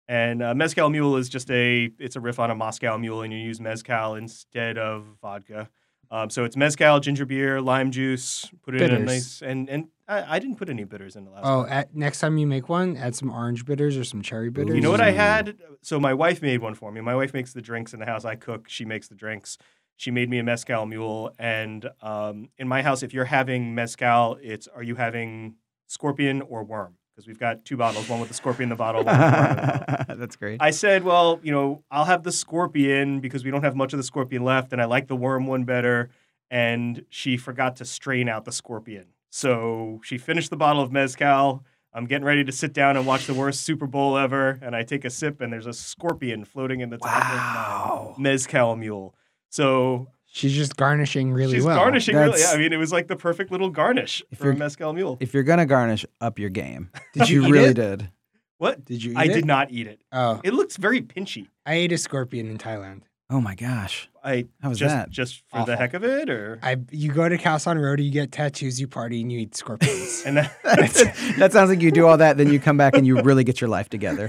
And 0.08 0.42
uh, 0.42 0.54
mezcal 0.54 0.88
mule 0.88 1.18
is 1.18 1.28
just 1.28 1.50
a, 1.50 1.90
it's 1.98 2.16
a 2.16 2.20
riff 2.20 2.38
on 2.38 2.50
a 2.50 2.54
Moscow 2.54 2.96
mule, 2.96 3.20
and 3.20 3.30
you 3.30 3.38
use 3.38 3.60
mezcal 3.60 4.14
instead 4.14 4.78
of 4.78 5.04
vodka. 5.20 5.68
Um, 6.10 6.30
so 6.30 6.44
it's 6.44 6.56
mezcal, 6.56 6.98
ginger 7.00 7.26
beer, 7.26 7.60
lime 7.60 7.90
juice. 7.90 8.50
Put 8.62 8.74
it 8.74 8.80
in 8.80 8.90
a 8.90 8.98
nice, 9.00 9.42
and 9.42 9.68
and 9.68 9.88
I, 10.08 10.36
I 10.36 10.38
didn't 10.38 10.56
put 10.56 10.70
any 10.70 10.84
bitters 10.84 11.16
in 11.16 11.26
the 11.26 11.30
last. 11.30 11.44
Oh, 11.44 11.58
one. 11.58 11.68
at, 11.68 11.94
next 11.94 12.20
time 12.20 12.38
you 12.38 12.46
make 12.46 12.70
one, 12.70 12.96
add 12.96 13.14
some 13.14 13.30
orange 13.30 13.66
bitters 13.66 13.98
or 13.98 14.04
some 14.04 14.22
cherry 14.22 14.48
bitters. 14.48 14.74
You 14.74 14.80
know 14.80 14.90
what 14.90 15.02
I 15.02 15.10
had? 15.10 15.58
So 15.82 16.00
my 16.00 16.14
wife 16.14 16.40
made 16.40 16.62
one 16.62 16.74
for 16.74 16.90
me. 16.90 17.02
My 17.02 17.14
wife 17.14 17.34
makes 17.34 17.52
the 17.52 17.60
drinks 17.60 17.92
in 17.92 18.00
the 18.00 18.06
house. 18.06 18.24
I 18.24 18.36
cook. 18.36 18.70
She 18.70 18.86
makes 18.86 19.08
the 19.08 19.14
drinks. 19.14 19.58
She 19.99 20.11
made 20.12 20.30
me 20.30 20.38
a 20.38 20.44
mezcal 20.44 20.86
mule. 20.86 21.32
And 21.40 21.90
um, 22.03 22.49
in 22.57 22.68
my 22.68 22.82
house, 22.82 23.03
if 23.03 23.12
you're 23.12 23.24
having 23.26 23.74
mezcal, 23.74 24.38
it's 24.40 24.68
are 24.68 24.82
you 24.82 24.94
having 24.94 25.57
scorpion 25.88 26.40
or 26.42 26.62
worm? 26.62 26.94
Because 27.14 27.26
we've 27.26 27.38
got 27.38 27.64
two 27.64 27.76
bottles, 27.76 28.09
one 28.09 28.20
with 28.20 28.28
the 28.28 28.34
scorpion 28.34 28.66
in 28.66 28.68
the 28.70 28.76
bottle, 28.76 29.03
one 29.03 29.16
with 29.16 29.26
the 29.26 29.32
worm 29.36 29.51
in 29.51 29.57
the 29.57 29.96
bottle. 29.96 30.16
That's 30.18 30.36
great. 30.36 30.62
I 30.62 30.70
said, 30.70 31.03
well, 31.03 31.40
you 31.42 31.51
know, 31.51 31.82
I'll 31.90 32.05
have 32.05 32.22
the 32.22 32.30
scorpion 32.30 33.18
because 33.18 33.44
we 33.44 33.51
don't 33.51 33.64
have 33.64 33.74
much 33.74 33.92
of 33.92 33.96
the 33.96 34.05
scorpion 34.05 34.44
left, 34.44 34.72
and 34.72 34.80
I 34.80 34.84
like 34.84 35.09
the 35.09 35.16
worm 35.16 35.49
one 35.49 35.64
better. 35.64 36.11
And 36.49 37.05
she 37.11 37.36
forgot 37.36 37.74
to 37.76 37.84
strain 37.84 38.28
out 38.28 38.44
the 38.44 38.53
scorpion. 38.53 39.07
So 39.30 40.01
she 40.05 40.16
finished 40.16 40.49
the 40.51 40.57
bottle 40.57 40.80
of 40.80 40.92
mezcal. 40.92 41.64
I'm 41.92 42.07
getting 42.07 42.24
ready 42.24 42.44
to 42.44 42.53
sit 42.53 42.72
down 42.72 42.96
and 42.96 43.05
watch 43.05 43.26
the 43.26 43.34
worst 43.34 43.62
Super 43.62 43.88
Bowl 43.88 44.16
ever, 44.16 44.59
and 44.62 44.76
I 44.76 44.84
take 44.84 45.05
a 45.05 45.11
sip, 45.11 45.40
and 45.40 45.53
there's 45.53 45.66
a 45.66 45.72
scorpion 45.72 46.44
floating 46.44 46.78
in 46.80 46.90
the 46.90 46.99
top 46.99 47.20
Wow. 47.20 48.09
of 48.12 48.18
my 48.18 48.30
mezcal 48.30 48.76
mule. 48.76 49.14
So 49.51 50.09
She's 50.30 50.53
just 50.55 50.76
garnishing 50.76 51.32
really 51.32 51.55
she's 51.55 51.64
well. 51.64 51.76
She's 51.76 51.82
garnishing 51.82 52.16
really. 52.16 52.40
Yeah, 52.40 52.51
I 52.53 52.59
mean, 52.59 52.72
it 52.72 52.76
was 52.76 52.92
like 52.92 53.09
the 53.09 53.16
perfect 53.16 53.51
little 53.51 53.70
garnish 53.70 54.22
If 54.30 54.38
for 54.38 54.44
a 54.44 54.46
you're- 54.49 54.59
mezcal 54.59 54.92
mule. 54.92 55.16
If 55.20 55.32
you're 55.34 55.42
gonna 55.42 55.66
garnish, 55.66 56.05
up 56.20 56.38
your 56.38 56.51
game. 56.51 56.90
Did 57.14 57.28
you, 57.30 57.44
you 57.46 57.53
really 57.53 57.70
it? 57.70 57.74
did. 57.74 58.11
What? 58.59 58.84
Did 58.84 59.03
you? 59.03 59.12
Eat 59.12 59.16
I 59.16 59.24
it? 59.24 59.32
did 59.32 59.44
not 59.46 59.70
eat 59.70 59.86
it. 59.86 60.03
Oh, 60.12 60.40
It 60.44 60.53
looks 60.53 60.76
very 60.76 61.01
pinchy. 61.01 61.46
I 61.64 61.74
ate 61.74 61.92
a 61.92 61.99
scorpion 61.99 62.49
in 62.51 62.59
Thailand. 62.59 63.03
Oh 63.30 63.40
my 63.40 63.55
gosh. 63.55 64.09
I 64.24 64.46
How 64.62 64.70
was 64.70 64.78
just 64.78 64.94
that? 64.94 65.11
just 65.11 65.42
for 65.49 65.64
the 65.64 65.76
heck 65.76 65.92
of 65.94 66.03
it, 66.05 66.28
or 66.30 66.59
I 66.62 66.76
you 66.90 67.12
go 67.12 67.28
to 67.28 67.36
Khaosan 67.38 67.80
Road, 67.82 68.01
you 68.01 68.11
get 68.11 68.32
tattoos, 68.32 68.80
you 68.80 68.88
party, 68.88 69.20
and 69.22 69.30
you 69.30 69.38
eat 69.40 69.55
scorpions. 69.55 70.22
and 70.26 70.38
that, 70.38 70.53
that 71.38 71.53
sounds 71.53 71.68
like 71.70 71.80
you 71.82 71.90
do 71.90 72.07
all 72.07 72.16
that, 72.18 72.36
then 72.36 72.51
you 72.53 72.59
come 72.59 72.76
back 72.76 72.94
and 72.96 73.07
you 73.07 73.20
really 73.22 73.44
get 73.44 73.61
your 73.61 73.68
life 73.70 73.88
together. 73.90 74.28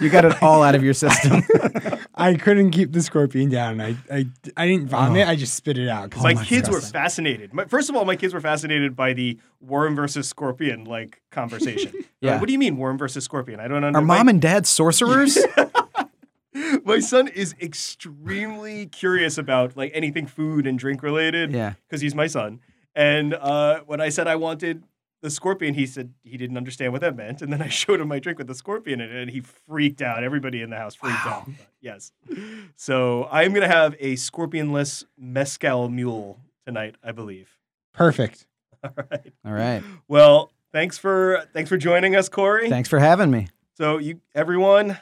You 0.00 0.08
got 0.10 0.24
it 0.24 0.42
all 0.42 0.62
out 0.62 0.74
of 0.74 0.82
your 0.84 0.94
system. 0.94 1.42
I 2.14 2.34
couldn't 2.34 2.70
keep 2.70 2.92
the 2.92 3.02
scorpion 3.02 3.50
down. 3.50 3.80
I 3.80 3.96
I, 4.10 4.26
I 4.56 4.66
didn't 4.66 4.88
vomit. 4.88 5.26
Oh. 5.26 5.30
I 5.30 5.36
just 5.36 5.54
spit 5.54 5.76
it 5.78 5.88
out. 5.88 6.10
'cause 6.10 6.22
my 6.22 6.34
my 6.34 6.44
kids 6.44 6.68
were 6.70 6.80
fascinated. 6.80 7.52
My, 7.52 7.64
first 7.66 7.90
of 7.90 7.96
all, 7.96 8.04
my 8.04 8.16
kids 8.16 8.32
were 8.32 8.40
fascinated 8.40 8.96
by 8.96 9.12
the 9.12 9.38
worm 9.60 9.94
versus 9.96 10.28
scorpion 10.28 10.84
like 10.84 11.20
conversation. 11.30 11.92
Yeah. 12.22 12.32
Like, 12.32 12.40
what 12.40 12.46
do 12.46 12.54
you 12.54 12.58
mean 12.58 12.78
worm 12.78 12.96
versus 12.96 13.24
scorpion? 13.24 13.60
I 13.60 13.68
don't 13.68 13.84
understand. 13.84 13.96
Are 13.96 13.98
understand. 14.00 14.18
mom 14.18 14.28
and 14.28 14.40
dad 14.40 14.66
sorcerers? 14.66 15.36
my 16.84 16.98
son 16.98 17.28
is 17.28 17.54
extremely 17.60 18.86
curious 18.86 19.36
about 19.38 19.76
like 19.76 19.90
anything 19.94 20.26
food 20.26 20.66
and 20.66 20.78
drink 20.78 21.02
related. 21.02 21.52
yeah. 21.52 21.74
because 21.86 22.00
he's 22.00 22.14
my 22.14 22.26
son. 22.26 22.60
And 22.94 23.34
uh, 23.34 23.80
when 23.86 24.00
I 24.00 24.08
said 24.08 24.26
I 24.26 24.36
wanted 24.36 24.82
the 25.26 25.30
scorpion, 25.30 25.74
he 25.74 25.86
said 25.86 26.14
he 26.22 26.36
didn't 26.36 26.56
understand 26.56 26.92
what 26.92 27.00
that 27.00 27.16
meant. 27.16 27.42
And 27.42 27.52
then 27.52 27.60
I 27.60 27.66
showed 27.80 28.00
him 28.00 28.06
my 28.06 28.20
drink 28.20 28.38
with 28.38 28.46
the 28.46 28.54
scorpion 28.54 29.00
in 29.00 29.10
it, 29.10 29.20
and 29.22 29.28
he 29.30 29.40
freaked 29.40 30.00
out. 30.00 30.22
Everybody 30.22 30.62
in 30.62 30.70
the 30.70 30.76
house 30.76 30.94
freaked 30.94 31.26
out. 31.26 31.46
But 31.46 31.54
yes. 31.80 32.12
So 32.76 33.28
I'm 33.30 33.52
gonna 33.52 33.66
have 33.66 33.96
a 33.98 34.14
scorpionless 34.14 35.04
mezcal 35.18 35.88
mule 35.88 36.38
tonight, 36.64 36.94
I 37.02 37.10
believe. 37.10 37.58
perfect. 37.92 38.46
All 38.84 38.90
right. 39.10 39.32
All 39.44 39.52
right. 39.52 39.82
Well, 40.06 40.52
thanks 40.72 40.96
for 40.96 41.44
thanks 41.52 41.68
for 41.68 41.76
joining 41.76 42.14
us, 42.14 42.28
Cory. 42.28 42.68
Thanks 42.70 42.88
for 42.88 43.00
having 43.00 43.30
me. 43.32 43.48
So 43.76 43.98
you 43.98 44.20
everyone, 44.34 44.96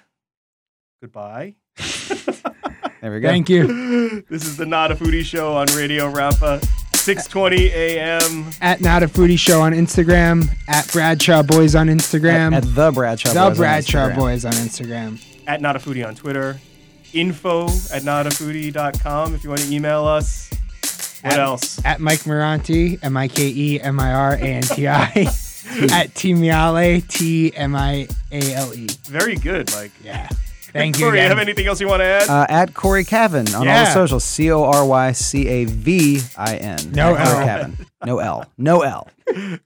goodbye. 1.02 1.56
There 3.00 3.12
we 3.12 3.20
go. 3.20 3.28
Thank 3.28 3.50
you. 3.50 4.22
this 4.30 4.46
is 4.46 4.56
the 4.56 4.64
Not 4.64 4.90
a 4.90 4.94
Foodie 4.94 5.22
Show 5.24 5.52
on 5.52 5.66
Radio 5.76 6.10
Rampa, 6.10 6.66
6:20 7.04 7.70
a.m. 7.72 8.50
At 8.62 8.80
Not 8.80 9.02
a 9.02 9.06
Foodie 9.08 9.38
Show 9.38 9.60
on 9.60 9.72
Instagram. 9.72 10.48
At 10.68 10.90
Bradshaw 10.90 11.42
Boys 11.42 11.74
on 11.74 11.88
Instagram. 11.88 12.54
At, 12.54 12.64
at 12.64 12.74
the 12.74 12.90
Bradshaw 12.92 13.28
the 13.34 13.40
Boys 13.40 13.50
on 13.50 13.56
Bradshaw 13.56 14.08
Instagram. 14.08 14.16
Boys 14.16 14.44
on 14.46 14.52
Instagram. 14.54 15.24
at 15.46 15.60
Not 15.60 15.76
a 15.76 15.78
Foodie 15.78 16.06
on 16.06 16.14
Twitter. 16.14 16.58
Info 17.12 17.64
at 17.66 18.02
notafoodie.com 18.02 19.34
if 19.34 19.44
you 19.44 19.50
want 19.50 19.60
to 19.60 19.70
email 19.72 20.04
us. 20.06 20.50
What 21.22 21.34
At- 21.34 21.38
else? 21.40 21.84
At 21.84 22.00
Mike 22.00 22.20
Miranti, 22.20 22.98
M 23.02 23.16
I 23.18 23.28
K 23.28 23.48
E 23.48 23.80
M 23.80 24.00
I 24.00 24.12
R 24.12 24.32
A 24.32 24.38
N 24.38 24.62
T 24.62 24.88
I. 24.88 25.04
At 25.92 26.14
T 26.14 26.32
Miale, 26.34 27.06
T 27.08 27.54
M 27.54 27.74
I 27.76 28.08
A 28.32 28.54
L 28.54 28.72
E. 28.74 28.86
Very 29.04 29.36
good, 29.36 29.70
Mike. 29.74 29.92
Yeah. 30.02 30.28
Thank 30.74 30.98
you. 30.98 31.06
Cory, 31.06 31.18
you 31.18 31.24
again. 31.24 31.30
have 31.30 31.38
anything 31.38 31.66
else 31.66 31.80
you 31.80 31.88
want 31.88 32.00
to 32.00 32.04
add? 32.04 32.28
Uh, 32.28 32.46
at 32.48 32.74
Cory 32.74 33.04
Cavin 33.04 33.48
on 33.54 33.66
all 33.68 33.84
the 33.84 33.92
socials. 33.92 34.24
C 34.24 34.50
O 34.50 34.64
R 34.64 34.84
Y 34.84 35.12
C 35.12 35.46
A 35.48 35.64
V 35.64 36.20
I 36.36 36.56
N. 36.56 36.78
No 36.92 37.14
At 37.16 37.26
Cory 37.26 37.38
L. 37.38 37.46
Cavan. 37.46 37.86
No 38.04 38.18
L. 38.18 38.44
No 38.58 38.82
L. 38.82 39.08